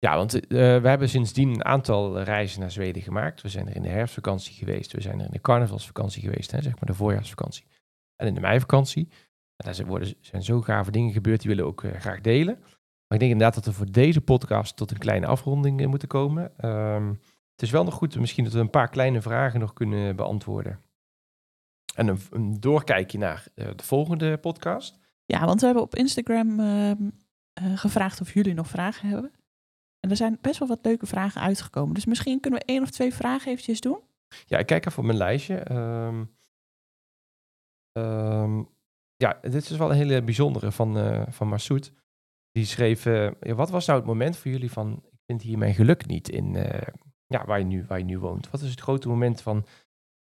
Ja, 0.00 0.16
want 0.16 0.34
eh, 0.34 0.48
we 0.56 0.88
hebben 0.88 1.08
sindsdien 1.08 1.48
een 1.48 1.64
aantal 1.64 2.20
reizen 2.20 2.60
naar 2.60 2.70
Zweden 2.70 3.02
gemaakt. 3.02 3.42
We 3.42 3.48
zijn 3.48 3.68
er 3.68 3.76
in 3.76 3.82
de 3.82 3.88
herfstvakantie 3.88 4.54
geweest. 4.54 4.92
We 4.92 5.00
zijn 5.00 5.18
er 5.18 5.24
in 5.24 5.32
de 5.32 5.40
carnavalsvakantie 5.40 6.22
geweest, 6.22 6.50
hè, 6.50 6.62
zeg 6.62 6.72
maar 6.72 6.86
de 6.86 6.94
voorjaarsvakantie. 6.94 7.64
En 8.16 8.26
in 8.26 8.34
de 8.34 8.40
meivakantie. 8.40 9.08
En 9.56 9.64
daar 9.64 9.74
zijn, 9.74 9.86
worden, 9.86 10.14
zijn 10.20 10.42
zo 10.42 10.60
gave 10.60 10.90
dingen 10.90 11.12
gebeurd, 11.12 11.40
die 11.40 11.48
willen 11.48 11.64
we 11.64 11.70
ook 11.70 11.84
eh, 11.84 12.00
graag 12.00 12.20
delen. 12.20 12.58
Maar 12.58 13.18
ik 13.18 13.18
denk 13.18 13.32
inderdaad 13.32 13.54
dat 13.54 13.64
we 13.64 13.72
voor 13.72 13.90
deze 13.90 14.20
podcast 14.20 14.76
tot 14.76 14.90
een 14.90 14.98
kleine 14.98 15.26
afronding 15.26 15.80
eh, 15.80 15.86
moeten 15.86 16.08
komen. 16.08 16.58
Ehm, 16.58 17.08
het 17.52 17.62
is 17.62 17.70
wel 17.70 17.84
nog 17.84 17.94
goed, 17.94 18.18
misschien 18.18 18.44
dat 18.44 18.52
we 18.52 18.58
een 18.58 18.70
paar 18.70 18.88
kleine 18.88 19.20
vragen 19.20 19.60
nog 19.60 19.72
kunnen 19.72 20.16
beantwoorden. 20.16 20.80
En 21.94 22.08
een, 22.08 22.20
een 22.30 22.60
doorkijkje 22.60 23.18
naar 23.18 23.46
de 23.54 23.82
volgende 23.82 24.38
podcast. 24.38 24.98
Ja, 25.24 25.46
want 25.46 25.60
we 25.60 25.66
hebben 25.66 25.84
op 25.84 25.94
Instagram 25.94 26.60
ehm, 26.60 27.10
eh, 27.52 27.78
gevraagd 27.78 28.20
of 28.20 28.34
jullie 28.34 28.54
nog 28.54 28.68
vragen 28.68 29.08
hebben. 29.08 29.32
En 30.00 30.10
er 30.10 30.16
zijn 30.16 30.38
best 30.40 30.58
wel 30.58 30.68
wat 30.68 30.78
leuke 30.82 31.06
vragen 31.06 31.40
uitgekomen. 31.40 31.94
Dus 31.94 32.04
misschien 32.04 32.40
kunnen 32.40 32.60
we 32.60 32.64
één 32.66 32.82
of 32.82 32.90
twee 32.90 33.14
vragen 33.14 33.50
eventjes 33.50 33.80
doen. 33.80 33.98
Ja, 34.46 34.58
ik 34.58 34.66
kijk 34.66 34.86
even 34.86 34.98
op 34.98 35.04
mijn 35.04 35.18
lijstje. 35.18 35.56
Ehm, 35.56 36.24
ehm, 37.92 38.62
ja, 39.16 39.38
dit 39.40 39.70
is 39.70 39.76
wel 39.76 39.90
een 39.90 39.96
hele 39.96 40.22
bijzondere 40.22 40.72
van, 40.72 40.98
eh 40.98 41.22
van 41.28 41.48
Massoud. 41.48 41.92
Die 42.52 42.64
schreef, 42.64 43.06
eh, 43.06 43.30
ja, 43.40 43.54
wat 43.54 43.70
was 43.70 43.86
nou 43.86 43.98
het 43.98 44.08
moment 44.08 44.36
voor 44.36 44.50
jullie 44.50 44.70
van, 44.72 45.02
ik 45.10 45.18
vind 45.26 45.42
hier 45.42 45.58
mijn 45.58 45.74
geluk 45.74 46.06
niet 46.06 46.28
in, 46.28 46.56
eh, 46.56 46.88
ja, 47.26 47.44
waar, 47.44 47.58
je 47.58 47.64
nu, 47.64 47.84
waar 47.88 47.98
je 47.98 48.04
nu 48.04 48.18
woont. 48.18 48.50
Wat 48.50 48.60
is 48.60 48.70
het 48.70 48.80
grote 48.80 49.08
moment 49.08 49.42
van, 49.42 49.66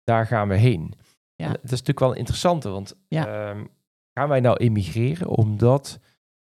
daar 0.04 0.26
gaan 0.26 0.48
we 0.48 0.56
heen? 0.56 0.94
Ja. 1.36 1.46
En 1.46 1.52
dat 1.52 1.64
is 1.64 1.70
natuurlijk 1.70 2.00
wel 2.00 2.12
een 2.12 2.18
interessante, 2.18 2.70
want 2.70 2.96
Ja. 3.08 3.28
ehm, 3.28 3.66
gaan 4.14 4.30
wij 4.30 4.40
nou 4.40 4.58
emigreren 4.58 5.28
omdat 5.28 6.00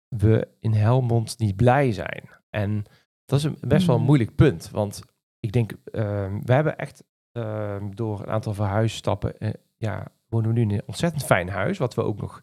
we 0.07 0.47
in 0.59 0.73
Helmond 0.73 1.39
niet 1.39 1.55
blij 1.55 1.91
zijn? 1.91 2.29
En 2.49 2.85
dat 3.27 3.39
is 3.39 3.45
een, 3.45 3.57
best 3.61 3.85
wel 3.85 3.95
een 3.95 4.01
Hmm. 4.01 4.05
moeilijk 4.09 4.35
punt, 4.35 4.69
want 4.69 5.01
ik 5.39 5.51
denk, 5.51 5.71
ehm, 5.91 6.39
we 6.43 6.53
hebben 6.53 6.77
echt 6.77 7.03
ehm, 7.31 7.89
door 7.91 8.19
een 8.19 8.29
aantal 8.29 8.53
verhuisstappen, 8.53 9.37
eh, 9.39 9.53
ja, 9.77 10.07
wonen 10.27 10.47
we 10.49 10.55
nu 10.55 10.61
in 10.61 10.71
een 10.71 10.83
ontzettend 10.85 11.23
fijn 11.25 11.49
huis, 11.49 11.77
wat 11.77 11.93
we 11.93 12.01
ook 12.03 12.17
nog 12.19 12.41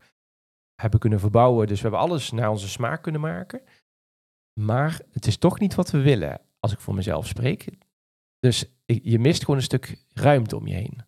hebben 0.75 1.01
kunnen 1.01 1.20
verbouwen. 1.20 1.66
Dus 1.66 1.77
we 1.77 1.83
hebben 1.83 2.01
alles 2.01 2.31
naar 2.31 2.51
onze 2.51 2.68
smaak 2.68 3.03
kunnen 3.03 3.20
maken. 3.20 3.62
Maar 4.61 5.01
het 5.11 5.27
is 5.27 5.37
toch 5.37 5.59
niet 5.59 5.75
wat 5.75 5.90
we 5.90 5.99
willen, 6.03 6.40
als 6.61 6.73
ik 6.73 6.81
voor 6.81 6.94
mezelf 6.94 7.27
spreek. 7.27 7.68
Dus 8.38 8.64
je 8.85 9.18
mist 9.18 9.40
gewoon 9.40 9.57
een 9.57 9.62
stuk 9.62 10.05
ruimte 10.12 10.57
om 10.57 10.66
je 10.66 10.75
heen. 10.75 11.01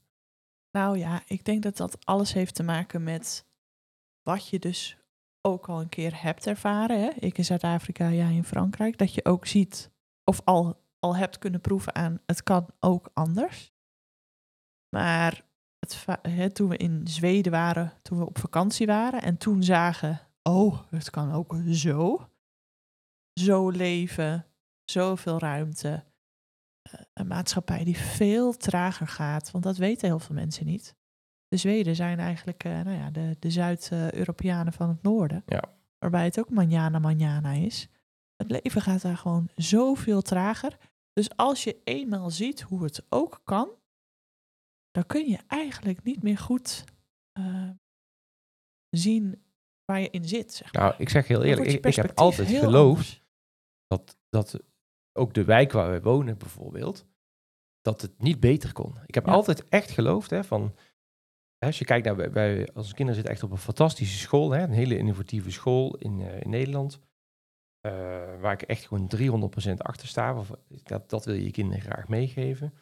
Nou 0.71 0.99
ja, 0.99 1.23
ik 1.27 1.45
denk 1.45 1.63
dat 1.63 1.77
dat 1.77 2.05
alles 2.07 2.33
heeft 2.33 2.55
te 2.55 2.63
maken 2.63 3.03
met 3.03 3.47
wat 4.23 4.49
je 4.49 4.59
dus 4.59 4.99
ook 5.47 5.69
al 5.69 5.81
een 5.81 5.89
keer 5.89 6.23
hebt 6.23 6.47
ervaren. 6.47 7.01
Hè? 7.01 7.09
Ik 7.09 7.39
in 7.39 7.45
Zuid-Afrika, 7.45 8.11
jij 8.11 8.35
in 8.35 8.45
Frankrijk. 8.45 8.99
Dat 8.99 9.15
je 9.15 9.25
ook 9.25 9.47
ziet 9.47 9.91
of 10.25 10.41
al, 10.45 10.83
al 10.99 11.17
hebt 11.17 11.39
kunnen 11.39 11.61
proeven 11.61 11.95
aan 11.95 12.21
het 12.27 12.43
kan 12.43 12.67
ook 12.81 13.11
anders. 13.15 13.73
Maar 14.97 15.45
het, 15.79 16.05
hè, 16.23 16.51
toen 16.51 16.69
we 16.69 16.77
in 16.77 17.09
Zweden 17.09 17.53
waren, 17.53 17.93
toen 18.03 18.19
we 18.19 18.27
op 18.27 18.39
vakantie 18.39 18.87
waren 18.87 19.23
en 19.23 19.37
toen 19.37 19.63
zagen, 19.63 20.21
oh, 20.43 20.83
het 20.91 21.11
kan 21.11 21.33
ook 21.33 21.57
zo. 21.71 22.31
Zo 23.41 23.71
leven, 23.71 24.47
zoveel 24.85 25.39
ruimte. 25.39 26.05
Eh, 26.83 27.01
Een 27.13 27.27
maatschappij 27.27 27.85
die 27.85 27.99
veel 27.99 28.57
trager 28.57 29.09
gaat, 29.09 29.51
want 29.51 29.65
dat 29.65 29.77
weten 29.77 30.09
heel 30.09 30.19
veel 30.19 30.35
mensen 30.35 30.67
niet. 30.67 30.97
De 31.57 31.63
Zweden 31.63 31.97
zijn 31.97 32.19
eigenlijk 32.19 32.65
eh, 32.65 32.81
nou 32.81 32.97
ja, 32.97 33.11
de, 33.11 33.37
de 33.39 33.51
Zuid-Europeanen 33.51 34.73
van 34.73 34.89
het 34.89 35.03
noorden. 35.03 35.43
Ja. 35.47 35.63
Waarbij 35.99 36.25
het 36.25 36.39
ook 36.39 36.51
manjana 36.51 36.99
manjana 36.99 37.53
is. 37.53 37.89
Het 38.37 38.51
leven 38.51 38.81
gaat 38.81 39.03
daar 39.03 39.17
gewoon 39.17 39.49
zoveel 39.55 40.23
trager. 40.23 40.77
Dus 41.13 41.37
als 41.37 41.65
je 41.65 41.81
eenmaal 41.85 42.31
ziet 42.31 42.61
hoe 42.61 42.83
het 42.85 43.07
ook 43.09 43.41
kan, 43.45 43.69
dan 44.91 45.07
kun 45.07 45.29
je 45.29 45.39
eigenlijk 45.47 46.03
niet 46.03 46.23
meer 46.23 46.39
goed 46.39 46.85
eh, 47.33 47.71
zien 48.91 49.43
waar 49.85 50.01
je 50.01 50.11
in 50.11 50.25
zit. 50.25 50.53
Zeg 50.55 50.73
maar. 50.73 50.83
Nou, 50.83 50.95
ik 50.99 51.09
zeg 51.09 51.29
heel 51.29 51.43
eerlijk, 51.43 51.69
ik, 51.69 51.87
ik 51.87 51.95
heb 51.95 52.13
altijd 52.15 52.49
geloofd 52.49 53.23
dat, 53.87 54.19
dat 54.29 54.61
ook 55.13 55.35
de 55.35 55.45
wijk 55.45 55.73
waar 55.73 55.91
we 55.93 56.01
wonen 56.01 56.39
bijvoorbeeld, 56.39 57.07
dat 57.81 58.01
het 58.01 58.23
niet 58.23 58.41
beter 58.41 58.73
kon. 58.73 58.95
Ik 59.07 59.15
heb 59.15 59.27
Ja. 59.27 59.33
altijd 59.33 59.69
echt 59.69 59.91
geloofd 59.91 60.31
hè, 60.31 60.45
van, 60.45 60.75
als 61.67 61.79
je 61.79 61.85
kijkt 61.85 62.07
naar, 62.07 62.33
wij, 62.33 62.69
als 62.75 62.87
kinderen 62.89 63.15
zitten 63.15 63.33
echt 63.33 63.43
op 63.43 63.51
een 63.51 63.57
fantastische 63.59 64.19
school, 64.19 64.51
hè, 64.51 64.63
een 64.63 64.71
hele 64.71 64.99
innovatieve 64.99 65.51
school 65.51 65.97
in, 65.97 66.21
eh, 66.21 66.41
in 66.41 66.51
Nederland, 66.51 67.01
eh, 67.81 67.93
waar 68.41 68.53
ik 68.53 68.63
echt 68.63 68.87
gewoon 68.87 69.09
300% 69.09 69.83
achter 69.83 70.09
sta. 70.09 70.43
Dat, 70.83 71.11
dat 71.11 71.25
wil 71.25 71.35
je 71.35 71.45
je 71.45 71.51
kinderen 71.51 71.83
graag 71.83 72.09
meegeven. 72.09 72.73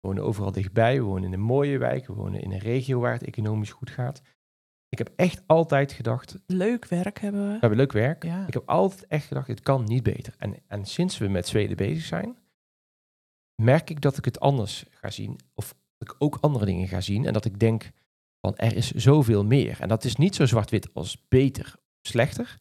We 0.00 0.08
wonen 0.08 0.24
overal 0.24 0.52
dichtbij, 0.52 0.96
we 0.96 1.02
wonen 1.04 1.24
in 1.24 1.32
een 1.32 1.40
mooie 1.40 1.78
wijk, 1.78 2.06
we 2.06 2.12
wonen 2.12 2.40
in 2.40 2.52
een 2.52 2.58
regio 2.58 3.00
waar 3.00 3.12
het 3.12 3.22
economisch 3.24 3.70
goed 3.70 3.90
gaat. 3.90 4.22
Ik 4.88 4.98
heb 4.98 5.10
echt 5.16 5.42
altijd 5.46 5.92
gedacht, 5.92 6.32
we 6.32 6.40
Leuk 6.46 6.86
werk 6.86 7.20
hebben 7.20 7.46
we. 7.52 7.56
hebben 7.60 7.78
leuk 7.78 7.92
werk, 7.92 8.24
Ja. 8.24 8.46
ik 8.46 8.54
heb 8.54 8.68
altijd 8.68 9.06
echt 9.06 9.26
gedacht, 9.26 9.46
het 9.48 9.60
kan 9.60 9.84
niet 9.84 10.02
beter. 10.02 10.34
En, 10.38 10.56
en 10.66 10.84
sinds 10.84 11.18
we 11.18 11.28
met 11.28 11.48
Zweden 11.48 11.76
bezig 11.76 12.04
zijn, 12.04 12.36
merk 13.62 13.90
ik 13.90 14.00
dat 14.00 14.16
ik 14.18 14.24
het 14.24 14.40
anders 14.40 14.84
ga 14.90 15.10
zien. 15.10 15.38
Of 15.54 15.74
dat 15.98 16.08
ik 16.10 16.14
ook 16.18 16.38
andere 16.40 16.64
dingen 16.64 16.88
ga 16.88 17.00
zien. 17.00 17.26
En 17.26 17.32
dat 17.32 17.44
ik 17.44 17.58
denk, 17.58 17.90
van 18.40 18.56
er 18.56 18.76
is 18.76 18.90
zoveel 18.90 19.44
meer. 19.44 19.80
En 19.80 19.88
dat 19.88 20.04
is 20.04 20.16
niet 20.16 20.34
zo 20.34 20.46
zwart-wit 20.46 20.94
als 20.94 21.26
beter, 21.28 21.74
slechter. 22.02 22.58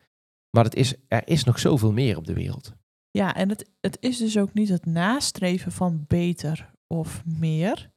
Maar 0.49 0.63
het 0.63 0.75
is, 0.75 0.93
er 1.07 1.27
is 1.27 1.43
nog 1.43 1.59
zoveel 1.59 1.91
meer 1.91 2.17
op 2.17 2.25
de 2.25 2.33
wereld. 2.33 2.73
Ja, 3.11 3.35
en 3.35 3.49
het, 3.49 3.69
het 3.81 3.97
is 3.99 4.17
dus 4.17 4.37
ook 4.37 4.53
niet 4.53 4.69
het 4.69 4.85
nastreven 4.85 5.71
van 5.71 6.05
beter 6.07 6.71
of 6.87 7.25
meer. 7.25 7.91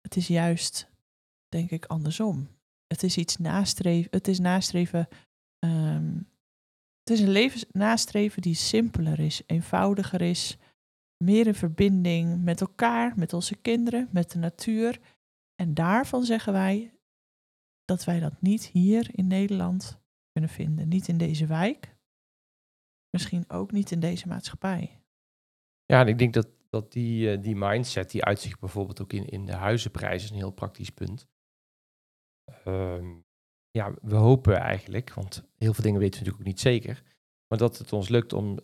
Het 0.00 0.16
is 0.16 0.26
juist, 0.26 0.90
denk 1.48 1.70
ik, 1.70 1.84
andersom. 1.84 2.48
Het 2.86 3.02
is 3.02 3.16
iets 3.16 3.36
nastreven. 3.36 4.08
Het 4.10 4.28
is 4.28 4.38
nastreven. 4.38 5.08
ehm, 5.58 6.16
het 7.02 7.10
is 7.10 7.20
een 7.20 7.30
leven 7.30 7.68
nastreven 7.72 8.42
die 8.42 8.54
simpeler 8.54 9.20
is, 9.20 9.42
eenvoudiger 9.46 10.20
is, 10.20 10.56
meer 11.24 11.46
in 11.46 11.54
verbinding 11.54 12.42
met 12.42 12.60
elkaar, 12.60 13.12
met 13.16 13.32
onze 13.32 13.56
kinderen, 13.56 14.08
met 14.12 14.30
de 14.30 14.38
natuur. 14.38 15.00
En 15.54 15.74
daarvan 15.74 16.24
zeggen 16.24 16.52
wij 16.52 16.92
dat 17.92 18.04
wij 18.04 18.20
dat 18.20 18.40
niet 18.40 18.66
hier 18.66 19.08
in 19.10 19.26
Nederland 19.26 20.00
kunnen 20.30 20.50
vinden. 20.50 20.88
Niet 20.88 21.08
in 21.08 21.18
deze 21.18 21.46
wijk. 21.46 21.96
Misschien 23.10 23.50
ook 23.50 23.72
niet 23.72 23.90
in 23.90 24.00
deze 24.00 24.28
maatschappij. 24.28 25.02
Ja, 25.84 26.00
en 26.00 26.08
ik 26.08 26.18
denk 26.18 26.34
dat, 26.34 26.48
dat 26.70 26.92
die, 26.92 27.30
eh, 27.30 27.42
die 27.42 27.56
mindset, 27.56 28.10
die 28.10 28.24
uitzicht 28.24 28.60
bijvoorbeeld 28.60 29.00
ook 29.00 29.12
in, 29.12 29.26
in 29.26 29.46
de 29.46 29.52
huizenprijzen, 29.52 30.24
is 30.24 30.30
een 30.30 30.36
heel 30.36 30.50
praktisch 30.50 30.90
punt. 30.90 31.26
Ehm, 32.64 33.20
ja, 33.70 33.94
we 34.02 34.14
hopen 34.14 34.56
eigenlijk, 34.56 35.14
want 35.14 35.44
heel 35.56 35.74
veel 35.74 35.84
dingen 35.84 36.00
weten 36.00 36.18
we 36.18 36.24
natuurlijk 36.24 36.38
ook 36.38 36.54
niet 36.54 36.60
zeker, 36.60 37.02
maar 37.48 37.58
dat 37.58 37.78
het 37.78 37.92
ons 37.92 38.08
lukt 38.08 38.32
om 38.32 38.58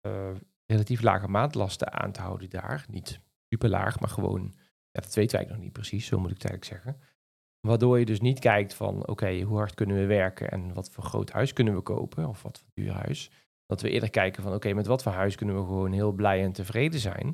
eh, 0.00 0.34
relatief 0.66 1.02
lage 1.02 1.28
maandlasten 1.28 1.92
aan 1.92 2.12
te 2.12 2.20
houden 2.20 2.50
daar. 2.50 2.84
Niet 2.88 3.20
super 3.48 3.68
laag, 3.68 4.00
maar 4.00 4.10
gewoon, 4.10 4.54
dat 4.90 5.14
weten 5.14 5.38
wij 5.38 5.48
nog 5.48 5.58
niet 5.58 5.72
precies, 5.72 6.06
zo 6.06 6.18
moet 6.18 6.30
ik 6.30 6.44
eigenlijk 6.44 6.64
zeggen. 6.64 7.11
Waardoor 7.66 7.98
je 7.98 8.04
dus 8.04 8.20
niet 8.20 8.38
kijkt 8.38 8.74
van, 8.74 9.06
oké, 9.06 9.40
hoe 9.40 9.56
hard 9.56 9.74
kunnen 9.74 9.96
we 9.96 10.06
werken 10.06 10.50
en 10.50 10.74
wat 10.74 10.90
voor 10.90 11.04
groot 11.04 11.30
huis 11.30 11.52
kunnen 11.52 11.74
we 11.74 11.80
kopen 11.80 12.28
of 12.28 12.42
wat 12.42 12.58
voor 12.58 12.70
duur 12.74 12.92
huis. 12.92 13.30
Dat 13.66 13.80
we 13.80 13.90
eerder 13.90 14.10
kijken 14.10 14.42
van, 14.42 14.54
oké, 14.54 14.72
met 14.72 14.86
wat 14.86 15.02
voor 15.02 15.12
huis 15.12 15.34
kunnen 15.34 15.56
we 15.56 15.62
gewoon 15.62 15.92
heel 15.92 16.12
blij 16.12 16.42
en 16.42 16.52
tevreden 16.52 17.00
zijn. 17.00 17.26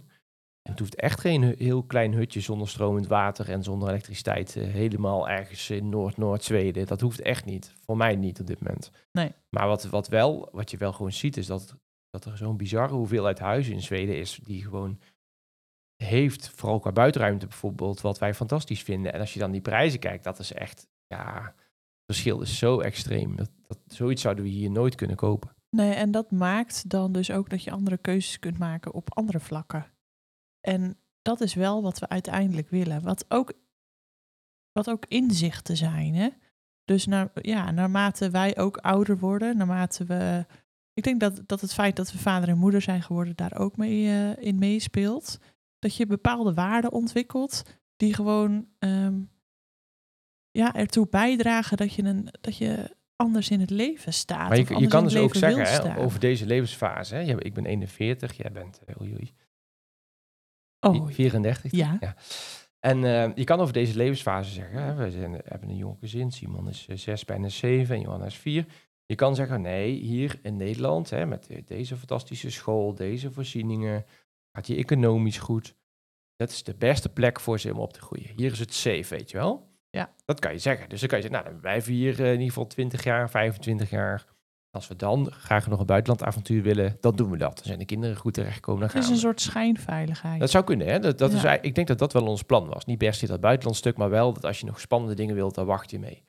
En 0.62 0.74
het 0.74 0.78
hoeft 0.78 0.94
echt 0.94 1.20
geen 1.20 1.42
heel 1.42 1.82
klein 1.82 2.12
hutje 2.12 2.40
zonder 2.40 2.68
stromend 2.68 3.06
water 3.06 3.50
en 3.50 3.62
zonder 3.62 3.88
elektriciteit 3.88 4.56
eh, 4.56 4.66
helemaal 4.66 5.28
ergens 5.28 5.70
in 5.70 5.88
Noord-Noord-Zweden. 5.88 6.86
Dat 6.86 7.00
hoeft 7.00 7.20
echt 7.20 7.44
niet. 7.44 7.74
Voor 7.84 7.96
mij 7.96 8.16
niet 8.16 8.40
op 8.40 8.46
dit 8.46 8.60
moment. 8.60 8.90
Nee. 9.12 9.32
Maar 9.50 9.66
wat, 9.66 9.84
wat, 9.84 10.08
wel, 10.08 10.48
wat 10.52 10.70
je 10.70 10.76
wel 10.76 10.92
gewoon 10.92 11.12
ziet 11.12 11.36
is 11.36 11.46
dat, 11.46 11.76
dat 12.10 12.24
er 12.24 12.36
zo'n 12.36 12.56
bizarre 12.56 12.94
hoeveelheid 12.94 13.38
huizen 13.38 13.72
in 13.72 13.82
Zweden 13.82 14.18
is 14.18 14.40
die 14.44 14.62
gewoon 14.62 14.98
heeft, 16.04 16.48
vooral 16.48 16.78
qua 16.78 16.92
buitenruimte 16.92 17.46
bijvoorbeeld, 17.46 18.00
wat 18.00 18.18
wij 18.18 18.34
fantastisch 18.34 18.82
vinden. 18.82 19.12
En 19.12 19.20
als 19.20 19.32
je 19.32 19.38
dan 19.38 19.50
die 19.50 19.60
prijzen 19.60 20.00
kijkt, 20.00 20.24
dat 20.24 20.38
is 20.38 20.52
echt, 20.52 20.88
ja, 21.06 21.42
het 21.44 22.04
verschil 22.04 22.40
is 22.40 22.58
zo 22.58 22.80
extreem. 22.80 23.36
Dat, 23.36 23.50
dat, 23.66 23.78
zoiets 23.86 24.22
zouden 24.22 24.44
we 24.44 24.50
hier 24.50 24.70
nooit 24.70 24.94
kunnen 24.94 25.16
kopen. 25.16 25.56
Nee, 25.70 25.92
en 25.92 26.10
dat 26.10 26.30
maakt 26.30 26.90
dan 26.90 27.12
dus 27.12 27.30
ook 27.30 27.50
dat 27.50 27.64
je 27.64 27.70
andere 27.70 27.98
keuzes 27.98 28.38
kunt 28.38 28.58
maken 28.58 28.94
op 28.94 29.14
andere 29.14 29.40
vlakken. 29.40 29.86
En 30.60 30.98
dat 31.22 31.40
is 31.40 31.54
wel 31.54 31.82
wat 31.82 31.98
we 31.98 32.08
uiteindelijk 32.08 32.68
willen. 32.68 33.02
Wat 33.02 33.24
ook, 33.28 33.52
wat 34.72 34.90
ook 34.90 35.06
inzichten 35.06 35.76
zijn. 35.76 36.14
Hè? 36.14 36.28
Dus 36.84 37.06
naar, 37.06 37.30
ja, 37.34 37.70
naarmate 37.70 38.30
wij 38.30 38.56
ook 38.58 38.76
ouder 38.76 39.18
worden, 39.18 39.56
naarmate 39.56 40.04
we. 40.04 40.46
Ik 40.92 41.02
denk 41.02 41.20
dat, 41.20 41.42
dat 41.46 41.60
het 41.60 41.74
feit 41.74 41.96
dat 41.96 42.12
we 42.12 42.18
vader 42.18 42.48
en 42.48 42.58
moeder 42.58 42.82
zijn 42.82 43.02
geworden 43.02 43.36
daar 43.36 43.58
ook 43.58 43.76
mee 43.76 44.08
eh, 44.08 44.46
in 44.46 44.58
meespeelt. 44.58 45.38
Dat 45.78 45.96
je 45.96 46.06
bepaalde 46.06 46.54
waarden 46.54 46.92
ontwikkelt 46.92 47.62
die 47.96 48.14
gewoon 48.14 48.68
ehm, 48.78 49.20
ja, 50.50 50.74
ertoe 50.74 51.08
bijdragen 51.08 51.76
dat 51.76 51.94
je, 51.94 52.02
een, 52.02 52.28
dat 52.40 52.56
je 52.56 52.96
anders 53.16 53.50
in 53.50 53.60
het 53.60 53.70
leven 53.70 54.12
staat. 54.12 54.48
Maar 54.48 54.58
je, 54.58 54.78
je 54.78 54.86
kan 54.88 55.04
dus 55.04 55.16
ook 55.16 55.34
zeggen 55.34 55.92
hè, 55.92 55.98
over 55.98 56.20
deze 56.20 56.46
levensfase. 56.46 57.14
Hè, 57.14 57.40
ik 57.40 57.54
ben 57.54 57.66
41, 57.66 58.36
jij 58.36 58.52
bent 58.52 58.80
eh, 58.86 59.00
oei, 59.00 59.12
oei, 59.12 59.34
Oh, 60.80 61.08
34. 61.08 61.72
ja. 61.72 61.98
En 62.80 63.04
eh, 63.04 63.34
je 63.34 63.44
kan 63.44 63.60
over 63.60 63.72
deze 63.72 63.96
levensfase 63.96 64.50
zeggen, 64.50 64.82
hè, 64.82 64.94
we 64.94 65.10
zijn, 65.10 65.32
hebben 65.44 65.68
een 65.68 65.76
jong 65.76 65.96
gezin, 66.00 66.30
Simon 66.32 66.68
is 66.68 66.86
eh, 66.88 66.96
zes, 66.96 67.24
bijna 67.24 67.48
zeven 67.48 67.94
en 67.94 68.00
Johanna 68.00 68.24
is 68.26 68.36
vier. 68.38 68.66
Je 69.06 69.14
kan 69.14 69.34
zeggen, 69.34 69.60
nee, 69.60 69.90
hier 69.92 70.38
in 70.42 70.56
Nederland, 70.56 71.10
hè, 71.10 71.26
met 71.26 71.46
de- 71.46 71.62
deze 71.64 71.96
fantastische 71.96 72.50
school, 72.50 72.94
deze 72.94 73.32
voorzieningen, 73.32 74.04
gaat 74.58 74.66
je 74.66 74.76
economisch 74.76 75.38
goed. 75.38 75.74
Dat 76.36 76.50
is 76.50 76.62
de 76.62 76.74
beste 76.78 77.08
plek 77.08 77.40
voor 77.40 77.60
ze 77.60 77.72
om 77.72 77.78
op 77.78 77.92
te 77.92 78.00
groeien. 78.00 78.30
Hier 78.36 78.52
is 78.52 78.58
het 78.58 78.74
safe, 78.74 79.04
weet 79.08 79.30
je 79.30 79.36
wel? 79.36 79.68
Ja. 79.90 80.14
Dat 80.24 80.38
kan 80.40 80.52
je 80.52 80.58
zeggen. 80.58 80.88
Dus 80.88 81.00
dan 81.00 81.08
kan 81.08 81.18
je 81.18 81.24
zeggen, 81.24 81.42
nou, 81.42 81.52
dan 81.54 81.62
blijven 81.62 81.88
we 81.90 81.96
hier 81.96 82.20
eh, 82.20 82.26
in 82.26 82.32
ieder 82.32 82.46
geval 82.48 82.66
20 82.66 83.04
jaar, 83.04 83.30
25 83.30 83.90
jaar. 83.90 84.24
Als 84.70 84.88
we 84.88 84.96
dan 84.96 85.30
graag 85.30 85.66
nog 85.68 85.80
een 85.80 85.86
buitenlandavontuur 85.86 86.62
willen, 86.62 86.96
dan 87.00 87.16
doen 87.16 87.30
we 87.30 87.36
dat. 87.36 87.56
Dan 87.56 87.64
zijn 87.64 87.78
de 87.78 87.84
kinderen 87.84 88.16
goed 88.16 88.34
terechtgekomen, 88.34 88.80
dan 88.80 88.88
Het 88.90 88.96
gaan 89.04 89.14
is 89.14 89.20
we. 89.20 89.26
een 89.28 89.34
soort 89.34 89.40
schijnveiligheid. 89.40 90.40
Dat 90.40 90.50
zou 90.50 90.64
kunnen, 90.64 90.86
hè? 90.86 90.98
Dat, 90.98 91.18
dat 91.18 91.32
is, 91.32 91.42
Ja. 91.42 91.62
ik 91.62 91.74
denk 91.74 91.86
dat 91.86 91.98
dat 91.98 92.12
wel 92.12 92.26
ons 92.26 92.42
plan 92.42 92.66
was. 92.68 92.84
Niet 92.84 92.98
per 92.98 93.14
se 93.14 93.26
dat 93.26 93.40
buitenlandstuk, 93.40 93.96
maar 93.96 94.10
wel 94.10 94.32
dat 94.32 94.44
als 94.44 94.60
je 94.60 94.66
nog 94.66 94.80
spannende 94.80 95.14
dingen 95.14 95.34
wilt, 95.34 95.54
dan 95.54 95.66
wacht 95.66 95.90
je 95.90 95.98
mee. 95.98 96.24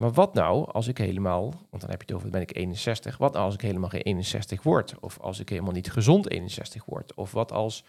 Maar 0.00 0.12
wat 0.12 0.34
nou 0.34 0.72
als 0.72 0.88
ik 0.88 0.98
helemaal, 0.98 1.42
want 1.42 1.82
dan 1.82 1.90
heb 1.90 2.00
je 2.00 2.06
het 2.06 2.12
over, 2.12 2.30
ben 2.30 2.40
ik 2.40 2.56
61. 2.56 3.16
Wat 3.18 3.32
nou 3.32 3.44
als 3.44 3.54
ik 3.54 3.60
helemaal 3.60 3.88
geen 3.88 4.02
61 4.02 4.62
word? 4.62 5.00
Of 5.00 5.18
als 5.18 5.40
ik 5.40 5.48
helemaal 5.48 5.72
niet 5.72 5.90
gezond 5.90 6.30
61 6.30 6.84
word? 6.84 7.14
Of 7.14 7.32
wat 7.32 7.52
als... 7.52 7.84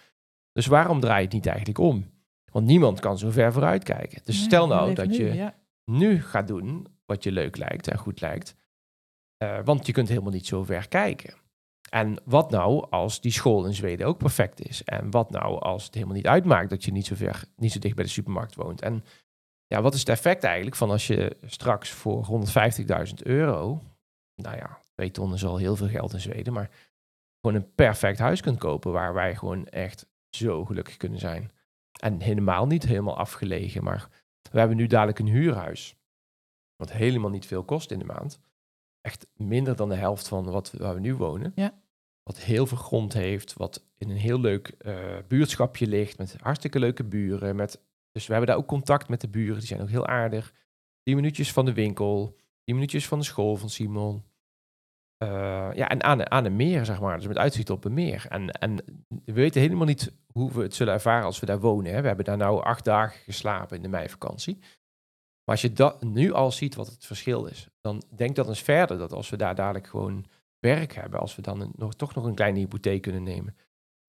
Dus 0.52 0.66
waarom 0.66 1.00
draai 1.00 1.18
je 1.18 1.24
het 1.24 1.34
niet 1.34 1.46
eigenlijk 1.46 1.78
om? 1.80 2.06
Want 2.52 2.66
niemand 2.66 3.00
kan 3.00 3.18
zo 3.18 3.30
ver 3.30 3.54
vooruit 3.54 3.84
kijken. 3.84 4.22
Dus 4.24 4.36
Nee, 4.36 4.46
stel 4.46 4.68
nou 4.68 4.94
dat 4.94 5.08
nu, 5.08 5.16
je 5.16 5.34
ja. 5.34 5.56
nu 5.86 6.22
gaat 6.22 6.48
doen 6.48 6.88
wat 7.06 7.24
je 7.24 7.32
leuk 7.32 7.58
lijkt 7.58 7.88
en 7.88 7.98
goed 7.98 8.22
lijkt. 8.22 8.56
Eh, 9.38 9.60
want 9.64 9.86
je 9.86 9.92
kunt 9.92 10.10
helemaal 10.10 10.32
niet 10.32 10.48
zo 10.48 10.64
ver 10.64 10.88
kijken. 10.88 11.34
En 11.90 12.18
wat 12.26 12.52
nou 12.52 12.90
als 12.90 13.22
die 13.22 13.32
school 13.32 13.66
in 13.66 13.74
Zweden 13.74 14.08
ook 14.08 14.18
perfect 14.18 14.68
is? 14.68 14.84
En 14.84 15.12
wat 15.12 15.30
nou 15.30 15.60
als 15.60 15.86
het 15.86 15.94
helemaal 15.94 16.16
niet 16.16 16.28
uitmaakt 16.28 16.70
dat 16.70 16.84
je 16.84 16.92
niet 16.92 17.06
zo, 17.06 17.16
ver, 17.16 17.44
niet 17.56 17.72
zo 17.72 17.80
dicht 17.80 17.96
bij 17.96 18.04
de 18.04 18.10
supermarkt 18.10 18.56
woont? 18.56 18.82
En 18.82 19.04
ja, 19.72 19.82
wat 19.82 19.94
is 19.94 20.00
het 20.00 20.10
effect 20.10 20.44
eigenlijk 20.44 20.76
van 20.76 20.90
als 20.90 21.08
je 21.08 21.38
straks 21.46 21.90
voor 21.90 22.28
150.000 23.08 23.14
euro, 23.24 23.82
nou 24.36 24.56
ja, 24.56 24.80
twee 24.94 25.12
ton 25.12 25.34
is 25.34 25.46
al 25.46 25.58
heel 25.58 25.76
veel 25.76 25.88
geld 25.88 26.14
in 26.14 26.20
Zweden, 26.20 26.54
maar 26.54 26.70
gewoon 27.42 27.62
een 27.62 27.74
perfect 27.76 28.20
huis 28.20 28.42
kunt 28.42 28.58
kopen 28.58 28.92
waar 28.92 29.14
wij 29.14 29.36
gewoon 29.36 29.68
echt 29.68 30.06
zo 30.30 30.66
gelukkig 30.66 30.98
kunnen 30.98 31.20
zijn. 31.20 31.52
En 32.00 32.22
helemaal 32.22 32.68
niet 32.68 32.84
helemaal 32.84 33.18
afgelegen, 33.18 33.84
maar 33.84 34.10
we 34.52 34.60
hebben 34.60 34.78
nu 34.78 34.88
dadelijk 34.88 35.20
een 35.20 35.28
huurhuis. 35.28 35.96
Wat 36.76 36.92
helemaal 36.92 37.30
niet 37.30 37.46
veel 37.46 37.64
kost 37.64 37.92
in 37.92 38.00
de 38.00 38.06
maand. 38.06 38.40
Echt 39.02 39.28
minder 39.34 39.76
dan 39.76 39.90
de 39.90 39.96
helft 39.96 40.28
van 40.28 40.52
wat, 40.52 40.72
waar 40.72 40.94
we 40.94 41.00
nu 41.00 41.16
wonen. 41.16 41.52
Ja. 41.56 41.82
Wat 42.24 42.40
heel 42.40 42.68
veel 42.68 42.78
grond 42.78 43.14
heeft. 43.14 43.54
Wat 43.54 43.86
in 43.98 44.10
een 44.10 44.18
heel 44.18 44.40
leuk 44.40 44.68
eh, 44.68 45.18
buurtschapje 45.28 45.88
ligt. 45.88 46.18
Met 46.18 46.36
hartstikke 46.40 46.80
leuke 46.80 47.04
buren. 47.04 47.56
Met, 47.56 47.80
dus 48.12 48.26
we 48.26 48.32
hebben 48.32 48.50
daar 48.50 48.60
ook 48.60 48.68
contact 48.68 49.10
met 49.10 49.22
de 49.22 49.30
buren. 49.30 49.58
Die 49.58 49.68
zijn 49.68 49.82
ook 49.82 49.90
heel 49.90 50.08
aardig. 50.08 50.54
10 51.04 51.16
minuutjes 51.16 51.54
van 51.54 51.66
de 51.66 51.74
winkel. 51.74 52.36
10 52.64 52.76
minuutjes 52.76 53.08
van 53.08 53.20
de 53.20 53.26
school 53.26 53.56
van 53.56 53.70
Simon. 53.70 54.24
Eh, 55.18 55.70
ja, 55.74 55.90
en 55.90 56.04
aan, 56.04 56.32
aan 56.32 56.46
een 56.46 56.56
meer, 56.56 56.86
zeg 56.86 57.00
maar. 57.00 57.18
Dus 57.18 57.28
met 57.28 57.38
uitzicht 57.38 57.70
op 57.70 57.86
een 57.86 57.94
meer. 57.94 58.26
En, 58.30 58.50
en 58.50 58.76
we 59.26 59.34
weten 59.34 59.62
helemaal 59.62 59.86
niet 59.86 60.14
hoe 60.28 60.52
we 60.52 60.62
het 60.62 60.76
zullen 60.76 60.94
ervaren 60.94 61.26
als 61.26 61.40
we 61.40 61.46
daar 61.46 61.60
wonen. 61.60 61.94
Hè. 61.94 62.02
We 62.02 62.08
hebben 62.08 62.26
daar 62.26 62.38
nou 62.38 62.64
acht 62.64 62.84
dagen 62.84 63.20
geslapen 63.20 63.76
in 63.76 63.82
de 63.82 63.88
meivakantie. 63.88 64.58
Maar 65.44 65.56
als 65.56 65.62
je 65.62 65.74
dat 65.74 66.04
nu 66.04 66.32
al 66.32 66.52
ziet 66.52 66.76
wat 66.76 66.88
het 66.88 67.06
verschil 67.06 67.46
is, 67.46 67.70
dan 67.82 68.04
denk 68.16 68.36
dat 68.36 68.48
eens 68.48 68.62
verder 68.62 68.98
dat 68.98 69.12
als 69.12 69.30
we 69.30 69.38
daar 69.38 69.56
dadelijk 69.56 69.88
gewoon 69.88 70.26
werk 70.60 70.94
hebben, 70.94 71.20
als 71.20 71.36
we 71.36 71.42
dan 71.42 71.72
nog, 71.76 71.96
toch 71.96 72.16
nog 72.16 72.26
een 72.26 72.36
kleine 72.36 72.60
hypotheek 72.60 73.02
kunnen 73.02 73.24
nemen. 73.24 73.56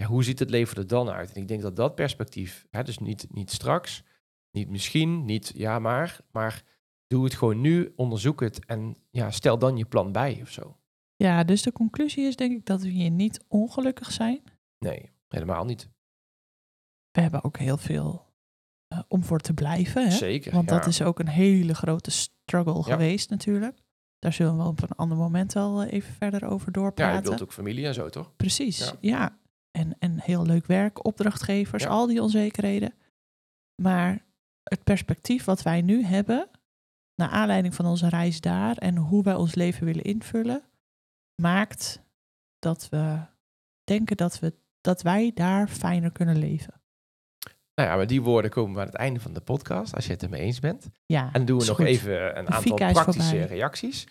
Ja, 0.02 0.08
hoe 0.08 0.24
ziet 0.24 0.38
het 0.38 0.50
leven 0.50 0.76
er 0.76 0.86
dan 0.86 1.08
uit? 1.10 1.32
En 1.32 1.40
ik 1.40 1.48
denk 1.48 1.62
dat 1.62 1.76
dat 1.76 1.94
perspectief, 1.94 2.66
hè, 2.70 2.82
dus 2.82 2.98
niet, 2.98 3.26
niet 3.30 3.50
straks, 3.50 4.02
niet 4.50 4.68
misschien, 4.68 5.24
niet 5.24 5.52
ja 5.56 5.78
maar, 5.78 6.20
maar 6.32 6.62
doe 7.06 7.24
het 7.24 7.34
gewoon 7.34 7.60
nu, 7.60 7.92
onderzoek 7.96 8.40
het 8.40 8.64
en 8.66 8.96
ja, 9.10 9.30
stel 9.30 9.58
dan 9.58 9.76
je 9.76 9.84
plan 9.84 10.12
bij 10.12 10.38
of 10.42 10.50
zo. 10.50 10.76
Ja, 11.16 11.44
dus 11.44 11.62
de 11.62 11.72
conclusie 11.72 12.24
is 12.26 12.36
denk 12.36 12.52
ik 12.52 12.66
dat 12.66 12.82
we 12.82 12.88
hier 12.88 13.10
niet 13.10 13.44
ongelukkig 13.48 14.12
zijn. 14.12 14.42
Nee, 14.78 15.10
helemaal 15.28 15.64
niet. 15.64 15.88
We 17.10 17.20
hebben 17.20 17.44
ook 17.44 17.58
heel 17.58 17.76
veel 17.76 18.26
eh, 18.88 19.00
om 19.08 19.24
voor 19.24 19.40
te 19.40 19.54
blijven. 19.54 20.04
Hè? 20.08 20.10
Zeker. 20.10 20.52
Want 20.52 20.70
ja. 20.70 20.76
dat 20.78 20.86
is 20.86 21.02
ook 21.02 21.18
een 21.18 21.28
hele 21.28 21.74
grote 21.74 22.10
struggle 22.10 22.76
Ja. 22.76 22.82
geweest 22.82 23.30
natuurlijk. 23.30 23.78
Daar 24.18 24.32
zullen 24.32 24.56
we 24.56 24.62
op 24.64 24.82
een 24.82 24.96
ander 24.96 25.16
moment 25.16 25.52
wel 25.52 25.82
eh, 25.82 25.92
even 25.92 26.14
verder 26.14 26.44
over 26.44 26.66
Ja, 26.66 26.72
doorpraten. 26.72 27.22
je 27.22 27.28
wilt 27.28 27.42
ook 27.42 27.52
familie 27.52 27.86
en 27.86 27.94
zo, 27.94 28.08
toch? 28.08 28.36
Precies, 28.36 28.78
Ja. 28.78 28.96
ja. 29.00 29.40
En, 29.72 29.96
en 29.98 30.20
heel 30.20 30.46
leuk 30.46 30.66
werk, 30.66 31.04
opdrachtgevers, 31.04 31.82
Ja. 31.82 31.88
al 31.88 32.06
die 32.06 32.22
onzekerheden. 32.22 32.94
Maar 33.82 34.24
het 34.62 34.84
perspectief 34.84 35.44
wat 35.44 35.62
wij 35.62 35.82
nu 35.82 36.04
hebben, 36.04 36.48
naar 37.14 37.28
aanleiding 37.28 37.74
van 37.74 37.86
onze 37.86 38.08
reis 38.08 38.40
daar 38.40 38.76
en 38.76 38.96
hoe 38.96 39.22
wij 39.22 39.34
ons 39.34 39.54
leven 39.54 39.84
willen 39.86 40.04
invullen, 40.04 40.62
maakt 41.42 42.02
dat 42.58 42.88
we 42.88 43.18
denken 43.84 44.16
dat, 44.16 44.38
we, 44.38 44.54
dat 44.80 45.02
wij 45.02 45.30
daar 45.34 45.68
fijner 45.68 46.12
kunnen 46.12 46.36
leven. 46.38 46.80
Nou 47.74 47.88
ja, 47.88 47.96
met 47.96 48.08
die 48.08 48.22
woorden 48.22 48.50
komen 48.50 48.74
we 48.74 48.80
aan 48.80 48.86
het 48.86 48.94
einde 48.96 49.20
van 49.20 49.32
de 49.32 49.40
podcast, 49.40 49.94
als 49.94 50.06
je 50.06 50.12
het 50.12 50.22
ermee 50.22 50.40
eens 50.40 50.60
bent. 50.60 50.90
Ja, 51.06 51.32
En 51.32 51.44
doen 51.44 51.58
we 51.58 51.64
nog 51.66 51.76
goed. 51.76 51.86
even 51.86 52.38
een 52.38 52.44
De 52.44 52.50
aantal 52.50 52.74
praktische 52.76 53.22
voorbij. 53.22 53.46
reacties. 53.46 54.06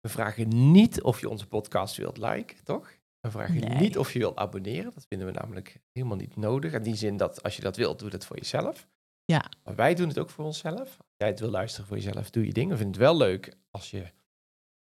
We 0.00 0.08
vragen 0.08 0.72
niet 0.72 1.02
of 1.02 1.20
je 1.20 1.28
onze 1.28 1.46
podcast 1.46 1.96
wilt 1.96 2.16
liken, 2.18 2.64
toch? 2.64 2.90
We 3.20 3.30
vragen 3.30 3.54
Nee. 3.60 3.78
niet 3.78 3.98
of 3.98 4.12
je 4.12 4.18
wilt 4.18 4.36
abonneren. 4.36 4.92
Dat 4.94 5.06
vinden 5.08 5.26
we 5.26 5.32
namelijk 5.32 5.80
helemaal 5.92 6.16
niet 6.16 6.36
nodig. 6.36 6.72
In 6.72 6.82
die 6.82 6.94
zin 6.96 7.16
dat 7.16 7.42
als 7.42 7.56
je 7.56 7.62
dat 7.62 7.76
wilt, 7.76 7.98
doe 7.98 8.10
dat 8.10 8.26
voor 8.26 8.36
jezelf. 8.36 8.88
Ja. 9.24 9.44
Maar 9.64 9.74
wij 9.74 9.94
doen 9.94 10.08
het 10.08 10.18
ook 10.18 10.30
voor 10.30 10.44
onszelf. 10.44 10.78
Als 10.98 11.14
jij 11.16 11.28
het 11.28 11.40
wil 11.40 11.50
luisteren 11.50 11.86
voor 11.86 11.96
jezelf, 11.96 12.30
doe 12.30 12.46
je 12.46 12.52
ding. 12.52 12.70
We 12.70 12.76
vinden 12.76 12.94
het 12.94 13.02
wel 13.10 13.16
leuk 13.16 13.54
als 13.70 13.90
je 13.90 14.04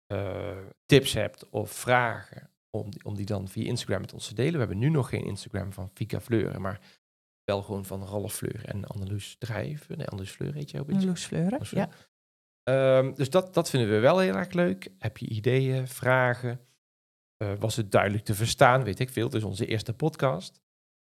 eh, 0.08 0.58
tips 0.86 1.14
hebt 1.14 1.50
of 1.50 1.72
vragen, 1.72 2.50
om 2.70 2.92
die, 2.92 3.06
om 3.06 3.16
die 3.16 3.26
dan 3.26 3.48
via 3.48 3.66
Instagram 3.66 4.02
met 4.02 4.14
ons 4.14 4.28
te 4.28 4.34
delen. 4.34 4.52
We 4.54 4.60
hebben 4.60 4.78
nu 4.78 4.90
nog 4.90 5.10
geen 5.10 5.26
Instagram 5.26 5.74
van 5.74 5.90
Fika 5.94 6.20
Fleuren, 6.22 6.62
maar 6.62 6.80
wel 7.44 7.62
gewoon 7.62 7.86
van 7.86 8.04
Ralf 8.06 8.34
Fleur 8.34 8.66
en 8.66 8.86
Anneloes 8.86 9.36
Drijven. 9.40 9.98
Nee, 9.98 10.08
Anneloes 10.08 10.32
Fleur 10.34 10.54
heet 10.54 10.72
je 10.72 10.80
op 10.80 10.90
Instagram. 10.90 11.10
Loes 11.10 11.26
Fleuren. 11.26 11.60
Ja. 11.70 11.90
Ehm, 12.64 13.14
dus 13.14 13.30
dat, 13.30 13.54
dat 13.54 13.70
vinden 13.70 13.90
we 13.90 14.00
wel 14.00 14.20
heel 14.20 14.36
erg 14.36 14.52
leuk. 14.54 14.90
Heb 14.98 15.18
je 15.18 15.28
ideeën, 15.28 15.88
vragen? 15.88 16.60
Eh, 17.42 17.52
was 17.60 17.76
het 17.76 17.92
duidelijk 17.92 18.24
te 18.24 18.34
verstaan? 18.36 18.84
Weet 18.84 19.00
ik 19.00 19.10
veel. 19.10 19.26
Het 19.26 19.34
is 19.34 19.44
onze 19.44 19.66
eerste 19.66 19.94
podcast. 19.94 20.62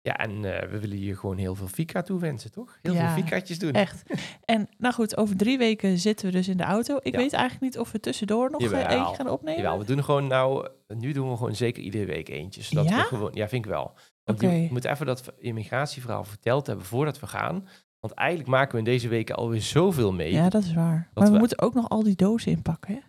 Ja, 0.01 0.17
en 0.17 0.31
eh, 0.31 0.71
we 0.71 0.79
willen 0.79 0.99
je 1.01 1.17
gewoon 1.17 1.37
heel 1.37 1.55
veel 1.55 1.67
Fika 1.69 2.03
toewensen, 2.03 2.51
toch? 2.53 2.79
Heel 2.83 2.95
Ja, 2.95 3.13
veel 3.15 3.23
Fikaatjes 3.23 3.59
doen. 3.59 3.73
Echt. 3.73 4.03
En 4.45 4.69
nou 4.79 4.95
goed, 4.95 5.17
over 5.17 5.37
drie 5.37 5.59
weken 5.59 5.99
zitten 5.99 6.27
we 6.27 6.33
dus 6.33 6.49
in 6.49 6.57
de 6.57 6.63
auto. 6.63 6.97
Ik 7.03 7.13
Ja. 7.13 7.19
weet 7.19 7.33
eigenlijk 7.33 7.63
niet 7.63 7.79
of 7.79 7.93
we 7.93 8.01
tussendoor 8.01 8.51
nog 8.51 8.61
eh, 8.63 8.71
Jawel. 8.71 8.87
eentje 8.99 9.15
gaan 9.15 9.29
opnemen. 9.29 9.63
Jawel, 9.63 9.79
we 9.79 9.85
doen 9.85 10.05
gewoon 10.05 10.27
nou, 10.27 10.69
nu 10.89 11.13
doen 11.13 11.31
we 11.31 11.37
gewoon 11.37 11.55
zeker 11.57 11.83
iedere 11.83 12.05
week 12.05 12.29
eentje. 12.29 12.63
Zodat 12.63 12.89
Ja? 12.89 12.97
we 12.97 13.03
gewoon, 13.03 13.31
ja, 13.35 13.49
vind 13.49 13.65
ik 13.65 13.71
wel. 13.71 13.95
Want 14.25 14.43
Oké. 14.43 14.53
je 14.53 14.69
moet 14.71 14.85
even 14.85 15.07
dat 15.07 15.33
immigratieverhaal 15.39 16.25
verteld 16.25 16.67
hebben 16.67 16.85
voordat 16.87 17.21
we 17.21 17.27
gaan. 17.27 17.69
Want 18.01 18.15
eigenlijk 18.15 18.49
maken 18.51 18.73
we 18.73 18.79
in 18.79 18.85
deze 18.85 19.09
weken 19.09 19.35
alweer 19.37 19.63
zoveel 19.63 20.13
mee. 20.13 20.33
Ja, 20.33 20.49
dat 20.49 20.63
is 20.63 20.75
waar. 20.75 21.11
maar 21.15 21.25
we, 21.27 21.33
we- 21.33 21.39
moeten 21.39 21.61
ook 21.61 21.75
nog 21.75 21.89
al 21.89 22.03
die 22.03 22.17
dozen 22.17 22.53
inpakken, 22.53 22.95
hè? 22.95 23.01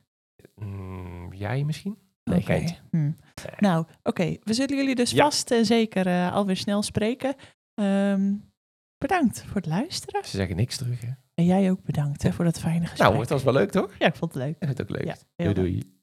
Mm, 0.66 1.34
jij 1.34 1.64
misschien? 1.64 1.98
Nee, 2.24 2.38
Oké. 2.38 2.46
geintje. 2.46 2.76
Hm. 2.92 3.12
Nou, 3.58 3.86
oké. 4.04 4.38
We 4.44 4.54
zullen 4.54 4.76
jullie 4.78 4.96
dus 4.96 5.12
Ja. 5.12 5.24
vast 5.24 5.52
en 5.52 5.66
zeker 5.66 6.08
eh, 6.08 6.34
alweer 6.34 6.58
snel 6.58 6.82
spreken. 6.84 7.36
Ehm, 7.74 8.34
bedankt 8.98 9.44
voor 9.44 9.56
het 9.56 9.66
luisteren. 9.66 10.24
Ze 10.26 10.38
zeggen 10.38 10.56
niks 10.56 10.78
terug, 10.78 11.02
hè? 11.02 11.10
En 11.34 11.46
jij 11.46 11.72
ook 11.72 11.84
bedankt 11.84 12.24
hè, 12.24 12.32
voor 12.34 12.46
dat 12.46 12.60
fijne 12.60 12.86
gesprek. 12.86 13.08
Nou, 13.10 13.20
het 13.20 13.30
was 13.30 13.44
wel 13.44 13.54
leuk, 13.54 13.72
toch? 13.72 13.94
Ja, 14.00 14.06
ik 14.08 14.16
vond 14.16 14.34
het 14.34 14.44
leuk. 14.44 14.52
Ik 14.60 14.66
vind 14.68 14.78
het 14.78 14.82
ook 14.82 14.98
leuk. 14.98 15.06
Ja, 15.06 15.14
doei, 15.36 15.48
leuk. 15.48 15.56
doei. 15.56 15.94